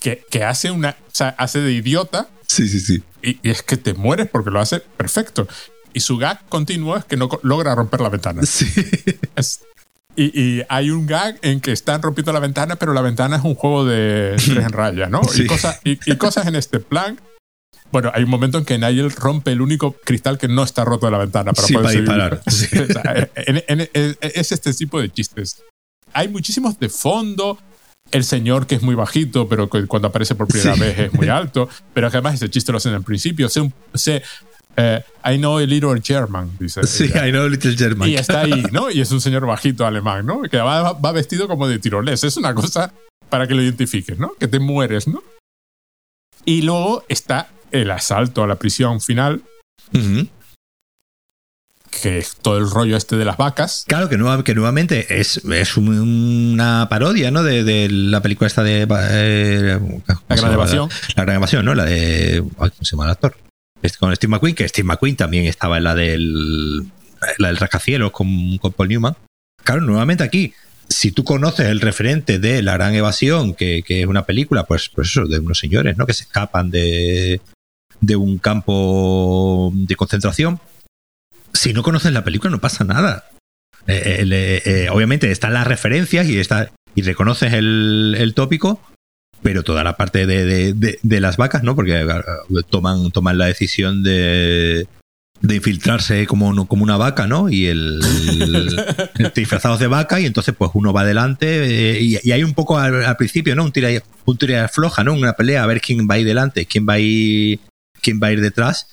[0.00, 0.90] Que, que, hace una.
[0.90, 2.28] O sea, hace de idiota.
[2.46, 3.02] Sí, sí, sí.
[3.22, 5.48] Y, y, es que te mueres porque lo hace perfecto.
[5.92, 8.42] Y su gag continuo es que no logra romper la ventana.
[8.44, 8.72] Sí.
[9.34, 9.60] Es,
[10.20, 13.54] y, hay un gag en que están rompiendo la ventana, pero la ventana es un
[13.54, 15.20] juego de tres en raya, ¿no?
[15.36, 17.20] Y, cosas, y, cosas en este plan.
[17.90, 21.06] Bueno, hay un momento en que Nigel rompe el único cristal que no está roto
[21.06, 22.42] de la ventana para poder disparar.
[24.20, 25.62] es este tipo de chistes.
[26.12, 27.58] Hay muchísimos de fondo.
[28.10, 31.28] El señor que es muy bajito, pero que cuando aparece por primera vez es muy
[31.28, 31.68] alto.
[31.92, 33.48] Pero además ese chiste lo hacen en principio.
[33.48, 34.22] Se, se,
[34.80, 36.86] eh, I know a little German, dice.
[36.86, 38.08] Sí, I know a little German.
[38.08, 38.90] Y está ahí, ¿no?
[38.92, 40.42] Y es un señor bajito alemán, ¿no?
[40.42, 42.22] Que va, vestido como de tirolés.
[42.22, 42.94] Es una cosa
[43.28, 44.34] para que lo identifiques, ¿no?
[44.38, 45.22] Que te mueres, ¿no?
[46.44, 49.42] Y luego está el asalto a la prisión final.
[51.90, 53.84] Que es todo el rollo este de las vacas.
[53.88, 57.42] Claro, que, que nuevamente es, es una parodia, ¿no?
[57.42, 58.82] De, la película esta de.
[58.82, 59.80] Eh,
[60.28, 60.88] la gran evasión.
[61.16, 61.74] La, gran evasión, ¿no?
[61.74, 62.44] La de.
[62.56, 63.36] ¿Cómo se llama el actor?
[63.98, 66.78] con Steve McQueen, que Steve McQueen también estaba en la del,
[67.38, 69.16] la del rascacielos con, con Paul Newman.
[69.62, 70.52] Claro, nuevamente aquí,
[70.88, 75.08] si tú conoces el referente de La Gran Evasión, que, es una película, pues, pues
[75.10, 76.06] eso, de unos señores, ¿no?
[76.06, 77.40] Que se escapan de,
[78.00, 80.60] de un campo de concentración.
[81.52, 83.24] Si no conoces la película, no pasa nada.
[83.86, 88.80] Eh, eh, eh, obviamente están las referencias y, está, y reconoces el, el tópico,
[89.42, 91.74] pero toda la parte de, de, las vacas, ¿no?
[91.74, 92.06] Porque
[92.70, 94.86] toman, toman la decisión de,
[95.40, 97.48] de infiltrarse como, como una vaca, ¿no?
[97.48, 98.00] Y el,
[99.34, 103.16] disfrazados de vaca y entonces pues uno va adelante eh, y, hay un poco al,
[103.16, 103.64] principio, ¿no?
[103.64, 103.90] Un tira,
[104.24, 105.14] un tira floja, ¿no?
[105.14, 107.60] Una pelea a ver quién va a ir delante, quién va a ir,
[108.08, 108.86] quién va a ir detrás.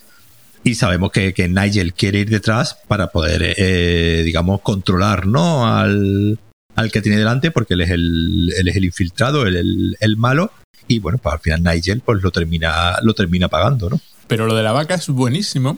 [0.62, 5.66] y sabemos que, Nigel quiere ir detrás para poder, eh, digamos, controlar, ¿no?
[5.66, 6.38] Al,
[6.76, 10.52] al que tiene delante, porque él es el, él es el infiltrado, el, el, malo,
[10.88, 14.02] y bueno, pues al final Nigel pues lo termina, lo termina pagando, ¿no?
[14.28, 15.78] Pero lo de la vaca es buenísimo,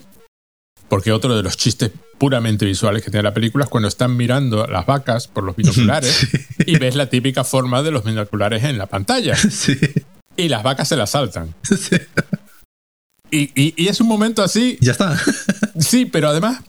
[0.88, 4.66] porque otro de los chistes puramente visuales que tiene la película es cuando están mirando
[4.66, 6.26] las vacas por los binoculares
[6.66, 9.36] y ves la típica forma de los binoculares en la pantalla.
[10.38, 11.52] Y las vacas se las saltan.
[13.30, 14.78] Y, es un momento así.
[14.80, 15.18] Ya está.
[15.78, 16.60] sí, pero además,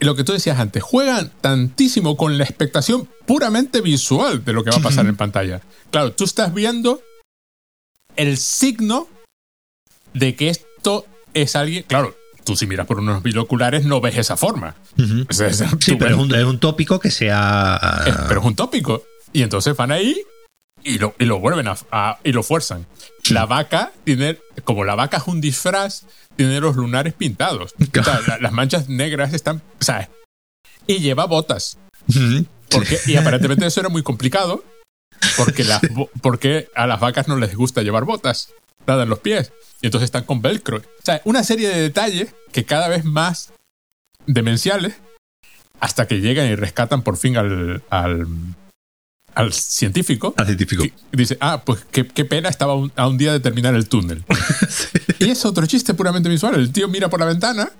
[0.00, 4.70] lo que tú decías antes, juegan tantísimo con la expectación puramente visual de lo que
[4.70, 5.60] va a pasar en pantalla.
[5.90, 7.00] Claro, tú estás viendo
[8.16, 9.08] el signo
[10.12, 11.84] de que esto es alguien.
[11.88, 12.14] Claro,
[12.44, 14.76] tú si miras por unos binoculares no ves esa forma.
[15.80, 18.02] sí, pero es un, tópico que sea.
[18.28, 19.04] pero es un tópico.
[19.32, 20.16] Y entonces van ahí
[20.84, 22.86] y lo, y lo vuelven a, y lo fuerzan.
[23.30, 26.04] La vaca tiene, como la vaca es un disfraz,
[26.36, 27.74] tiene los lunares pintados.
[28.40, 30.08] las manchas negras están, ¿sabes?
[30.86, 31.78] Y lleva botas.
[32.70, 34.62] Porque, y aparentemente eso era muy complicado,
[35.36, 35.80] porque, las,
[36.22, 38.52] porque a las vacas no les gusta llevar botas,
[38.86, 39.52] nada en los pies.
[39.80, 40.78] Y entonces están con velcro.
[40.78, 43.52] O sea, una serie de detalles que cada vez más
[44.26, 44.94] demenciales
[45.80, 48.26] hasta que llegan y rescatan por fin al, al
[49.52, 50.34] científico.
[50.36, 50.84] Al científico.
[51.12, 54.24] dice, ah, pues qué, pena, estaba a un día de terminar el túnel.
[55.18, 56.54] Y es otro chiste puramente visual.
[56.56, 57.70] El tío mira por la ventana,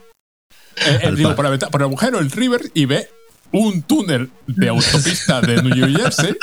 [0.77, 3.11] eh, eh, digo, por, la ventana, por el agujero, el river, y ve
[3.53, 6.37] un túnel de autopista de New Jersey.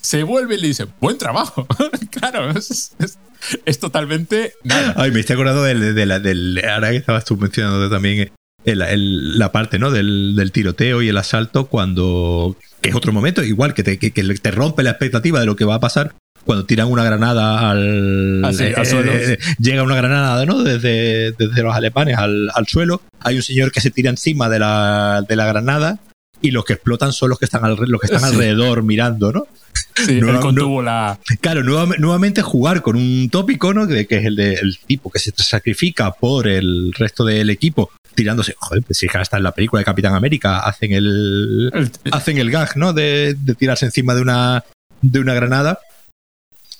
[0.00, 1.66] Se vuelve y le dice, buen trabajo.
[2.10, 4.94] claro, es, totalmente nada.
[4.96, 8.30] Ay, me estoy acordando de, de, la, del, ahora que estabas tú mencionando también
[8.64, 9.90] la parte ¿no?
[9.90, 14.50] Del, del, tiroteo y el asalto cuando es otro momento igual que te, que, te
[14.50, 16.14] rompe la expectativa de lo que va a pasar
[16.44, 20.62] cuando tiran una granada al, ah, eh, eh, llega una granada ¿no?
[20.62, 24.58] desde, desde los alemanes al, al, suelo hay un señor que se tira encima de
[24.58, 25.98] la, de la granada
[26.42, 29.46] y los que explotan son los que están, los que están alrededor mirando ¿no?
[29.94, 31.18] Sí, la...
[31.40, 33.86] Claro, nuevamente jugar con un tópico, ¿no?
[33.86, 38.54] Que, que es el del tipo que se sacrifica por el resto del equipo tirándose.
[38.58, 42.76] Joder, pues si hasta en la película de Capitán América hacen el, hacen el gag,
[42.76, 42.92] ¿no?
[42.92, 44.64] De, tirarse encima de una,
[45.02, 45.80] de una granada.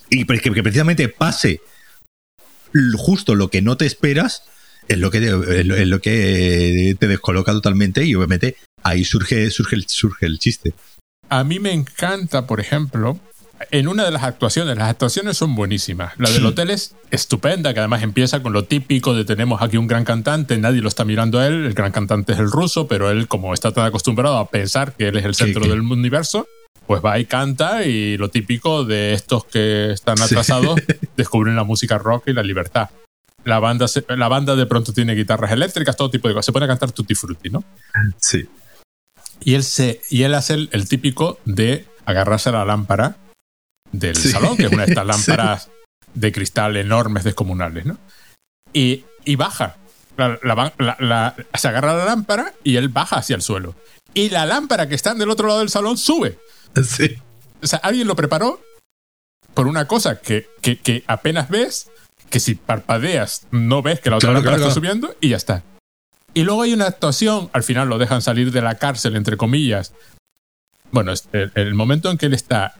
[0.08, 1.60] Y que, que precisamente pase
[2.96, 4.44] justo lo que no te esperas
[4.88, 10.26] es lo que, es lo, que te descoloca totalmente y obviamente ahí surge, surge, surge
[10.26, 10.74] el chiste.
[11.28, 13.20] A mí me encanta, por ejemplo,
[13.70, 16.14] en una de las actuaciones, las actuaciones son buenísimas.
[16.18, 19.86] La del hotel es estupenda, que además empieza con lo típico de tenemos aquí un
[19.86, 23.10] gran cantante, nadie lo está mirando a él, el gran cantante es el ruso, pero
[23.10, 26.46] él como está tan acostumbrado a pensar que él es el centro del universo,
[26.86, 30.80] pues va y canta y lo típico de estos que están atrasados
[31.16, 32.88] descubren la música rock y la libertad.
[33.44, 36.46] La banda, la banda de pronto tiene guitarras eléctricas, todo tipo de cosas.
[36.46, 37.64] Se pone a cantar Tutti Frutti, ¿no?
[38.18, 38.46] Sí.
[39.42, 43.16] Y él, se, y él hace el típico de agarrarse a la lámpara
[43.92, 45.70] del salón, que es una de estas lámparas
[46.14, 47.98] de cristal enormes, descomunales, ¿no?
[48.72, 49.76] Y, y baja.
[50.16, 53.74] La, se agarra la lámpara y él baja hacia el suelo.
[54.12, 56.38] Y la lámpara que está del otro lado del salón sube.
[56.84, 57.16] Sí.
[57.62, 58.60] O sea, alguien lo preparó
[59.54, 61.90] por una cosa que, que, apenas ves,
[62.28, 65.62] que si parpadeas no ves que la otra lámpara está subiendo y ya está.
[66.34, 69.94] Y luego hay una actuación, al final lo dejan salir de la cárcel, entre comillas.
[70.92, 72.74] Bueno, el, el momento en que él está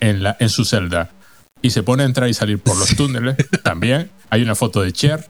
[0.00, 1.10] en, la, en su celda
[1.62, 4.92] y se pone a entrar y salir por los túneles, también hay una foto de
[4.92, 5.28] Cher,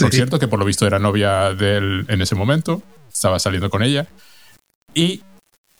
[0.00, 2.82] por cierto, que por lo visto era novia de él en ese momento,
[3.12, 4.06] estaba saliendo con ella.
[4.94, 5.22] Y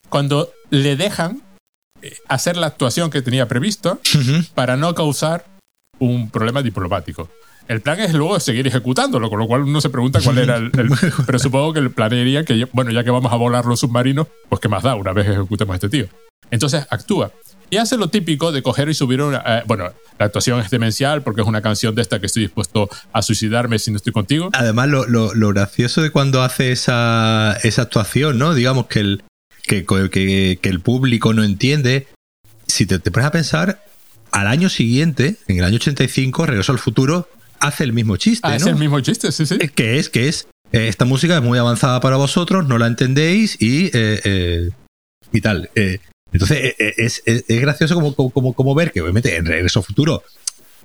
[0.08, 1.42] cuando le dejan
[2.02, 4.00] eh, hacer la actuación que tenía previsto
[4.54, 5.44] para no causar
[5.98, 7.28] un problema diplomático.
[7.68, 10.72] El plan es luego seguir ejecutándolo, con lo cual uno se pregunta cuál era el,
[11.26, 14.26] pero supongo que el plan sería que, bueno, ya que vamos a volar los submarinos,
[14.48, 16.06] pues qué más da una vez ejecutemos a este tío.
[16.50, 17.32] Entonces actúa.
[17.70, 19.42] Y hace lo típico de coger y subir una...
[19.46, 22.90] Eh, bueno, la actuación es demencial porque es una canción de esta que estoy dispuesto
[23.12, 24.50] a suicidarme si no estoy contigo.
[24.52, 28.54] Además, lo, lo, gracioso de cuando hace esa, esa actuación, ¿no?
[28.54, 29.22] Digamos que el,
[29.62, 32.08] que, que, que el público no entiende.
[32.66, 33.84] Si te, te pones a pensar,
[34.32, 37.28] al año siguiente, en el año 85, Regreso al Futuro
[37.60, 38.48] hace el mismo chiste.
[38.48, 38.66] Ah, ¿no?
[38.66, 39.58] el mismo chiste, sí, sí.
[39.58, 43.56] Que es, que es, eh, esta música es muy avanzada para vosotros, no la entendéis
[43.60, 44.70] y, eh,
[45.32, 45.70] y tal.
[46.32, 50.22] Entonces eh, eh, es, es, gracioso como, como, ver que obviamente en Regreso Futuro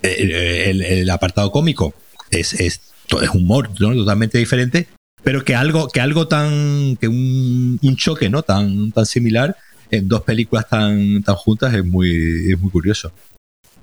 [0.01, 1.93] eh, el, apartado cómico
[2.31, 2.81] es, es,
[3.21, 4.87] es humor totalmente diferente,
[5.23, 9.55] pero que algo, que algo tan, que un, un, choque no tan, tan similar
[9.91, 13.11] en dos películas tan, tan juntas es muy, es muy curioso.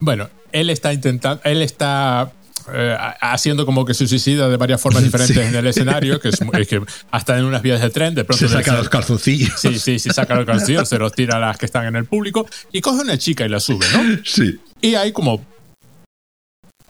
[0.00, 2.32] Bueno, él está intentando, él está
[2.72, 6.38] eh, haciendo como que se suicida de varias formas diferentes en el escenario, que es,
[6.68, 6.80] que
[7.10, 8.46] hasta en unas vías de tren, de pronto...
[8.48, 9.52] Se saca los calzoncillos.
[9.58, 12.04] Sí, sí, se saca los calzoncillos, se los tira a las que están en el
[12.04, 14.18] público y coge una chica y la sube, ¿no?
[14.24, 14.60] Sí.
[14.80, 15.44] Y hay como...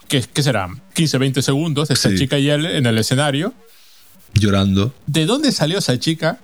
[0.08, 0.82] ¿Qué, qué serán?
[0.94, 2.16] 15, 20 segundos de esa Sí.
[2.18, 3.54] chica y él en el escenario.
[4.34, 4.94] Llorando.
[5.06, 6.38] ¿De dónde salió esa chica?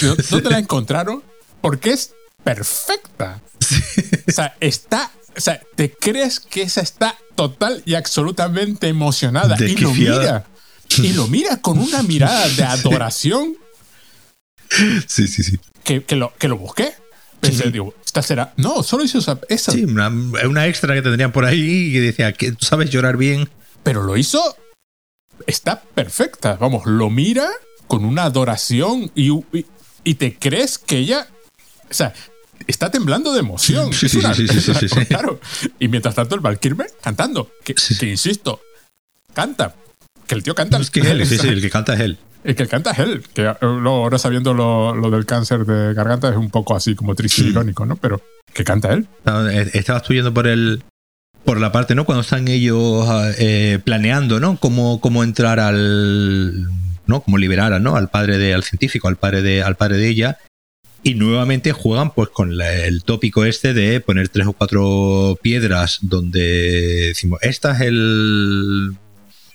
[0.00, 1.22] ¿De ¿Dónde la encontraron?
[1.60, 2.12] Porque es
[2.44, 3.40] perfecta.
[4.28, 5.10] O sea, está.
[5.36, 9.56] O sea, te crees que esa está total y absolutamente emocionada.
[9.58, 10.46] Y lo mira.
[10.98, 13.56] Y lo mira con una mirada de adoración
[15.06, 15.58] Sí, sí, sí.
[15.84, 16.94] que, que lo, que lo busqué.
[17.40, 18.52] Pensé, digo, esta será.
[18.56, 19.38] No, solo hizo esa.
[19.48, 22.90] esa Sí, una, una extra que tendrían por ahí y que decía que tú sabes
[22.90, 23.48] llorar bien.
[23.82, 24.56] pero lo hizo.
[25.46, 26.56] Está perfecta.
[26.56, 27.48] Vamos, lo mira
[27.88, 29.66] con una adoración y, y,
[30.04, 31.26] y te crees que ella.
[31.90, 32.14] O sea,
[32.66, 33.92] está temblando de emoción.
[33.92, 35.06] Sí, sí, una- sí, sí, sí.
[35.06, 35.40] Claro.
[35.78, 37.50] Y mientras tanto, el Valkyrie cantando.
[37.64, 37.74] Que,
[38.06, 38.60] insisto,
[39.34, 39.74] canta.
[40.26, 40.78] Que el tío canta.
[40.78, 42.18] Es que es él, sí, sí, el que canta es él.
[42.44, 43.22] El que canta es él.
[43.34, 46.94] Que eh, luego, ahora sabiendo lo, lo del cáncer de garganta es un poco así
[46.94, 47.96] como triste y irónico, ¿no?
[47.96, 48.20] Pero
[48.52, 49.06] que canta él.
[49.50, 50.82] Eh, Estabas tú yendo por el
[51.44, 52.04] por la parte, ¿no?
[52.04, 53.06] Cuando están ellos
[53.38, 54.56] eh, planeando, ¿no?
[54.58, 56.68] Cómo, cómo entrar al.
[57.04, 57.20] ¿no?
[57.20, 57.96] Cómo liberar ¿no?
[57.96, 60.38] al padre de, al científico, al padre de, al padre de ella.
[61.04, 65.98] Y nuevamente juegan pues con la- el tópico este de poner tres o cuatro piedras
[66.02, 68.92] donde decimos, esta es el.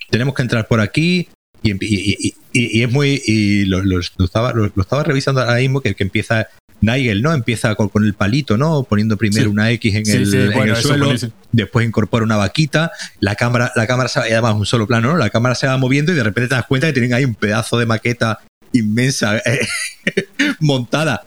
[0.10, 1.30] Tenemos que entrar por aquí.
[1.64, 3.22] Y, y- y- y- y es muy.
[3.26, 6.48] Y lo, lo- lo estaba, lo, lo estaba revisando ahora mismo que, que empieza.
[6.80, 7.34] Nigel, ¿no?
[7.34, 8.84] Empieza con, con el palito, ¿no?
[8.84, 9.50] Poniendo primero Sí.
[9.50, 11.12] una X en Sí, el, sí, en bueno, el suelo,
[11.52, 15.18] después incorpora una vaquita, la cámara, la cámara se va, además un solo plano, ¿no?
[15.18, 17.34] La cámara se va moviendo y de repente te das cuenta que tienen ahí un
[17.34, 18.42] pedazo de maqueta
[18.74, 19.66] inmensa eh,
[20.60, 21.26] montada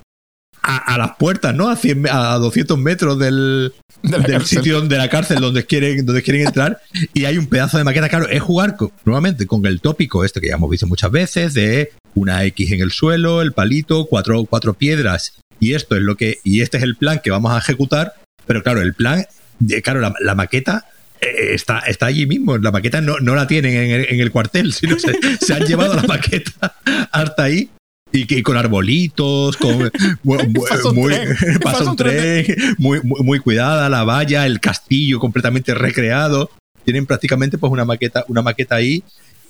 [0.63, 1.69] a, a las puertas, ¿no?
[1.69, 3.73] A, 100 me- a 200 metros del,
[4.03, 6.81] De del sitio donde la cárcel donde quieren, donde quieren entrar
[7.15, 8.09] y hay un pedazo de maqueta.
[8.09, 11.55] Claro, es jugar con- nuevamente con el tópico este que ya hemos visto muchas veces
[11.55, 16.17] de una X en el suelo, el palito, cuatro, cuatro piedras y esto es lo
[16.17, 18.15] que y este es el plan que vamos a ejecutar.
[18.47, 19.25] Pero claro, el plan,
[19.59, 20.87] de- claro, la, la maqueta
[21.21, 22.57] eh, está, está allí mismo.
[22.59, 25.67] La maqueta no, no la tienen en el, en el cuartel, sino se, se han
[25.67, 26.75] llevado la maqueta
[27.13, 27.71] hasta ahí.
[28.13, 29.91] Y que con arbolitos, con
[30.25, 30.53] muy, un
[30.95, 36.51] muy- tren, un muy, muy, muy cuidada la valla, el castillo completamente recreado.
[36.85, 39.05] Tienen prácticamente pues una maqueta, una maqueta ahí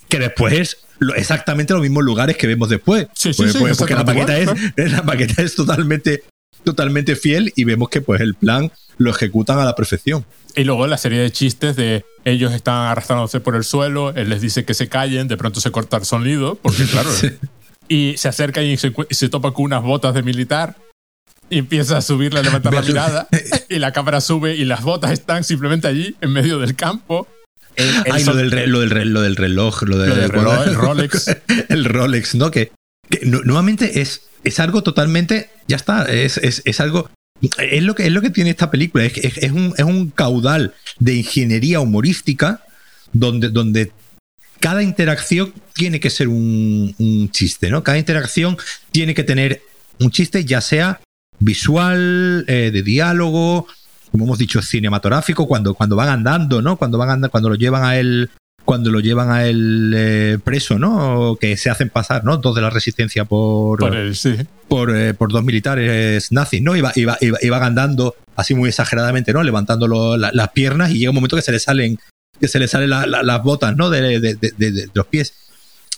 [0.09, 3.07] que después es lo- exactamente los mismos lugares que vemos después.
[3.15, 4.51] Sí, sí, Pues- sí, pues- porque la maqueta es,
[4.91, 6.25] la maqueta es totalmente,
[6.65, 10.27] totalmente fiel y vemos que pues el plan lo ejecutan a la perfección.
[10.57, 14.43] Y luego la serie de chistes de ellos están arrastrándose por el suelo, él les
[14.43, 17.09] dice que se callen, de pronto se corta el sonido, porque claro,
[17.91, 20.77] y se acerca y se, se topa con unas botas de militar
[21.51, 23.29] y empieza a subirle, a levantar la mirada
[23.69, 27.27] y la cámara sube y las botas están simplemente allí en medio del campo.
[27.75, 30.09] El, el Ay, sol- lo del, re- lo, del re- lo del reloj, lo, de-
[30.09, 31.37] Lo del reloj, el Rolex.
[31.69, 32.53] el Rolex, ¿no?
[32.53, 32.71] Que,
[33.11, 35.51] que nu- nuevamente es, es algo totalmente.
[35.67, 37.11] Ya está, es, es, es algo.
[37.59, 40.11] Es lo, que, es lo que tiene esta película, es, es, es un, es un
[40.11, 42.63] caudal de ingeniería humorística
[43.15, 43.93] donde, donde
[44.61, 47.83] cada interacción tiene que ser un, un chiste, ¿no?
[47.83, 48.57] Cada interacción
[48.93, 49.63] tiene que tener
[49.99, 51.01] un chiste, ya sea
[51.39, 53.67] visual, eh, de diálogo,
[54.11, 56.77] como hemos dicho, cinematográfico, cuando, cuando van andando, ¿no?
[56.77, 58.31] Cuando van andando, cuando lo llevan a él,
[58.65, 61.31] cuando lo llevan a él eh, preso, ¿no?
[61.31, 62.37] O que se hacen pasar, ¿no?
[62.37, 64.37] Dos de la resistencia por, por sí.
[64.69, 66.77] por, eh, por dos militares nazis, ¿no?
[66.77, 69.43] Iba, iba, iba- iban andando así muy exageradamente, ¿no?
[69.43, 71.99] Levantando lo- la- las piernas y llega un momento que se le salen,
[72.41, 73.91] que se le salen la- la- las botas, ¿no?
[73.91, 75.35] De, de- de- de- de los pies.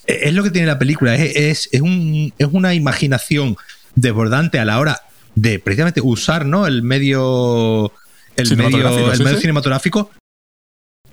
[0.06, 3.56] Eh, Es lo que tiene la película, es, es, es, un, es una imaginación
[3.94, 5.00] desbordante a la hora
[5.34, 6.66] de precisamente usar, ¿no?
[6.66, 7.92] El medio,
[8.36, 9.40] el medio, el medio sí.
[9.42, 10.10] cinematográfico.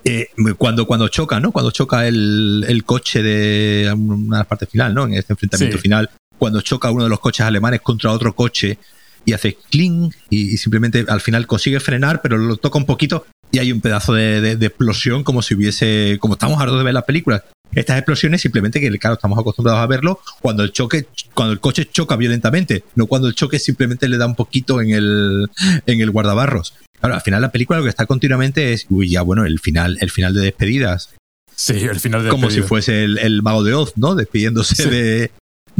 [0.04, 1.52] eh, cuando, cuando choca, ¿no?
[1.52, 5.04] Cuando choca el, el coche de una partes final, ¿no?
[5.06, 5.82] En este enfrentamiento Sí.
[5.82, 8.78] final, cuando choca uno de los coches alemanes contra otro coche
[9.26, 13.26] y hace cling y, y simplemente al final consigue frenar, pero lo toca un poquito
[13.52, 16.84] y hay un pedazo de, de- de explosión como si hubiese, como estamos hartos de
[16.84, 17.42] ver las películas.
[17.72, 21.88] Estas explosiones simplemente que, claro, estamos acostumbrados a verlo cuando el choque, cuando el coche
[21.90, 25.46] choca violentamente, no cuando el choque simplemente le da un poquito en el,
[25.86, 26.74] en el guardabarros.
[26.98, 29.98] Claro, al final la película lo que está continuamente es, uy, ya bueno, el final,
[30.00, 31.10] el final de despedidas,
[31.54, 34.14] Sí, el final de como si fuese el, el mago de Oz, ¿no?
[34.14, 34.88] Despidiéndose Sí.
[34.88, 35.30] de,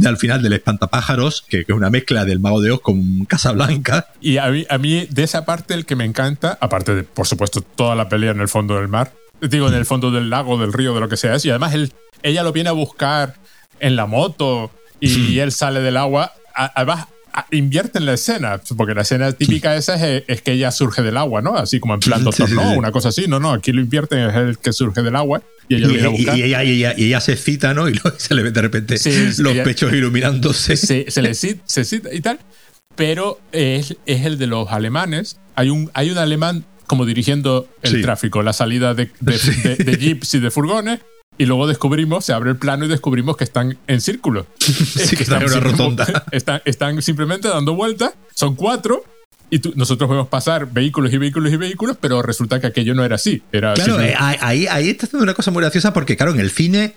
[0.01, 3.25] de al final del espantapájaros, que, que es una mezcla del mago de Oz con
[3.25, 4.07] Casablanca.
[4.19, 7.27] Y a mí, a mí, de esa parte, el que me encanta, aparte de, por
[7.27, 10.57] supuesto, toda la pelea en el fondo del mar, digo, en el fondo del lago,
[10.59, 13.35] del río, de lo que sea, es, y además él, ella lo viene a buscar
[13.79, 16.33] en la moto y, él sale del agua.
[16.53, 17.01] A-
[17.33, 21.41] Además, invierten la escena, porque la escena típica esa es, que ella surge del agua,
[21.41, 21.55] ¿no?
[21.55, 23.25] Así como en plan Doctor No, una cosa así.
[23.27, 26.07] No, no, aquí lo invierten, es el que surge del agua y ella lo viene
[26.07, 26.37] a buscar.
[26.37, 27.89] Y, ella, se cita, ¿no?
[27.89, 28.95] Y se le ve de repente
[29.37, 30.75] los pechos iluminándose.
[30.77, 32.39] Se, se le cita, se cita y tal.
[32.95, 35.37] Pero es, es el de los alemanes.
[35.55, 40.39] Hay un, hay un alemán como dirigiendo el tráfico, la salida de, de, jeeps y
[40.41, 40.99] de furgones,
[41.41, 44.45] y luego descubrimos, se abre el plano y descubrimos que están en círculo.
[44.59, 46.25] Sí, que están en una rotonda.
[46.31, 49.03] Están, simplemente dando vueltas, son cuatro,
[49.49, 53.15] y nosotros vemos pasar vehículos y vehículos y vehículos, pero resulta que aquello no era
[53.15, 53.41] así.
[53.51, 56.51] Era claro, eh, ahí, ahí está haciendo una cosa muy graciosa porque, claro, en el
[56.51, 56.95] cine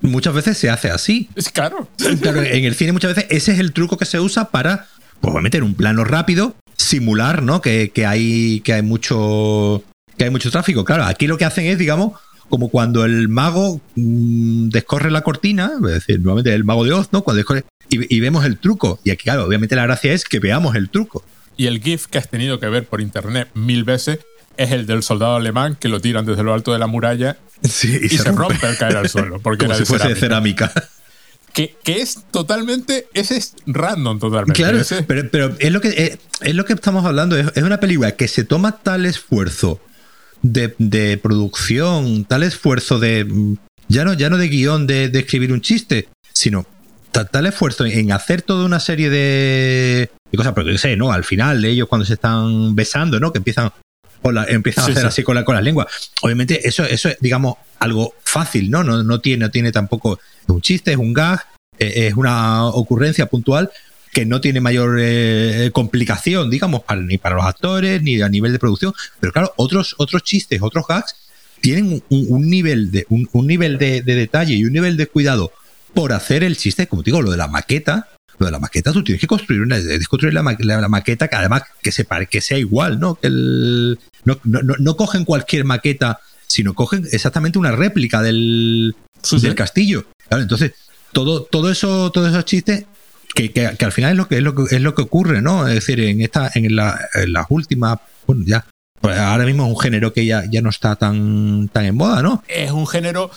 [0.00, 1.28] muchas veces se hace así.
[1.36, 1.88] Es claro.
[2.20, 2.42] claro.
[2.42, 4.88] En el cine muchas veces ese es el truco que se usa para,
[5.20, 7.60] pues, meter un plano rápido simular, ¿no?
[7.60, 9.84] Que, hay, que hay mucho.
[10.18, 10.84] Que hay mucho tráfico.
[10.84, 12.14] Claro, aquí lo que hacen es, digamos,
[12.52, 17.08] como cuando el mago mm, descorre la cortina, es decir, nuevamente el mago de Oz,
[17.10, 17.22] ¿no?
[17.22, 19.00] Cuando descorre, y, vemos el truco.
[19.04, 21.24] Y aquí, claro, obviamente la gracia es que veamos el truco.
[21.56, 24.18] Y el GIF que has tenido que ver por internet mil veces
[24.58, 27.68] es el del soldado alemán que lo tiran desde lo alto de la muralla y,
[27.68, 28.66] se, rompe.
[28.66, 29.40] al caer al suelo.
[29.40, 30.70] Porque como si fuese de cerámica
[31.52, 34.60] que, es totalmente, ese es random totalmente.
[34.60, 38.28] Claro, pero, es, lo que, eh, es, lo que estamos hablando, es, una película que
[38.28, 39.80] se toma tal esfuerzo
[40.42, 43.26] de, producción, tal esfuerzo de,
[43.88, 46.66] ya no, ya no de guion de, escribir un chiste, sino
[47.10, 51.12] tal, esfuerzo en hacer toda una serie de, cosas, porque yo sé, ¿no?
[51.12, 53.32] Al final ellos cuando se están besando, ¿no?
[53.32, 53.70] Que empiezan
[54.48, 55.88] empiezan a hacer así con, la, con las lenguas.
[56.22, 58.84] Obviamente, eso, eso es, digamos, algo fácil, ¿no?
[58.84, 60.20] No, no, tiene, no tiene tampoco.
[60.46, 61.44] un chiste, es un gag,
[61.78, 63.70] eh, es una ocurrencia puntual
[64.12, 68.58] que no tiene mayor eh, complicación, digamos, ni para los actores, ni a nivel de
[68.58, 68.92] producción.
[69.18, 71.16] Pero claro, otros, otros chistes, otros gags,
[71.62, 75.50] tienen un, nivel, de, un, nivel de, detalle y un nivel de cuidado
[75.94, 78.08] por hacer el chiste, como digo, lo de la maqueta,
[78.38, 79.78] lo de la maqueta, tú tienes que construir una,
[80.08, 83.14] construir la, maqueta que además que, se, que sea igual, ¿no?
[83.14, 88.94] Que el, no, no, no, cogen cualquier maqueta, sino cogen exactamente una réplica del,
[89.40, 90.04] del castillo.
[90.28, 90.72] Claro, entonces,
[91.12, 92.86] todo, todo eso, todos esos chistes
[93.34, 95.66] que, que, al final es lo que es lo que es lo que ocurre, ¿no?
[95.66, 98.66] Es decir, en esta, en, la, en las últimas, bueno, ya,
[99.00, 102.22] pues ahora mismo es un género que ya, ya no está tan, tan en moda,
[102.22, 102.42] ¿no?
[102.48, 103.30] Es un género,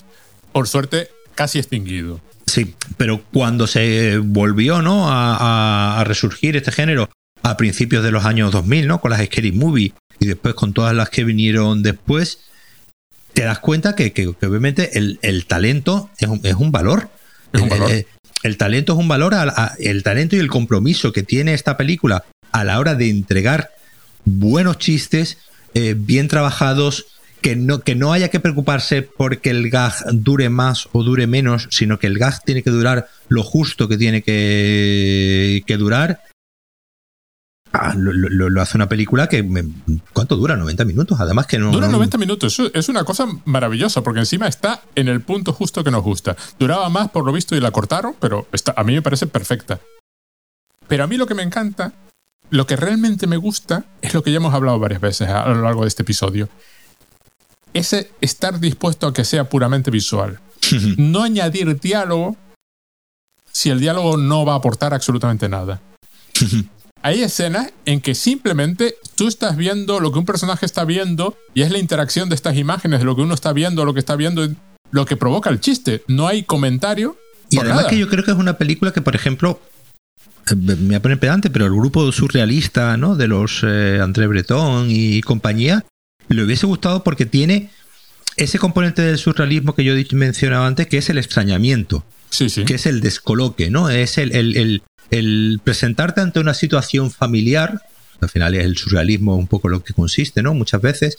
[0.52, 2.22] por suerte, casi extinguido.
[2.46, 5.10] Sí, pero cuando se volvió, ¿no?
[5.10, 7.10] A, a, resurgir este género
[7.42, 9.02] a principios de los años 2000, ¿no?
[9.02, 12.40] Con las Scary Movie y después con todas las que vinieron después,
[13.34, 17.10] te das cuenta que, obviamente el, talento es un, es un valor.
[17.54, 18.06] Eh,
[18.46, 19.36] el, talento es un valor,
[19.80, 23.72] el talento y el compromiso que tiene esta película a la hora de entregar
[24.24, 25.38] buenos chistes,
[25.74, 27.06] eh, bien trabajados,
[27.42, 31.68] que no, que no haya que preocuparse porque el gag dure más o dure menos,
[31.70, 36.22] sino que el gag tiene que durar lo justo que tiene que, que durar
[37.76, 39.46] Ah, lo, hace una película que.
[40.14, 40.56] ¿Cuánto dura?
[40.56, 41.20] 90 minutos.
[41.20, 41.72] Además que no.
[41.72, 42.60] Dura 90 minutos.
[42.74, 46.38] Es una cosa maravillosa porque encima está en el punto justo que nos gusta.
[46.58, 49.82] Duraba más por lo visto y la cortaron, pero está, a mí me parece perfecta.
[50.88, 51.94] Pero a mí lo que me encanta,
[52.50, 55.62] lo que realmente me gusta, es lo que ya hemos hablado varias veces a lo
[55.62, 56.48] largo de este episodio.
[57.74, 60.40] Ese estar dispuesto a que sea puramente visual.
[60.98, 62.38] no añadir diálogo
[63.52, 65.82] si el diálogo no va a aportar absolutamente nada
[67.06, 71.61] hay escenas en que simplemente tú estás viendo lo que un personaje está viendo y
[71.61, 74.15] es la interacción de estas imágenes, de lo que uno está viendo, lo que está
[74.15, 74.49] viendo,
[74.90, 76.02] lo que provoca el chiste.
[76.07, 77.15] No hay comentario.
[77.52, 79.61] Y además que yo creo que es una película que, por ejemplo,
[80.49, 83.15] eh, me voy a poner pedante, pero el grupo surrealista, ¿no?
[83.15, 85.86] De los eh, André Breton y compañía,
[86.27, 87.69] le hubiese gustado porque tiene
[88.36, 92.03] ese componente del surrealismo que yo mencionaba antes, que es el extrañamiento.
[92.32, 92.65] Sí, sí.
[92.65, 93.91] Que es el descoloque, ¿no?
[93.91, 94.82] Es el, el, el
[95.64, 97.82] presentarte ante una situación familiar,
[98.22, 100.53] al final es el surrealismo un poco lo que consiste, ¿no?
[100.53, 101.18] Muchas veces,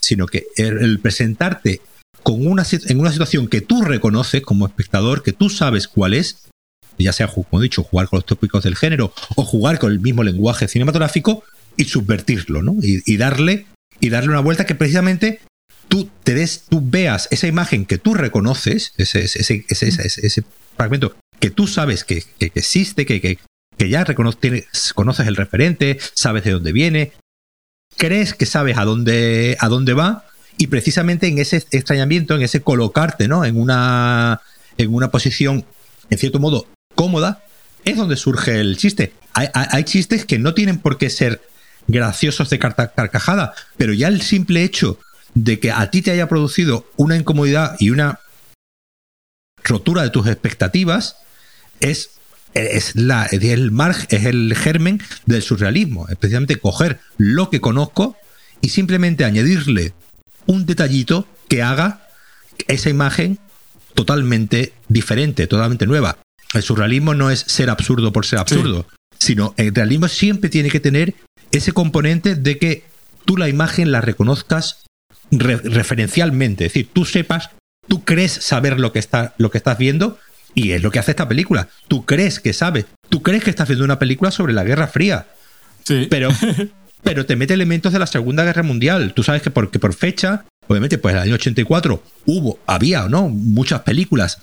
[0.00, 1.80] sino que el, presentarte
[2.22, 6.48] con una, en una situación que tú reconoces como espectador, que tú sabes cuál es,
[6.98, 10.00] ya sea, como he dicho, jugar con los tópicos del género o jugar con el
[10.00, 11.44] mismo lenguaje cinematográfico
[11.76, 12.74] y subvertirlo, ¿no?
[12.82, 13.66] Y, darle,
[14.00, 15.40] y darle una vuelta que precisamente
[15.86, 20.44] tú te des, tú veas esa imagen que tú reconoces, ese, ese, ese, ese
[20.76, 23.38] fragmento que tú sabes que, existe, que, que,
[23.88, 27.12] ya conoces el referente, sabes de dónde viene,
[27.96, 30.24] crees que sabes a dónde, a dónde va,
[30.56, 33.44] y precisamente en ese extrañamiento, en ese colocarte ¿no?
[33.44, 34.40] en, una,
[34.76, 35.64] en una posición,
[36.10, 37.44] en cierto modo, cómoda,
[37.84, 39.12] es donde surge el chiste.
[39.34, 41.40] Hay, hay, chistes que no tienen por qué ser
[41.86, 44.98] graciosos de carcajada, pero ya el simple hecho
[45.34, 48.18] de que a ti te haya producido una incomodidad y una
[49.62, 51.18] rotura de tus expectativas,
[51.80, 52.10] es,
[52.54, 56.08] es, la, es, el marg, es el germen del surrealismo.
[56.08, 58.16] Especialmente coger lo que conozco
[58.60, 59.92] y simplemente añadirle
[60.46, 62.08] un detallito que haga
[62.66, 63.38] esa imagen
[63.94, 66.18] totalmente diferente, totalmente nueva.
[66.54, 68.86] El surrealismo no es ser absurdo por ser absurdo,
[69.18, 71.14] sino el realismo siempre tiene que tener
[71.50, 72.84] ese componente de que
[73.24, 74.84] tú la imagen la reconozcas
[75.30, 77.50] referencialmente, es decir, tú sepas,
[77.86, 80.18] tú crees saber lo que, está, lo que estás viendo
[80.58, 81.68] y es lo que hace esta película.
[81.86, 85.28] Tú crees que sabes, tú crees que estás viendo una película sobre la Guerra Fría.
[85.84, 86.08] Sí.
[86.10, 86.30] Pero,
[87.04, 89.14] pero te mete elementos de la Segunda Guerra Mundial.
[89.14, 93.28] Tú sabes que porque por fecha, obviamente, pues en el año 84 hubo, había, ¿no?
[93.28, 94.42] Muchas películas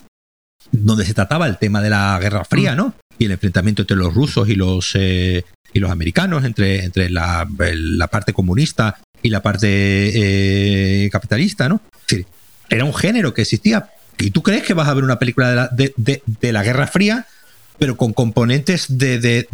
[0.71, 2.77] donde se trataba el tema de la Guerra Fría, mm.
[2.77, 2.95] ¿no?
[3.19, 5.43] Y el enfrentamiento entre los rusos y los, eh,
[5.73, 11.81] y los americanos, entre, entre la, la, parte comunista y la parte eh, capitalista, ¿no?
[11.93, 12.25] Es decir,
[12.69, 13.89] era un género que existía.
[14.17, 16.63] Y tú crees que vas a ver una película de la, de, de, de la
[16.63, 17.27] Guerra Fría,
[17.77, 19.47] pero con componentes de,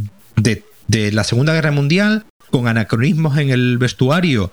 [0.87, 4.51] la Segunda Guerra Mundial, con anacronismos en el vestuario,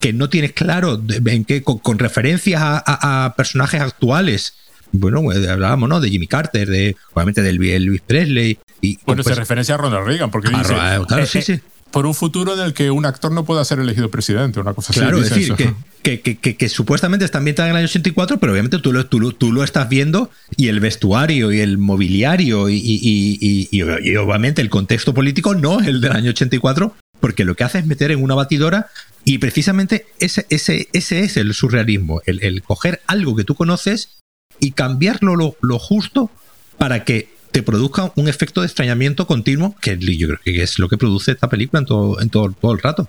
[0.00, 4.54] que no tienes claro en qué, con, referencias a, a personajes actuales
[4.96, 6.00] bueno, pues, hablábamos, ¿no?
[6.00, 8.58] De Jimmy Carter, de, obviamente del Elvis Presley.
[8.80, 11.60] Y, bueno, se referencia a Ronald Reagan, porque dice, claro, eh, sí, sí.
[11.94, 14.92] Por un futuro en el que un actor no pueda ser elegido presidente, una cosa
[14.92, 15.28] claro, así.
[15.28, 18.50] Claro, es decir, que, que, que, que, supuestamente está ambientada en el año 84, pero
[18.50, 22.78] obviamente tú lo, tú, tú lo estás viendo y el vestuario y el mobiliario y,
[22.82, 23.82] y, y,
[24.16, 27.86] obviamente el contexto político no es el del año 84, porque lo que hace es
[27.86, 28.88] meter en una batidora
[29.24, 34.18] y precisamente ese, ese, ese es el surrealismo, el, el coger algo que tú conoces
[34.58, 36.28] y cambiarlo lo, justo
[36.76, 40.88] para que te produzca un efecto de extrañamiento continuo, que yo creo que es lo
[40.88, 43.08] que produce esta película en todo, en todo, todo el rato.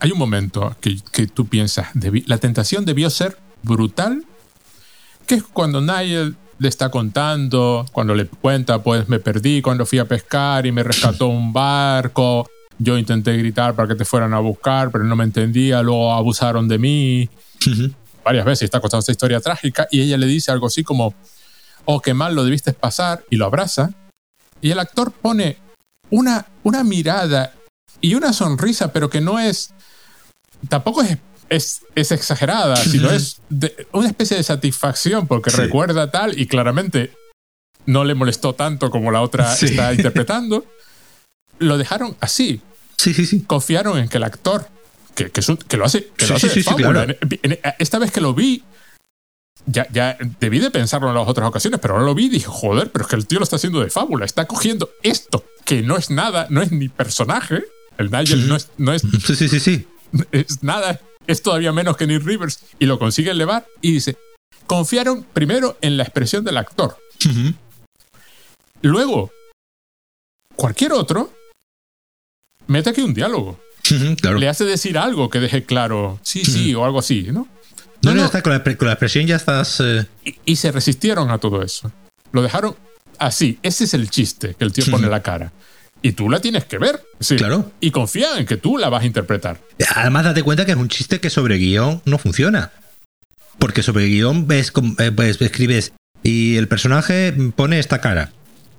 [0.00, 1.88] Hay un momento que, que tú piensas,
[2.26, 4.22] la tentación debió ser brutal,
[5.26, 9.98] que es cuando Nigel le está contando, cuando le cuenta, pues me perdí cuando fui
[9.98, 12.46] a pescar y me rescató un barco,
[12.78, 16.68] yo intenté gritar para que te fueran a buscar, pero no me entendía, luego abusaron
[16.68, 17.30] de mí
[18.22, 21.14] varias veces está contando esta historia trágica y ella le dice algo así como,
[21.86, 23.90] oh, qué mal lo debiste pasar y lo abraza.
[24.60, 25.58] Y el actor pone
[26.10, 27.54] una, una mirada
[28.00, 29.72] y una sonrisa, pero que no es,
[30.68, 31.18] tampoco es,
[31.48, 33.40] es, es exagerada, sino es
[33.92, 37.12] una especie de satisfacción porque recuerda tal y claramente
[37.86, 40.66] no le molestó tanto como la otra está interpretando.
[41.58, 42.60] Lo dejaron así.
[42.98, 43.42] Sí, sí, sí.
[43.42, 44.68] Confiaron en que el actor
[45.14, 45.30] que,
[45.76, 46.64] lo hace, que lo hace
[47.78, 48.62] Esta vez que lo vi,
[49.64, 52.46] ya, ya debí de pensarlo en las otras ocasiones, pero ahora lo vi y dije,
[52.48, 54.24] joder, pero es que el tío lo está haciendo de fábula.
[54.24, 57.64] Está cogiendo esto, que no es nada, no es ni personaje.
[57.98, 58.68] El Nigel no es.
[58.76, 59.86] No es sí, sí, sí,
[60.30, 62.60] Es nada, es todavía menos que Nick Rivers.
[62.78, 64.16] Y lo consigue elevar y dice:
[64.66, 66.98] confiaron primero en la expresión del actor.
[68.82, 69.32] Luego,
[70.54, 71.32] cualquier otro
[72.66, 73.58] mete aquí un diálogo.
[74.38, 77.48] Le hace decir algo que deje claro, sí, sí, o algo así, ¿no?
[78.02, 79.80] No, no, Está con, la, expresión ya estás.
[79.80, 80.06] Eh.
[80.44, 81.90] Y, se resistieron a todo eso.
[82.32, 82.76] Lo dejaron
[83.18, 83.58] así.
[83.62, 85.52] Ese es el chiste que el tío pone la cara.
[86.02, 87.02] Y tú la tienes que ver.
[87.20, 87.36] Sí.
[87.36, 87.72] Claro.
[87.80, 89.60] Y confía en que tú la vas a interpretar.
[89.94, 92.70] Además, date cuenta que es un chiste que sobre guion no funciona.
[93.58, 95.92] Porque sobre guion ves, eh, pues, escribes
[96.22, 98.32] y el personaje pone esta cara.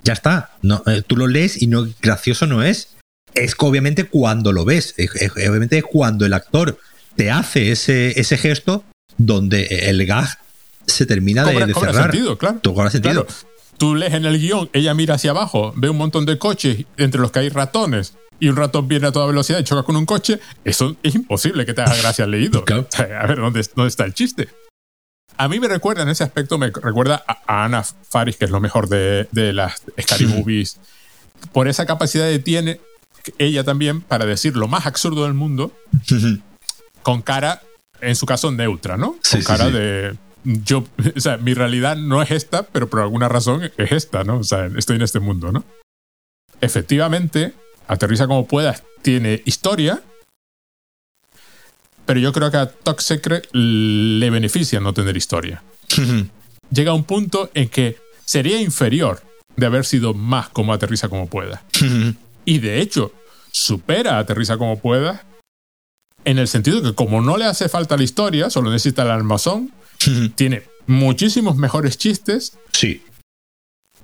[0.03, 0.52] Ya está.
[0.61, 2.98] No, eh, tú lo lees y no gracioso no es
[3.38, 4.95] es que obviamente cuando lo ves,
[5.35, 6.80] obviamente es cuando el actor
[7.15, 8.84] te hace ese, ese gesto
[9.18, 10.27] donde el gag
[10.85, 11.72] se termina de, cerrar.
[11.73, 12.89] Cobra sentido, claro.
[12.89, 13.27] sentido.
[13.77, 17.22] Tú lees en el guion, ella mira hacia abajo, ve un montón de coches entre
[17.22, 20.06] los que hay ratones y un ratón viene a toda velocidad y choca con un
[20.06, 20.39] coche.
[20.64, 22.64] Eso es imposible que te haga gracia al leído.
[22.98, 24.49] A ver, ¿dónde, ¿dónde está el chiste?
[25.38, 28.60] A mí me recuerda en ese aspecto, me recuerda a, Ana Faris, que es lo
[28.60, 30.80] mejor de, de las Scary Movies.
[31.52, 32.80] Por esa capacidad que tiene
[33.38, 35.72] ella también para decir lo más absurdo del mundo
[37.03, 37.61] con cara,
[38.01, 39.17] en su caso, neutra, ¿no?
[39.31, 40.15] con cara de.
[40.43, 44.37] Yo, o sea, mi realidad no es esta, pero por alguna razón es esta, ¿no?
[44.39, 45.63] O sea, estoy en este mundo, ¿no?
[46.61, 47.53] Efectivamente,
[47.87, 50.01] aterriza como puedas, tiene historia,
[52.05, 55.61] pero yo creo que a Top Secret le beneficia no tener historia.
[56.71, 59.21] Llega un punto en que sería inferior
[59.57, 61.63] de haber sido más como aterriza como pueda.
[62.45, 63.11] Y de hecho,
[63.51, 65.25] supera a Aterriza como pueda,
[66.27, 69.71] en el sentido que como no le hace falta la historia, solo necesita el almazón,
[70.35, 72.57] tiene muchísimos mejores chistes.
[72.73, 73.01] Sí.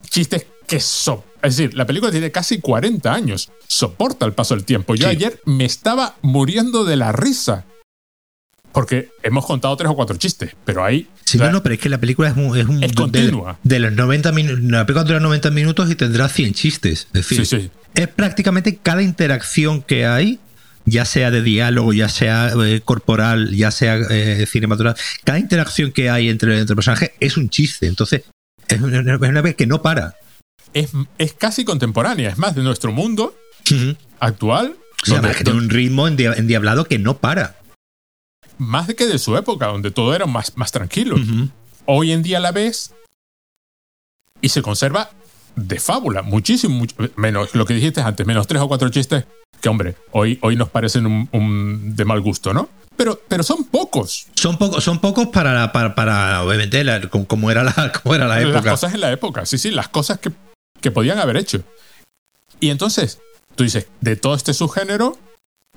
[0.09, 1.21] Chistes que son...
[1.41, 4.95] Es decir, la película tiene casi 40 años, soporta el paso del tiempo.
[4.95, 7.65] Yo ayer me estaba muriendo de la risa
[8.71, 11.09] porque hemos contado tres o cuatro chistes, pero ahí.
[11.25, 12.57] Sí, no, no, pero es que la película es un.
[12.57, 13.59] Es, un, es continua.
[13.61, 14.63] De, los 90 minutos.
[14.63, 17.07] La película dura 90 minutos y tendrá 100 chistes.
[17.07, 17.71] Es decir, sí, sí.
[17.93, 20.39] es prácticamente cada interacción que hay
[20.85, 26.09] ya sea de diálogo, ya sea eh, corporal, ya sea eh, cinematográfico, cada interacción que
[26.09, 27.87] hay entre, entre personajes es un chiste.
[27.87, 28.23] Entonces,
[28.67, 30.15] es una, vez que no para.
[30.73, 33.35] Es, es, casi contemporánea, es más de nuestro mundo
[34.19, 34.75] actual.
[35.03, 37.57] O sea, tiene un ritmo endiablado que no para.
[38.57, 41.17] Más de que de su época, donde todo era más, más tranquilo.
[41.85, 42.93] Hoy en día la ves
[44.41, 45.09] y se conserva
[45.55, 46.85] de fábula, muchísimo,
[47.15, 49.25] menos lo que dijiste antes, menos tres o cuatro chistes
[49.63, 52.67] que, hombre, hoy, hoy nos parecen un, de mal gusto, ¿no?
[52.97, 54.27] Pero, pero son pocos.
[54.35, 56.83] Son pocos, son pocos para, para, para obviamente,
[57.27, 58.61] como, era la, como era la época.
[58.61, 60.31] Las cosas en la época, sí, sí, las cosas que,
[60.81, 61.63] que podían haber hecho.
[62.59, 63.21] Y entonces,
[63.55, 65.17] tú dices, de todo este subgénero,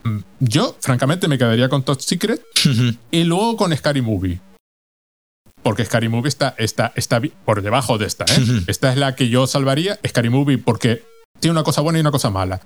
[0.02, 2.42] mm, yo, francamente, me quedaría con Top Secret
[3.12, 4.40] y luego con Scary Movie.
[5.66, 8.62] Porque Scary Movie está, está, está por debajo de esta, ¿eh?
[8.68, 11.02] Esta es la que yo salvaría, Scary Movie, porque
[11.40, 12.60] tiene una cosa buena y una cosa mala.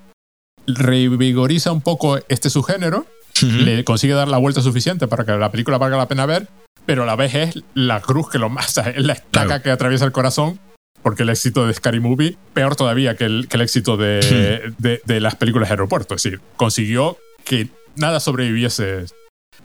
[0.66, 3.06] Revigoriza un poco este subgénero,
[3.40, 6.48] le consigue dar la vuelta suficiente para que la película valga la pena ver,
[6.85, 10.05] pero a la vez es la cruz que lo masa, es la estaca que atraviesa
[10.05, 10.60] el corazón
[11.02, 15.20] porque el éxito de Scary Movie, peor todavía que el, que el éxito de, de,
[15.20, 16.16] las películas de aeropuerto.
[16.16, 17.16] Es decir, consiguió
[17.47, 19.06] que nada sobreviviese.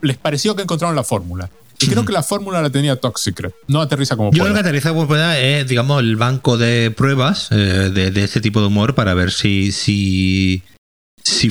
[0.00, 1.50] Les pareció que encontraron la fórmula.
[1.78, 4.90] Y creo que la fórmula la tenía Toxic, no aterriza como Yo creo que aterriza
[4.90, 8.94] como pueda es, digamos, el banco de pruebas eh, de, de, este tipo de humor
[8.94, 9.72] para ver si.
[9.72, 10.62] si,
[11.22, 11.50] si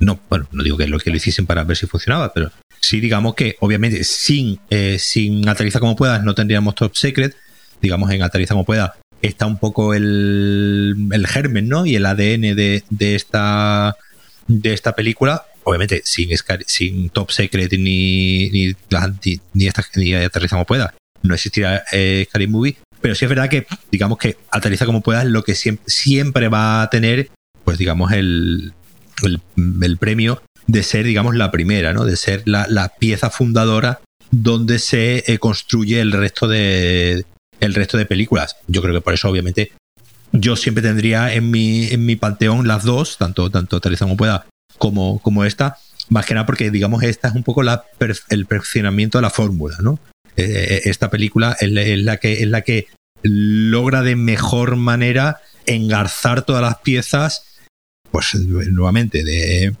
[0.00, 3.00] no, bueno, no digo que lo que lo hiciesen para ver si funcionaba, pero sí,
[3.00, 7.36] digamos que, obviamente, sin, eh, sin aterriza como puedas, no tendríamos Top Secret.
[7.80, 11.86] Digamos, en aterriza como pueda, está un poco el, el germen, ¿no?
[11.86, 13.96] Y el ADN de, de, esta,
[14.46, 15.46] de esta película.
[15.64, 16.30] Obviamente, sin,
[16.66, 18.74] sin Top Secret ni, ni,
[19.52, 22.76] ni, esta, ni Aterriza como pueda, no existiría eh, Movie.
[23.00, 26.82] Pero sí es verdad que, digamos que Aterriza como pueda lo que siempre, siempre va
[26.82, 27.30] a tener,
[27.64, 28.72] pues digamos, el,
[29.22, 32.04] el, premio de ser, digamos, la primera, ¿no?
[32.04, 34.00] De ser la, la pieza fundadora
[34.30, 37.24] donde se eh, construye el resto de,
[37.60, 38.56] el resto de películas.
[38.66, 39.72] Yo creo que por eso, obviamente,
[40.32, 44.46] yo siempre tendría en mi, en mi panteón las dos, tanto, tanto Teresa como pueda,
[44.80, 45.76] como, como esta,
[46.08, 47.84] más que nada porque, digamos, esta es un poco la,
[48.30, 50.00] el perfeccionamiento de la fórmula, ¿no?
[50.36, 52.86] Eh, eh, esta película es la, que, es la que
[53.22, 57.58] logra de mejor manera engarzar todas las piezas,
[58.10, 59.76] pues nuevamente, de,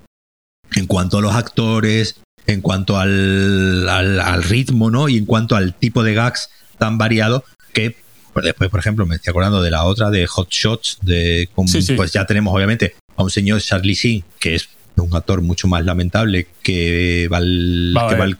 [0.76, 5.08] en cuanto a los actores, en cuanto al, al, al ritmo, ¿no?
[5.08, 7.96] Y en cuanto al tipo de gags tan variado, que
[8.34, 11.48] pues después, por ejemplo, me estoy acordando de la otra de Hot Shots, de
[11.96, 14.68] pues ya tenemos obviamente a un señor Charlie Sheen, que es
[15.00, 18.36] un actor mucho más lamentable que Val, que Val,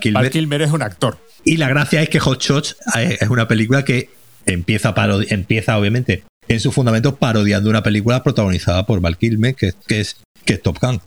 [0.00, 0.22] Kilmer.
[0.22, 1.18] Val Kilmer es un actor.
[1.44, 4.10] Y la gracia es que Hot Shots es una película que
[4.46, 4.94] empieza,
[5.28, 10.16] empieza obviamente en su fundamento parodiando una película protagonizada por Val Kilmer, que, que, es,
[10.44, 11.00] que Top Gun.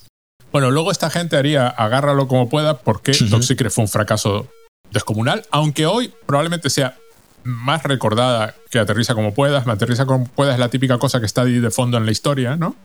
[0.52, 4.48] Bueno, luego esta gente haría agárralo como pueda porque Top Secret fue un fracaso
[4.92, 6.98] descomunal, aunque hoy probablemente sea
[7.44, 9.68] más recordada que Aterriza como puedas.
[9.68, 12.56] Aterriza como puedas es la típica cosa que está ahí de fondo en la historia,
[12.56, 12.76] ¿no?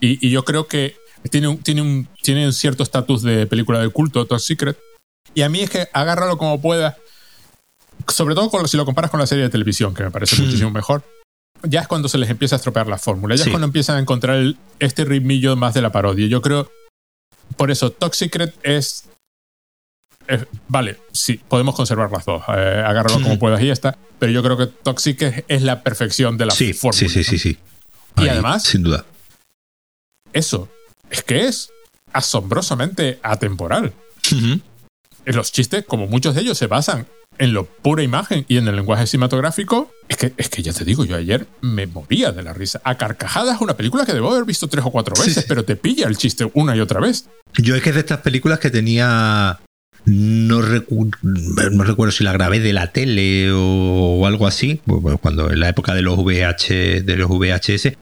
[0.00, 0.96] Y, yo creo que
[1.30, 4.78] tiene un, tiene un, tiene un cierto estatus de película de culto, Top Secret.
[5.34, 6.96] Y a mí es que agárralo como puedas,
[8.08, 11.02] sobre todo si lo comparas con la serie de televisión, que me parece muchísimo mejor.
[11.62, 13.34] Ya es cuando se les empieza a estropear la fórmula.
[13.34, 16.26] Ya es cuando empiezan a encontrar este ritmillo más de la parodia.
[16.26, 16.70] Yo creo,
[17.56, 19.08] por eso, Top Secret es
[20.68, 22.42] vale, sí, podemos conservar las dos.
[22.48, 23.96] Eh, agárralo como puedas y ya está.
[24.18, 26.98] Pero yo creo que Toxic es, la perfección de la sí, fórmula.
[26.98, 27.58] Sí, sí, sí, sí.
[28.16, 28.62] y además.
[28.62, 29.04] Sin duda.
[30.32, 30.68] Eso.
[31.10, 31.70] Es que es
[32.12, 33.92] asombrosamente atemporal.
[35.24, 37.06] Los chistes, como muchos de ellos, se basan
[37.38, 39.90] en lo pura imagen y en el lenguaje cinematográfico.
[40.08, 42.80] Es que, es que ya te digo, yo ayer me moría de la risa.
[42.84, 46.06] A carcajadas, una película que debo haber visto tres o cuatro veces, pero te pilla
[46.08, 47.28] el chiste una y otra vez.
[47.58, 49.58] Yo es que es de estas películas que tenía
[50.06, 54.80] no, no, recuerdo si la grabé de la tele o, algo así,
[55.20, 57.96] cuando en la época de los, VH, de los VHS.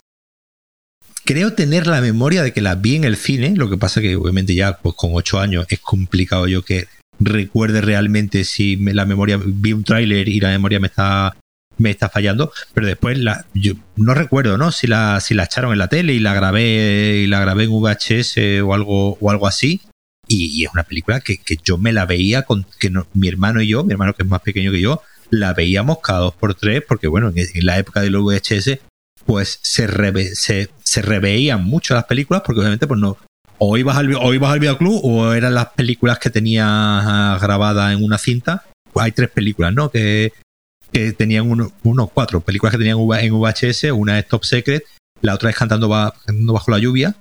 [1.25, 4.15] Creo tener la memoria de que la vi en el cine, lo que pasa que
[4.17, 6.87] obviamente ya pues con ocho años es complicado yo que
[7.19, 11.35] recuerde realmente si la memoria, vi un tráiler y la memoria me está
[11.77, 14.71] me está fallando, pero después la, yo no recuerdo, ¿no?
[14.73, 17.71] Si la, si la echaron en la tele y la grabé y la grabé en
[17.71, 19.81] VHS o algo, o algo así.
[20.27, 23.85] Y, es una película que, yo me la veía con que mi hermano y yo,
[23.85, 27.09] mi hermano que es más pequeño que yo, la veíamos cada dos por tres, porque
[27.09, 28.79] bueno, en, la época del VHS,
[29.27, 29.89] pues se,
[30.35, 33.17] se, se reveían mucho las películas, porque obviamente pues no,
[33.59, 38.05] o ibas al, o ibas al videoclub o eran las películas que tenías grabadas en
[38.05, 38.65] una cinta.
[38.95, 39.91] Hay tres películas, ¿no?
[39.91, 40.33] Que,
[40.93, 43.85] que tenían unos uno, cuatro películas que tenían en VHS.
[43.93, 44.85] Una es Top Secret,
[45.21, 47.15] la otra es Cantando, Bajo la Lluvia,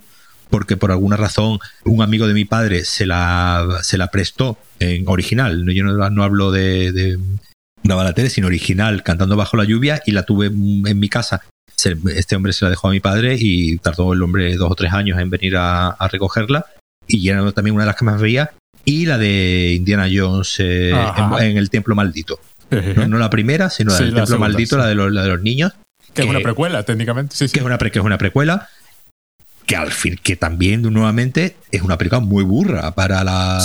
[0.50, 5.08] porque por alguna razón un amigo de mi padre se la, se la prestó en
[5.08, 5.66] original.
[5.74, 7.18] Yo no, no hablo de, de
[7.84, 11.42] la tele, sino original, Cantando Bajo la Lluvia, y la tuve en mi casa
[11.86, 14.94] este hombre se la dejó a mi padre y tardó el hombre dos o tres
[14.94, 16.66] años en venir a, recogerla.
[17.08, 18.52] Y era también una de las que más veía.
[18.86, 20.92] Y la de Indiana Jones eh,
[21.40, 22.40] en, el Templo Maldito.
[23.08, 25.74] No, la primera, sino la del Templo Maldito, la, de los, de los niños.
[26.14, 27.36] Que, es una precuela, técnicamente.
[27.36, 28.70] Sí, Que, es una que es una precuela.
[29.66, 33.60] Que al fin, que también nuevamente es una película muy burra para la.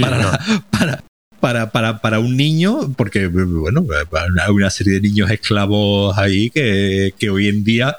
[0.00, 0.38] para,
[0.70, 1.04] para,
[1.42, 7.14] para, para, para un niño, porque, bueno, hay una serie de niños esclavos ahí que,
[7.18, 7.96] que hoy en día,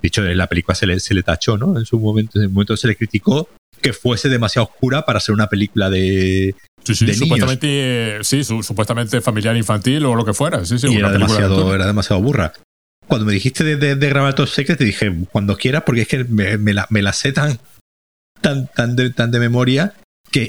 [0.00, 1.78] dicho en la película se le, se le tachó, ¿no?
[1.78, 3.50] En su momento, en su momento se le criticó
[3.82, 6.54] que fuese demasiado oscura para ser una película de,
[6.84, 10.64] Sí, sí, supuestamente, sí, supuestamente familiar infantil o lo que fuera.
[10.64, 12.54] Sí, sí, y era, demasiado, era demasiado burra.
[13.06, 16.24] Cuando me dijiste de, de, grabar Top Secret, te dije, cuando quieras, porque es que
[16.24, 17.58] me, me, la, me la sé tan,
[18.40, 19.92] tan, tan, de, tan de memoria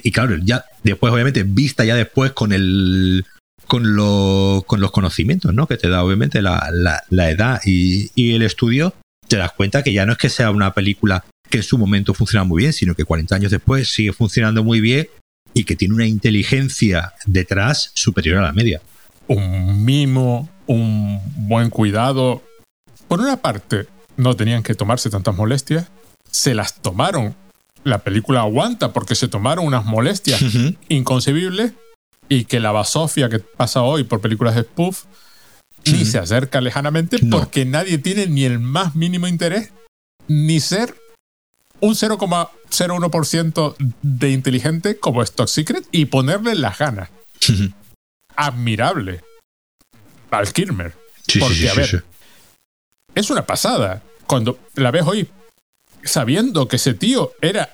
[0.03, 3.25] y claro, ya después, obviamente, vista ya después con el
[3.67, 3.83] con,
[4.65, 5.67] con los conocimientos, ¿no?
[5.67, 6.69] Que te da, obviamente, la,
[7.09, 8.93] la, edad y, y, el estudio,
[9.27, 12.13] te das cuenta que ya no es que sea una película que en su momento
[12.13, 15.07] funciona muy bien, sino que 40 años después sigue funcionando muy bien
[15.53, 18.81] y que tiene una inteligencia detrás superior a la media.
[19.27, 22.43] Un mimo, un buen cuidado.
[23.07, 25.87] Por una parte, no tenían que tomarse tantas molestias,
[26.29, 27.35] se las tomaron
[27.87, 30.41] la película aguanta porque se tomaron unas molestias
[30.89, 31.73] inconcebibles
[32.29, 35.05] y que la basofia que pasa hoy por películas de spoof
[35.85, 39.71] ni se acerca lejanamente porque nadie tiene ni el más mínimo interés
[40.27, 40.95] ni ser
[41.79, 47.09] un 0,01% de inteligente como Stock Secret y ponerle las ganas.
[48.35, 49.21] Admirable.
[50.31, 50.93] Al Kirmer.
[51.39, 52.03] porque, a ver,
[53.15, 54.03] es una pasada.
[54.25, 55.29] Cuando la ves hoy,
[56.03, 57.69] sabiendo que ese tío era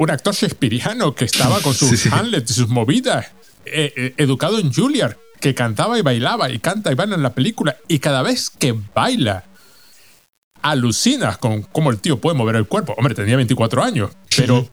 [0.00, 3.26] un actor shakespeariano que estaba con sus Hamlet y sus movidas,
[3.66, 7.34] eh, eh, educado en Juilliard, que cantaba y bailaba y canta y baila en la
[7.34, 9.44] película, y cada vez que baila,
[10.62, 12.94] alucinas con cómo el tío puede mover el cuerpo.
[12.96, 14.68] Hombre, tenía 24 años, pero...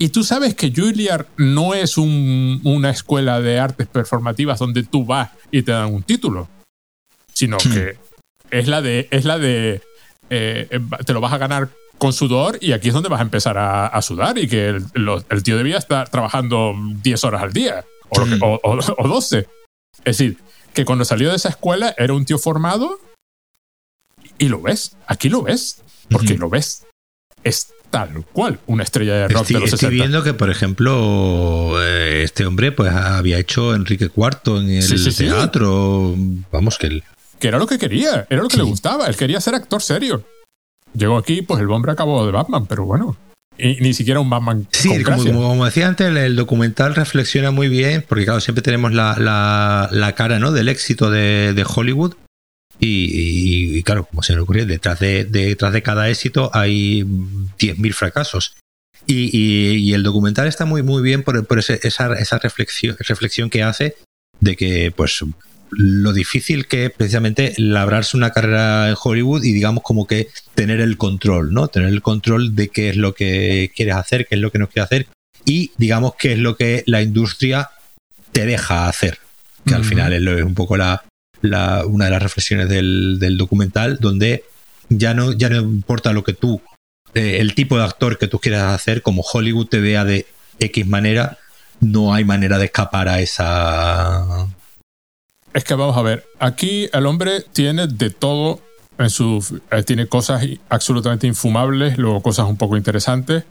[0.00, 5.30] Y tú sabes que Juilliard no es una escuela de artes performativas donde tú vas
[5.50, 6.48] y te dan un título,
[7.34, 7.96] sino que
[8.52, 9.82] es la de, es la de
[10.30, 13.56] eh, te lo vas a ganar con sudor y aquí es donde vas a empezar
[13.58, 19.08] a, sudar y que el, tío debía estar trabajando 10 horas al día o, o,
[19.08, 19.38] 12.
[20.04, 20.38] Es decir,
[20.72, 23.00] que cuando salió de esa escuela era un tío formado
[24.38, 26.86] y lo ves, aquí lo ves, porque lo ves.
[27.44, 29.86] Es tal cual una estrella de rock estoy, de los 60.
[29.86, 35.16] Estoy viendo que, por ejemplo, eh, este hombre pues había hecho Enrique IV en el
[35.16, 36.14] teatro.
[36.52, 37.04] Vamos, que él...
[37.38, 39.06] Que era lo que quería, era lo que le gustaba.
[39.06, 40.24] Él quería ser actor serio.
[40.94, 43.16] Llegó aquí, pues el hombre acabó de Batman, pero bueno.
[43.58, 44.68] Y ni siquiera un Batman.
[44.70, 49.16] Sí, como, como, decía antes, el, documental reflexiona muy bien, porque claro, siempre tenemos la,
[49.90, 50.52] la, cara ¿no?
[50.52, 52.14] del éxito de, de Hollywood.
[52.80, 58.56] Y, claro, como se me ocurrió, detrás de, detrás de cada éxito hay 10.000 fracasos.
[59.06, 63.64] Y, y, el documental está muy, muy bien por, por esa, esa reflexión, reflexión que
[63.64, 63.96] hace
[64.38, 65.24] de que, pues,
[65.70, 70.80] lo difícil que es precisamente labrarse una carrera en Hollywood y digamos como que tener
[70.80, 71.68] el control, ¿no?
[71.68, 74.68] Tener el control de qué es lo que quieres hacer, qué es lo que no
[74.68, 75.06] quieres hacer
[75.44, 77.70] y digamos qué es lo que la industria
[78.32, 79.18] te deja hacer.
[79.66, 81.02] Que al final es, un poco la,
[81.86, 84.44] una de las reflexiones del, documental donde
[84.88, 86.62] ya no, ya no importa lo que tú,
[87.12, 90.26] eh, el tipo de actor que tú quieras hacer, como Hollywood te vea de
[90.58, 91.36] X manera,
[91.80, 94.48] no hay manera de escapar a esa
[95.58, 98.60] es que vamos a ver, aquí el hombre tiene de todo
[98.96, 99.60] en su...
[99.72, 103.44] Eh, tiene cosas absolutamente infumables, luego cosas un poco interesantes.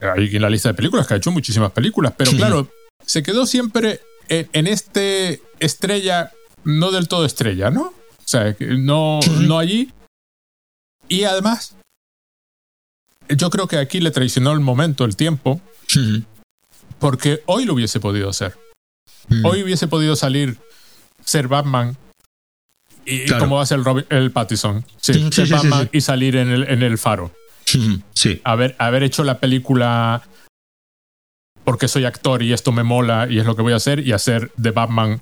[0.00, 2.70] Hay en la lista de películas, que ha hecho muchísimas películas, pero claro,
[3.04, 6.32] se quedó siempre en, este estrella,
[6.64, 7.82] no del todo estrella, ¿no?
[7.82, 9.92] O sea, no, no allí.
[11.08, 11.76] Y además,
[13.28, 15.60] yo creo que aquí le traicionó el momento, el tiempo,
[16.98, 18.56] porque hoy lo hubiese podido hacer.
[19.44, 20.56] Hoy hubiese podido salir
[21.30, 21.96] ser Batman
[23.06, 24.84] y cómo va a ser el, el Pattison.
[25.00, 27.30] ser Batman y salir en el, en el faro.
[28.14, 28.40] Sí.
[28.42, 30.22] Haber, haber hecho la película
[31.62, 34.10] porque soy actor y esto me mola y es lo que voy a hacer y
[34.10, 35.20] hacer de Batman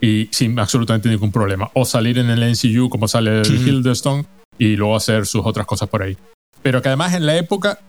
[0.00, 1.70] y sin absolutamente ningún problema.
[1.74, 4.28] O salir en el NCU como sale el Hiddleston
[4.58, 6.16] y luego hacer sus otras cosas por ahí.
[6.62, 7.80] Pero que además en la época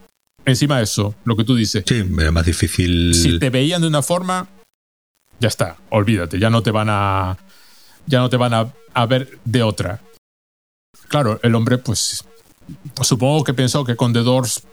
[0.44, 1.84] encima de eso, lo que tú dices.
[1.86, 3.14] Sí, era más difícil.
[3.14, 4.48] Si te veían de una forma,
[5.40, 7.38] ya está, olvídate, ya no te van a.
[8.10, 10.02] Ya no te van a, a ver de otra.
[11.08, 12.24] Claro, el hombre, pues.
[13.02, 14.64] Supongo que pensó que con The Doors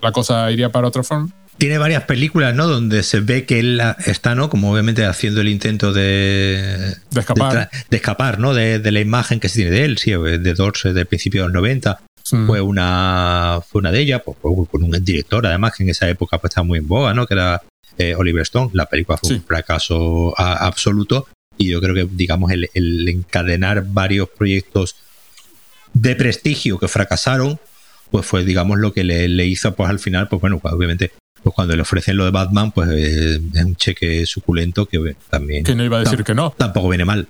[0.00, 1.28] la cosa iría para otra forma.
[1.58, 2.66] Tiene varias películas, ¿no?
[2.66, 4.50] Donde se ve que él está, ¿no?
[4.50, 6.96] Como obviamente haciendo el intento de.
[7.10, 7.70] De escapar.
[7.88, 8.52] De, escapar, ¿no?
[8.52, 11.48] De, de, la imagen que se tiene de él, sí, de Doors del principio de
[11.48, 12.00] los 90.
[12.32, 12.46] Mm.
[12.46, 14.36] Fue una fue una de ellas, pues,
[14.70, 17.26] con un director, además, que en esa época pues, estaba muy en boga, ¿no?
[17.26, 17.62] Que era
[17.98, 18.70] eh, Oliver Stone.
[18.74, 19.34] La película fue Sí.
[19.36, 21.26] un fracaso a- absoluto.
[21.58, 24.96] Y yo creo que, digamos, el, el encadenar varios proyectos
[25.94, 27.58] de prestigio que fracasaron,
[28.10, 31.12] pues fue, digamos, lo que le, le hizo, pues al final, pues bueno, pues, obviamente,
[31.42, 35.16] pues cuando le ofrecen lo de Batman, pues eh, es un cheque suculento que eh,
[35.28, 36.50] también Que no iba a decir que no.
[36.56, 37.28] tampoco viene mal.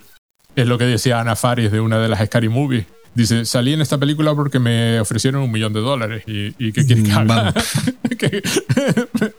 [0.54, 2.84] Es lo que decía Ana Faris de una de las Scary Movies.
[3.14, 6.22] Dice, salí en esta película porque me ofrecieron un millón de dólares.
[6.26, 7.54] ¿Y, y qué quieres que Mm, haga?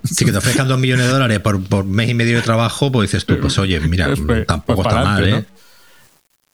[0.03, 2.91] Si que te ofrezcan dos millones de dólares por, por mes y medio de trabajo,
[2.91, 5.31] pues dices tú, pues oye, mira, Pues, tampoco pues está mal, ¿eh?
[5.31, 5.45] ¿no?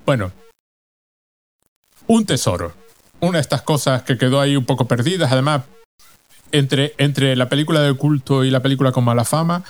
[0.06, 0.32] Bueno,
[2.08, 2.74] un tesoro.
[3.20, 5.32] Una de estas cosas que quedó ahí un poco perdidas.
[5.32, 5.64] Además,
[6.54, 9.64] entre, entre la película de culto y la película con mala fama,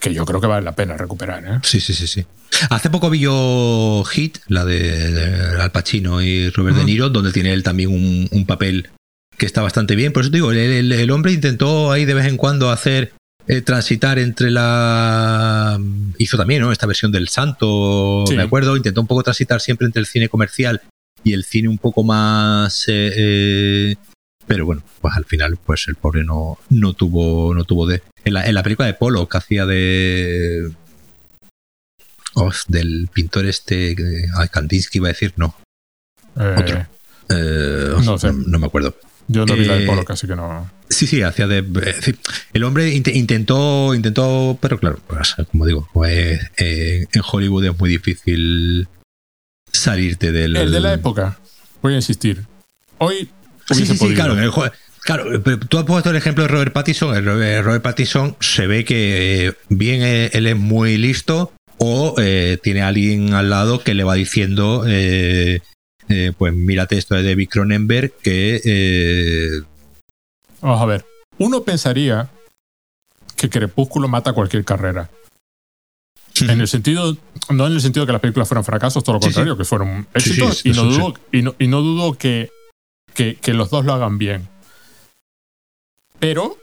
[0.00, 1.44] que yo creo que vale la pena recuperar.
[1.44, 1.58] ¿eh?
[1.62, 2.24] Sí, sí, sí, sí.
[2.70, 6.84] Hace poco vi yo Hit, la de, de Al Pacino y Robert De.
[6.84, 8.88] Niro, donde tiene él también un, un papel
[9.36, 10.12] que está bastante bien.
[10.12, 13.12] Por eso te digo, el, el- el hombre intentó ahí de vez en cuando hacer
[13.46, 15.78] eh, transitar entre la
[16.18, 16.72] hizo también ¿no?
[16.72, 18.34] esta versión del Santo Sí.
[18.36, 20.82] me acuerdo intentó un poco transitar siempre entre el cine comercial
[21.24, 23.94] y el cine un poco más eh, eh,
[24.48, 28.32] pero bueno pues al final pues el pobre no no tuvo no tuvo de en
[28.34, 30.70] la, en la película de Polo que hacía de
[32.34, 33.94] oh, del pintor este
[34.36, 35.54] ay, Kandinsky iba a decir no
[36.36, 36.86] Eh, Otro.
[37.30, 38.32] Eh, No sé.
[38.32, 38.94] no me acuerdo
[39.30, 40.70] yo no vi la de Eh, Polo, casi que no.
[40.88, 41.60] Sí, sí, hacía de.
[41.60, 42.18] decir,
[42.54, 47.78] el hombre int- intentó, intentó, pero claro, pues, como digo, pues, eh, en Hollywood es
[47.78, 48.88] muy difícil
[49.70, 50.56] salirte del.
[50.56, 51.38] El de la época,
[51.82, 52.46] voy a insistir.
[52.96, 53.28] Hoy
[53.70, 54.34] Sí, sí, sí, claro.
[55.02, 57.16] Claro, tú has puesto el ejemplo de Robert Pattinson.
[57.16, 62.82] El Robert, Pattinson se ve que eh, bien él es muy listo o eh, tiene
[62.82, 65.60] alguien al lado que le va diciendo, eh,
[66.08, 69.62] eh, pues mírate esto de David Cronenberg que
[70.60, 71.06] Vamos a ver.
[71.38, 72.28] Uno pensaría
[73.36, 75.08] que Crepúsculo mata cualquier carrera.
[76.40, 77.16] En el sentido,
[77.50, 79.64] no en el sentido de que las películas fueran fracasos, todo lo Sí, contrario, que
[79.64, 82.50] fueron sí, éxitos, y, no dudo, y, no, y no dudo que,
[83.14, 84.48] que, que los dos lo hagan bien.
[86.18, 86.56] Pero,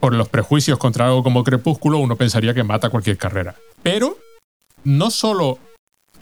[0.00, 3.56] por los prejuicios contra algo como Crepúsculo, uno pensaría que mata cualquier carrera.
[3.82, 4.18] Pero,
[4.84, 5.58] no solo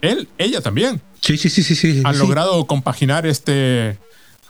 [0.00, 2.20] él, ella también sí, sí, sí, sí, sí, han sí.
[2.20, 3.98] logrado compaginar este.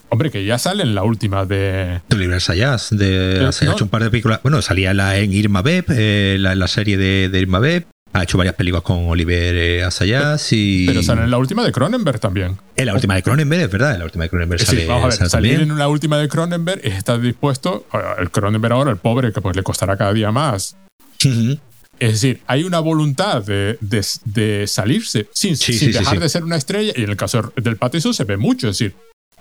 [0.08, 2.00] Hombre, que ya sale en la última de.
[2.08, 4.40] de Universal Jazz, de, no- hecho un par de películas.
[4.42, 7.86] Bueno, salía la, en Irma Beb, eh, la, la serie de, de Irma Beb.
[8.18, 10.86] Ha hecho varias películas con Oliver eh, Assayas y.
[10.86, 12.56] Pero sale en la última de Cronenberg también.
[12.74, 13.92] en la última de Cronenberg, es verdad.
[13.92, 15.68] En la última de Cronenberg sale, decir, vamos a ver, sale salir también.
[15.70, 17.86] en una última de Cronenberg es estar dispuesto.
[18.18, 20.76] El Cronenberg ahora, el pobre, que pues le costará cada día más.
[21.24, 21.58] Ujú.
[21.98, 26.14] Es decir, hay una voluntad de, de- de salirse sin, Sí, sin sí, sí, dejar
[26.14, 26.20] sí.
[26.20, 26.92] de ser una estrella.
[26.96, 28.68] Y en el caso del Pattinson se ve mucho.
[28.68, 28.94] Es decir,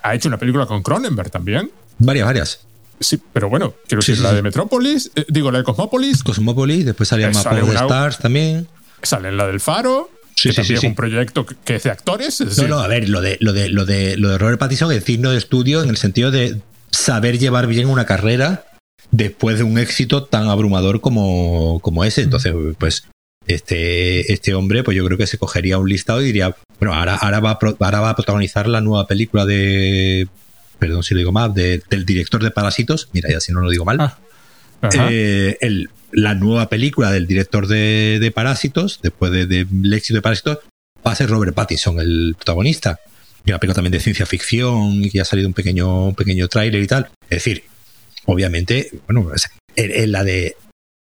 [0.03, 1.71] ha hecho una película con Cronenberg también.
[1.97, 2.59] Varias, varias.
[2.99, 4.35] Sí, pero bueno, quiero Sí, decir, sí, la sí.
[4.37, 7.71] de Metrópolis, eh, digo, la de Cosmópolis, Cosmopolis, después salía Eh, Map sale of the
[7.71, 8.67] una- Stars también.
[9.01, 12.27] sale en la del Faro, Sí, que también es un proyecto que, es de actores.
[12.27, 14.59] Es No, decir, no, a ver, lo de, lo de, lo de, lo de Robert
[14.59, 16.61] Pattinson es digno de estudio en el sentido de
[16.91, 18.65] saber llevar bien una carrera
[19.11, 22.21] después de un éxito tan abrumador como, como ese.
[22.23, 23.03] Entonces, pues,
[23.47, 27.15] este, este hombre, pues yo creo que se cogería un listado y diría, bueno, ahora,
[27.15, 30.27] ahora, va, a ahora va a protagonizar la nueva película de,
[30.79, 33.09] perdón si lo digo mal, de- del director de Parásitos.
[33.13, 33.97] Mira, ya si no lo digo mal.
[33.99, 34.17] Ah.
[35.09, 40.21] Eh, el- la nueva película del director de, de Parásitos, después de- del éxito de
[40.21, 40.59] Parásitos,
[41.05, 42.99] va a ser Robert Pattinson el protagonista.
[43.45, 46.47] Y una película también de ciencia ficción y que ha salido un pequeño, un pequeño
[46.47, 47.09] tráiler y tal.
[47.29, 47.63] Es decir,
[48.25, 49.31] obviamente, bueno,
[49.75, 50.55] en, la de.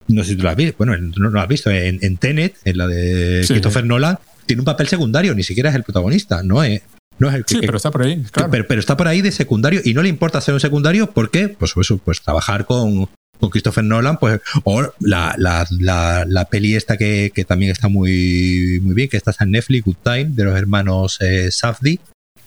[0.09, 2.17] No sé si tú la has visto, bueno, en- no, la has visto, en, en
[2.17, 3.53] Tenet, en la de Sí.
[3.55, 6.83] Christopher Nolan, tiene un papel secundario, ni siquiera es el protagonista, no es,
[7.21, 8.51] no es el que, sí, pero está por ahí, claro.
[8.51, 11.49] pero, pero está por ahí de secundario y no le importa ser un secundario porque,
[11.49, 16.75] pues eso, pues trabajar con, con Christopher Nolan, pues, o la, la, la, la peli
[16.75, 20.45] esta que, que también está muy, muy bien, que está en Netflix, Good Time, de
[20.45, 22.01] los hermanos eh, Safdie.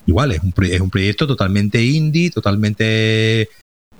[0.05, 3.47] Igual, es un, es un proyecto totalmente indie, totalmente.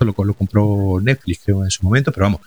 [0.00, 2.40] Lo, lo compró Netflix, creo, en su momento, pero vamos.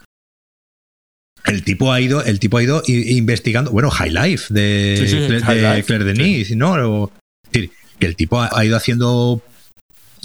[1.45, 5.15] El tipo ha ido, el tipo ha ido investigando, bueno, High Life de, Sí, sí,
[5.15, 6.73] Claire- High de Life, Claire Denis, ¿no?
[6.73, 7.11] O-
[7.45, 9.41] es decir, que el tipo ha, ha ido haciendo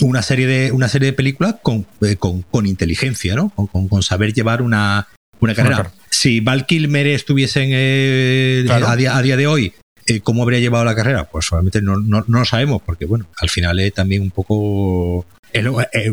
[0.01, 3.51] una serie de, una serie de películas con, eh, con, con inteligencia, ¿no?
[3.51, 5.09] Con, con, saber llevar una,
[5.41, 5.93] una carrera.
[6.11, 9.75] si Val Kilmer estuviese en, eh, a, día, a, día, de hoy,
[10.07, 11.29] eh, ¿cómo habría llevado la carrera?
[11.29, 15.27] Pues solamente no, no, no, lo sabemos, porque bueno, al final es también un poco...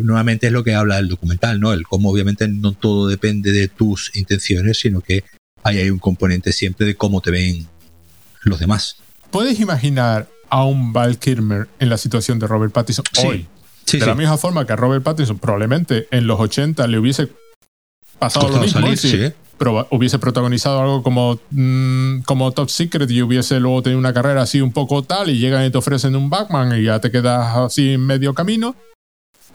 [0.02, 1.74] nuevamente es lo que habla el documental, ¿no?
[1.74, 5.24] El cómo obviamente no todo depende de tus intenciones, sino que
[5.64, 7.68] ahí hay un componente siempre de cómo te ven
[8.44, 8.98] los demás.
[9.32, 13.48] ¿Puedes imaginar a un Val Kilmer en la situación de Robert Pattinson hoy?
[13.92, 17.30] de la misma forma que a Robert Pattinson probablemente en los 80 le hubiese
[18.20, 18.82] pasado lo mismo.
[19.58, 24.44] Pero hubiese protagonizado algo como, mm, como Top Secret y hubiese luego tenido una carrera
[24.44, 27.58] así un poco tal y llegan y te ofrecen un Batman y ya te quedas
[27.58, 28.76] así en medio camino.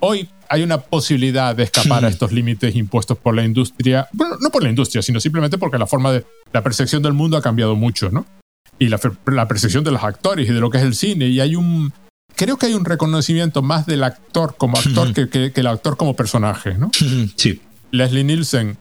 [0.00, 4.06] Hoy hay una posibilidad de escapar a estos límites impuestos por la industria.
[4.12, 7.38] Bueno, no por la industria, sino simplemente porque la forma de la percepción del mundo
[7.38, 8.26] ha cambiado mucho, ¿no?
[8.78, 11.26] Y la, la percepción de los actores y de lo que es el cine.
[11.28, 11.92] Y hay un,
[12.34, 16.16] creo que hay un reconocimiento más del actor como actor que, que, el actor como
[16.16, 16.90] personaje, ¿no?
[17.36, 17.60] Sí.
[17.90, 18.76] Leslie Nielsen,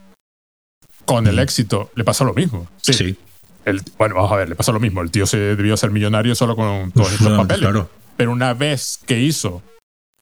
[1.06, 2.68] con el éxito, le pasó lo mismo.
[2.82, 3.16] Sí.
[3.66, 5.02] El, bueno, vamos a ver, le pasó lo mismo.
[5.02, 7.62] El tío se debió ser millonario solo con todos estos papeles.
[7.62, 7.90] Claro.
[8.18, 9.62] Pero una vez que hizo,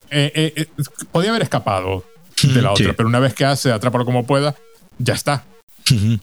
[0.10, 0.68] eh, eh, eh,
[1.12, 2.06] podía haber escapado
[2.44, 4.56] de la otra, pero una vez que hace, atrápalo como pueda,
[4.98, 5.46] ya está.
[5.90, 6.20] Y,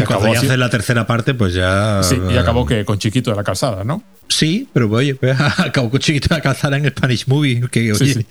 [0.00, 2.02] acabó ya hace la tercera parte, pues ya.
[2.02, 4.02] Sí, y acabó que con Chiquito de la Calzada, ¿no?
[4.28, 5.18] Sí, pero oye,
[5.58, 7.68] acabó con Chiquito de la Calzada en Spanish Movie.
[7.70, 8.26] Que, sí,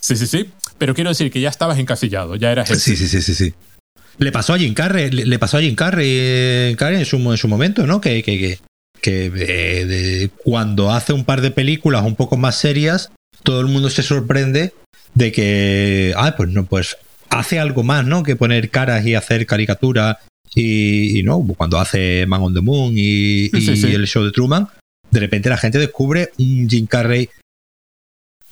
[0.00, 0.50] sí, sí, sí.
[0.78, 3.54] Pero quiero decir que ya estabas encasillado, ya eras Sí, sí, sí, sí, sí.
[4.18, 7.46] Le pasó a Jim Carrey, le, pasó a Jim Carrey, eh, en, su, en su
[7.46, 8.00] momento, ¿no?
[8.00, 8.58] Que, que,
[9.00, 13.12] que, eh, cuando hace un par de películas un poco más serias,
[13.44, 14.72] todo el mundo se sorprende
[15.14, 16.96] de que, ah, pues no, pues
[17.30, 18.22] hace algo más, ¿no?
[18.22, 20.18] Que poner caras y hacer caricaturas
[20.54, 24.68] y, no, cuando hace Man on the Moon y, el show de Truman,
[25.10, 27.28] de repente la gente descubre un Jim Carrey.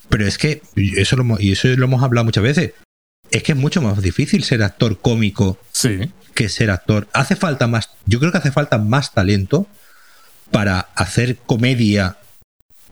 [0.08, 2.74] Pero es que, eso lo, y eso lo hemos hablado muchas veces,
[3.30, 5.58] es que es mucho más difícil ser actor cómico
[6.34, 7.08] que ser actor.
[7.12, 9.66] Hace falta más, yo creo que hace falta más talento
[10.52, 12.18] para hacer comedia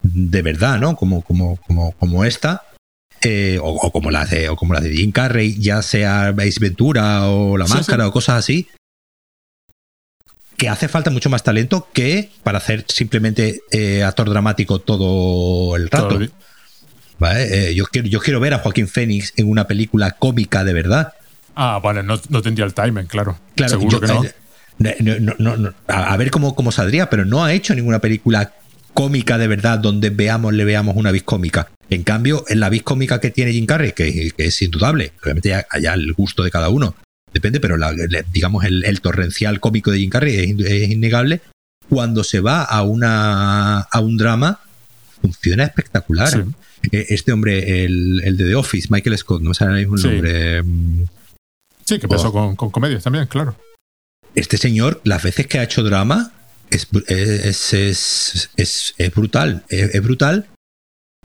[0.02, 0.96] de verdad, ¿no?
[0.96, 2.64] Como, como, como, como esta.
[3.26, 7.26] Eh, o, como la de, o como la de Jim Carrey, ya sea Ace Ventura
[7.28, 8.68] o La Máscara o cosas así,
[10.56, 15.90] que hace falta mucho más talento que para hacer simplemente eh, actor dramático todo el
[15.90, 16.20] rato.
[16.20, 21.14] Eh, yo, quiero, yo quiero ver a Joaquín Phoenix en una película cómica de verdad.
[21.54, 23.38] Ah, vale, no, tendría el timing, claro.
[23.66, 24.24] Seguro que no.
[24.24, 24.34] Eh,
[25.86, 28.52] a, ver cómo, cómo saldría, pero no ha hecho ninguna película
[28.92, 31.68] cómica de verdad donde veamos, le veamos una vis cómica.
[31.90, 35.94] En cambio, en la vis cómica que tiene Jim Carrey, que, es indudable, obviamente allá
[35.94, 36.94] el gusto de cada uno,
[37.32, 37.76] depende, pero
[38.32, 41.40] digamos el, torrencial cómico de Jim Carrey es, innegable.
[41.88, 44.60] Cuando se va a, una, a un drama,
[45.20, 46.46] funciona espectacular.
[46.90, 50.62] E, este hombre, el, de The Office, Michael Scott, no sé el nombre.
[50.62, 51.04] Mm,
[51.84, 53.56] sí, que empezó con, comedias también, claro.
[54.34, 56.32] Este señor, las veces que ha hecho drama,
[56.70, 59.64] es, es, es, brutal.
[59.68, 60.48] Es, brutal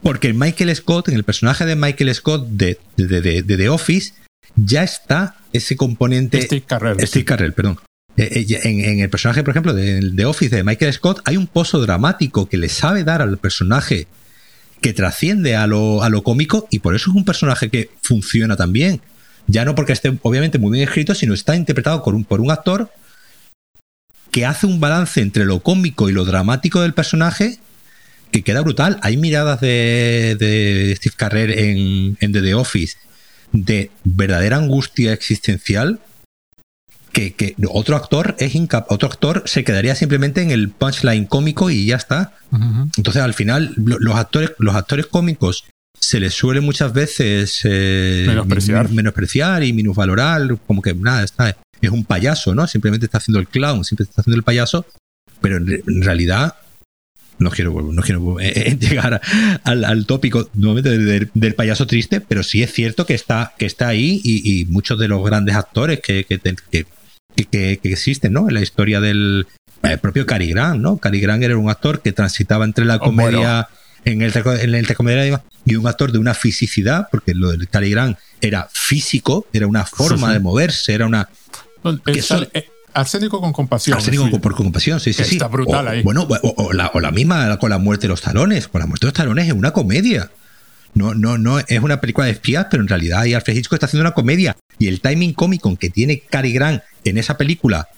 [0.02, 4.14] porque Michael Scott, en el personaje de Michael Scott de, de, The Office,
[4.56, 6.42] ya está ese componente.
[6.42, 7.08] Steve Carrell.
[7.08, 7.80] Steve Carrell, perdón.
[8.18, 11.48] Eh, eh, en, el personaje, por ejemplo, de, The Office de Michael Scott, hay un
[11.48, 14.08] pozo dramático que le sabe dar al personaje
[14.82, 18.56] que trasciende a lo, a lo cómico y por eso es un personaje que funciona
[18.56, 19.02] también.
[19.48, 22.52] Ya no porque esté obviamente muy bien escrito, sino está interpretado por un, por un
[22.52, 22.92] actor
[24.32, 27.58] que hace un balance entre lo cómico y lo dramático del personaje
[28.32, 29.00] que queda brutal.
[29.02, 32.98] Hay miradas de, de Steve Carrer en, en The Office
[33.52, 36.00] de verdadera angustia existencial
[37.12, 38.54] que, otro actor es
[38.88, 42.34] otro actor se quedaría simplemente en el punchline cómico y ya está.
[42.98, 45.66] Entonces, al final, los actores, los actores cómicos
[46.00, 48.26] se les suele muchas veces eh,
[48.92, 49.64] menospreciar.
[49.64, 52.68] y minusvalorar, como que nada, está, es un payaso, ¿no?
[52.68, 54.86] Simplemente está haciendo el clown, siempre está haciendo el payaso,
[55.42, 56.56] pero en, realidad
[57.40, 59.22] no quiero, no quiero eh, eh, llegar
[59.64, 60.98] al, tópico nuevamente
[61.34, 65.08] del, payaso triste, pero sí es cierto que está, que está ahí y, muchos de
[65.08, 66.40] los grandes actores que, que,
[67.46, 68.48] que, existen, ¿no?
[68.48, 69.48] En la historia del
[70.02, 70.98] propio Cary Grant, ¿no?
[70.98, 73.68] Cary Grant era un actor que transitaba entre la oh, comedia,
[74.06, 77.92] en, el, en el comedia y un actor de una fisicidad, porque lo del Cary
[77.92, 81.30] Grant era físico, era una forma de moverse, era una...
[81.84, 82.70] Eh,
[83.00, 83.98] arsénico con compasión.
[83.98, 85.36] Arsénico con, compasión, sí, sí, sí.
[85.36, 86.02] Está brutal ahí.
[86.04, 88.68] Bueno, o, la, o, la, misma con la muerte de los talones.
[88.68, 90.32] Con la muerte de los talones es una comedia.
[90.94, 94.02] No, no, no es una película de espías, pero en realidad Alfred Hitchcock está haciendo
[94.02, 94.56] una comedia.
[94.78, 97.90] Y el timing cómico que tiene Cary Grant en esa película,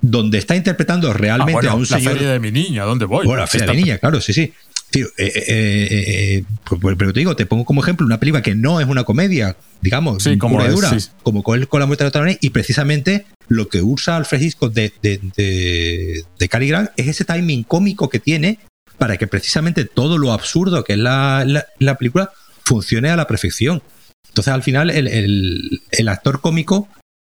[0.00, 2.04] donde está interpretando realmente ah, a un señor.
[2.04, 3.26] La feria de mi niña, ¿dónde voy?
[3.26, 4.52] Bueno, la feria de mi niña, claro, sí, sí.
[4.90, 8.42] Tío, eh, eh, eh, pues, pues, pero te digo, te pongo como ejemplo una película
[8.42, 11.08] que no es una comedia, digamos, Sí, como es, dura, sí.
[11.22, 15.20] como con, la muerte de Otarones, y precisamente lo que usa Alfred Hitchcock de, de,
[15.36, 18.58] de, de Cary Grant es ese timing cómico que tiene
[18.98, 22.32] para que precisamente todo lo absurdo que es la, la- la película
[22.64, 23.82] funcione a la perfección.
[24.28, 26.88] Entonces, al final, el, el- el actor cómico,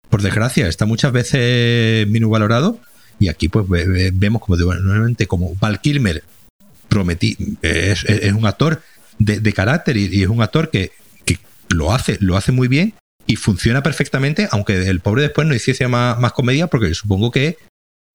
[0.09, 2.79] por desgracia, está muchas veces minusvalorado.
[3.19, 6.23] Y aquí, pues, ve- ve- vemos como, nuevamente, como Val Kilmer
[6.89, 8.81] prometí, es, es- es un actor
[9.17, 10.91] de, de carácter y, y es un actor que,
[11.25, 11.37] que
[11.69, 12.93] lo hace, lo hace muy bien
[13.27, 17.57] y funciona perfectamente, aunque el pobre después no hiciese más, más comedia, porque supongo que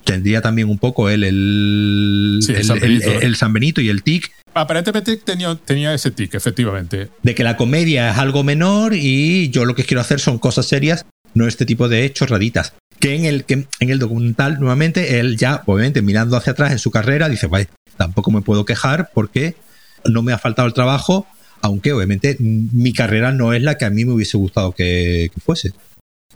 [0.04, 3.10] tendría también un poco él el, Sí, el el, San Benito.
[3.12, 7.08] el- el San Benito y el tic Aparentemente tenía, tenía ese tic, efectivamente.
[7.22, 10.66] de que la comedia es algo menor y yo lo que quiero hacer son cosas
[10.66, 12.72] serias, no este tipo de chorraditas.
[13.00, 16.78] Que en el, que en el documental, nuevamente, él ya, obviamente, mirando hacia atrás en
[16.78, 19.56] su carrera, dice, vaya, tampoco me puedo quejar porque
[20.04, 21.26] no me ha faltado el trabajo,
[21.60, 25.40] aunque obviamente mi carrera no es la que a mí me hubiese gustado que, que
[25.40, 25.72] fuese.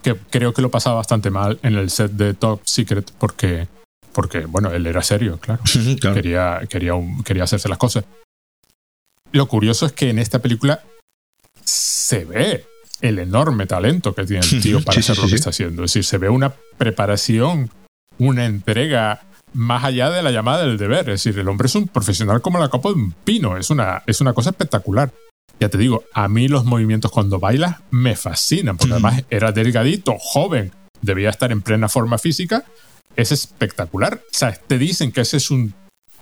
[0.03, 3.67] Que creo que lo pasaba bastante mal en el set de Top Secret porque,
[4.13, 5.63] porque bueno, él era serio, claro.
[6.01, 6.15] Claro.
[6.15, 8.05] Quería, quería, un- quería hacerse las cosas.
[9.33, 10.83] Lo curioso es que en esta película
[11.65, 12.65] se ve
[13.01, 15.35] el enorme talento que tiene el tío para Sí, hacer sí, lo que sí.
[15.37, 15.85] está haciendo.
[15.85, 17.71] Es decir, se ve una preparación,
[18.19, 19.23] una entrega
[19.55, 21.09] más allá de la llamada del deber.
[21.11, 23.57] Es decir, el hombre es un profesional como la copa de un pino.
[23.57, 25.13] Es una, es una cosa espectacular.
[25.61, 30.15] Ya te digo, a mí los movimientos cuando bailas me fascinan, porque además era delgadito,
[30.19, 30.71] joven,
[31.03, 32.65] debía estar en plena forma física.
[33.17, 34.21] Es espectacular.
[34.23, 35.75] O sea, te dicen que ese es un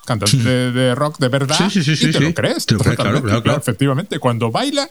[0.06, 2.64] cantante de, de rock de verdad Sí, sí, sí, y te lo crees.
[2.64, 3.58] Te lo crees, claro, claro, claro.
[3.58, 4.88] Efectivamente, cuando baila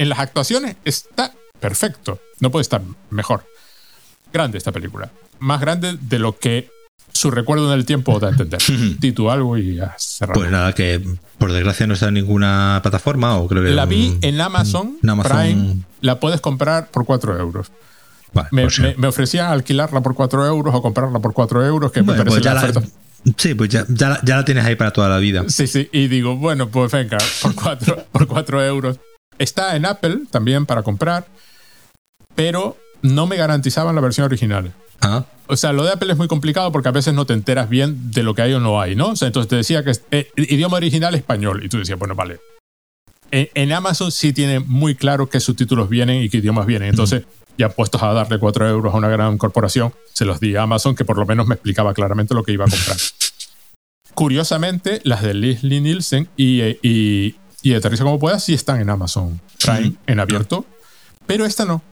[0.00, 2.18] en las actuaciones está perfecto.
[2.40, 3.44] No puede estar mejor.
[4.32, 5.10] Grande esta película.
[5.40, 6.70] Más grande de lo que
[7.12, 8.60] su recuerdo en el tiempo da a entender.
[8.98, 10.38] Di tú algo y ya cerramos.
[10.38, 11.02] Pues nada, que
[11.38, 13.70] por desgracia no está en ninguna plataforma o creo que...
[13.70, 15.36] la vi en Amazon, en Amazon.
[15.36, 15.76] Prime.
[16.00, 17.70] La puedes comprar por 4 euros.
[18.32, 18.82] vale, Me, pues sí.
[18.82, 22.20] me- me ofrecían alquilarla por 4 euros o comprarla por 4 euros, que me Bueno,
[22.24, 22.88] parece pues ya la la, oferta.
[23.36, 25.44] sí, pues ya, ya, la- ya la tienes ahí para toda la vida.
[25.48, 28.98] Sí, sí, y digo, bueno, pues venga, por 4 por cuatro euros.
[29.40, 31.26] Está en Apple también para comprar,
[32.34, 34.74] pero no me garantizaban la versión original.
[35.00, 37.70] Ah, O sea, lo de Apple es muy complicado porque a veces no te enteras
[37.70, 39.08] bien de lo que hay o no hay, ¿no?
[39.08, 42.14] O sea, entonces te decía que es eh, idioma original español y tú decías, bueno,
[42.14, 42.38] vale.
[43.30, 46.90] En, en Amazon sí tiene muy claro qué subtítulos vienen y qué idiomas vienen.
[46.90, 47.24] Entonces,
[47.56, 50.94] ya puestos a darle 4 euros a una gran corporación, se los di a Amazon
[50.94, 52.98] que por lo menos me explicaba claramente lo que iba a comprar.
[54.14, 58.90] Curiosamente, las de Leslie Nielsen y, eh, y, y Aterriza como puedas sí están en
[58.90, 60.64] Amazon Prime, en abierto,
[61.26, 61.82] pero esta no.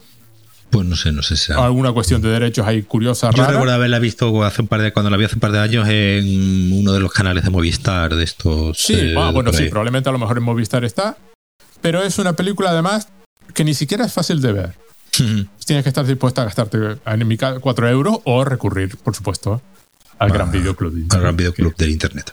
[0.71, 1.53] pues no sé, no sé si...
[1.53, 3.53] Alguna cuestión de derechos ahí curiosa, Yo rara.
[3.53, 5.89] recuerdo haberla visto hace un par de, cuando la vi hace un par de años
[5.89, 8.79] en uno de los canales de Movistar de estos.
[8.79, 11.17] Sí, eh, ah, bueno, sí, probablemente a lo mejor en Movistar está.
[11.81, 13.09] Pero es una película además
[13.55, 14.75] que ni siquiera es fácil de ver.
[15.65, 19.63] Tienes que estar dispuesta a gastarte en mi caso 4 euros o recurrir, por supuesto,
[20.19, 20.93] al gran videoclub.
[20.93, 22.33] de Al gran videoclub del internet.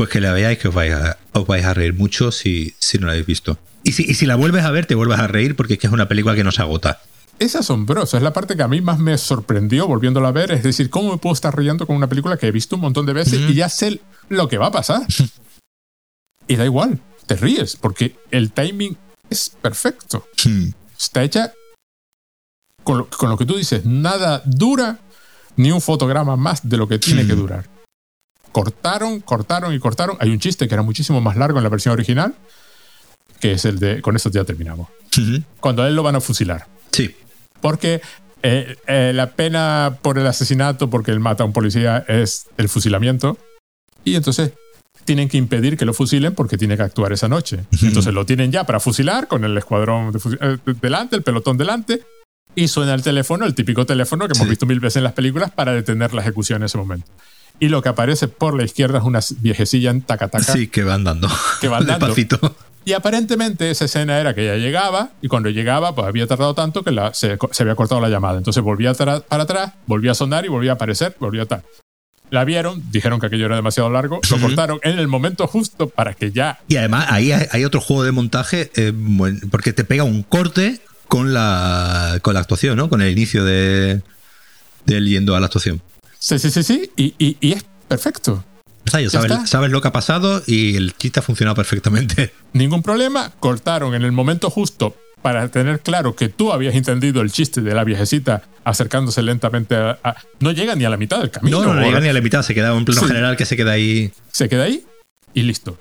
[0.00, 2.96] Pues que la veáis que os vais a, os vais a reír mucho si, si
[2.96, 3.58] no la habéis visto.
[3.84, 5.88] Y si, y si la vuelves a ver, te vuelves a reír porque es que
[5.88, 7.02] es una película que no se agota.
[7.38, 10.52] Es asombroso, es la parte que a mí más me sorprendió volviéndola a ver.
[10.52, 13.04] Es decir, ¿cómo me puedo estar riendo con una película que he visto un montón
[13.04, 14.00] de veces y ya sé
[14.30, 15.02] lo que va a pasar?
[16.48, 18.96] y da igual, te ríes, porque el timing
[19.28, 20.26] es perfecto.
[20.46, 20.68] Hmm.
[20.98, 21.52] está hecha
[22.84, 24.98] con lo, con lo que tú dices, nada dura
[25.56, 27.28] ni un fotograma más de lo que tiene Hmm.
[27.28, 27.79] que durar.
[28.52, 30.16] Cortaron, cortaron y cortaron.
[30.20, 32.34] Hay un chiste que era muchísimo más largo en la versión original,
[33.40, 34.88] que es el de, con esto ya terminamos.
[35.60, 36.66] Cuando a él lo van a fusilar.
[36.92, 37.14] Sí.
[37.60, 38.00] Porque
[38.42, 42.68] eh, eh, la pena por el asesinato, porque él mata a un policía, es el
[42.68, 43.38] fusilamiento.
[44.04, 44.52] Y entonces
[45.04, 47.64] tienen que impedir que lo fusilen porque tiene que actuar esa noche.
[47.82, 52.02] Entonces lo tienen ya para fusilar con el escuadrón de eh, delante, el pelotón delante.
[52.54, 54.50] Y suena el teléfono, el típico teléfono que hemos Sí.
[54.50, 57.06] visto mil veces en las películas para detener la ejecución en ese momento.
[57.60, 60.94] Y lo que aparece por la izquierda es una viejecilla en tacataca Sí, que va
[60.94, 61.28] andando.
[61.60, 62.06] que va andando.
[62.06, 62.56] Despacito.
[62.86, 66.82] Y aparentemente esa escena era que ella llegaba y cuando llegaba pues había tardado tanto
[66.82, 68.38] que la- se, se había cortado la llamada.
[68.38, 71.62] Entonces volvía para atrás, volvía a sonar y volvía a aparecer, volvía a tal.
[72.30, 76.14] La vieron, dijeron que aquello era demasiado largo, lo cortaron en el momento justo para
[76.14, 76.60] que ya...
[76.68, 78.92] Y además ahí hay, otro juego de montaje eh,
[79.50, 82.88] porque te pega un corte con la, con la actuación, ¿no?
[82.88, 84.00] Con el inicio de,
[84.86, 85.82] de él yendo a la actuación.
[86.20, 88.44] Sí, sí, sí, sí, y, y- y es perfecto.
[88.86, 92.32] Sabes, lo que ha pasado y el chiste ha funcionado perfectamente.
[92.52, 97.30] Ningún problema, cortaron en el momento justo para tener claro que tú habías entendido el
[97.30, 99.98] chiste de la viejecita acercándose lentamente a...
[100.02, 101.60] a- no llega ni a la mitad del camino.
[101.62, 103.06] No, no, no llega ni a la mitad, se queda un plano Sí.
[103.06, 104.12] general que se queda ahí.
[104.32, 104.84] se queda ahí
[105.34, 105.78] y listo.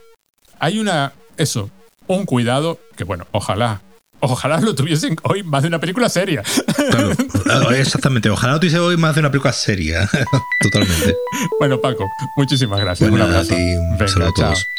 [0.59, 1.69] hay una, eso,
[2.07, 3.81] un cuidado que, bueno, ojalá
[4.21, 6.43] Ojalá lo tuviesen hoy más de una película seria.
[7.75, 8.29] Exactamente.
[8.29, 10.09] Ojalá lo tuviesen hoy más de una película seria.
[10.61, 11.15] Totalmente.
[11.59, 12.05] Bueno, Paco,
[12.35, 13.09] muchísimas gracias.
[13.09, 13.53] Un abrazo.
[13.53, 14.27] A Venga, chao.
[14.27, 14.69] A todos.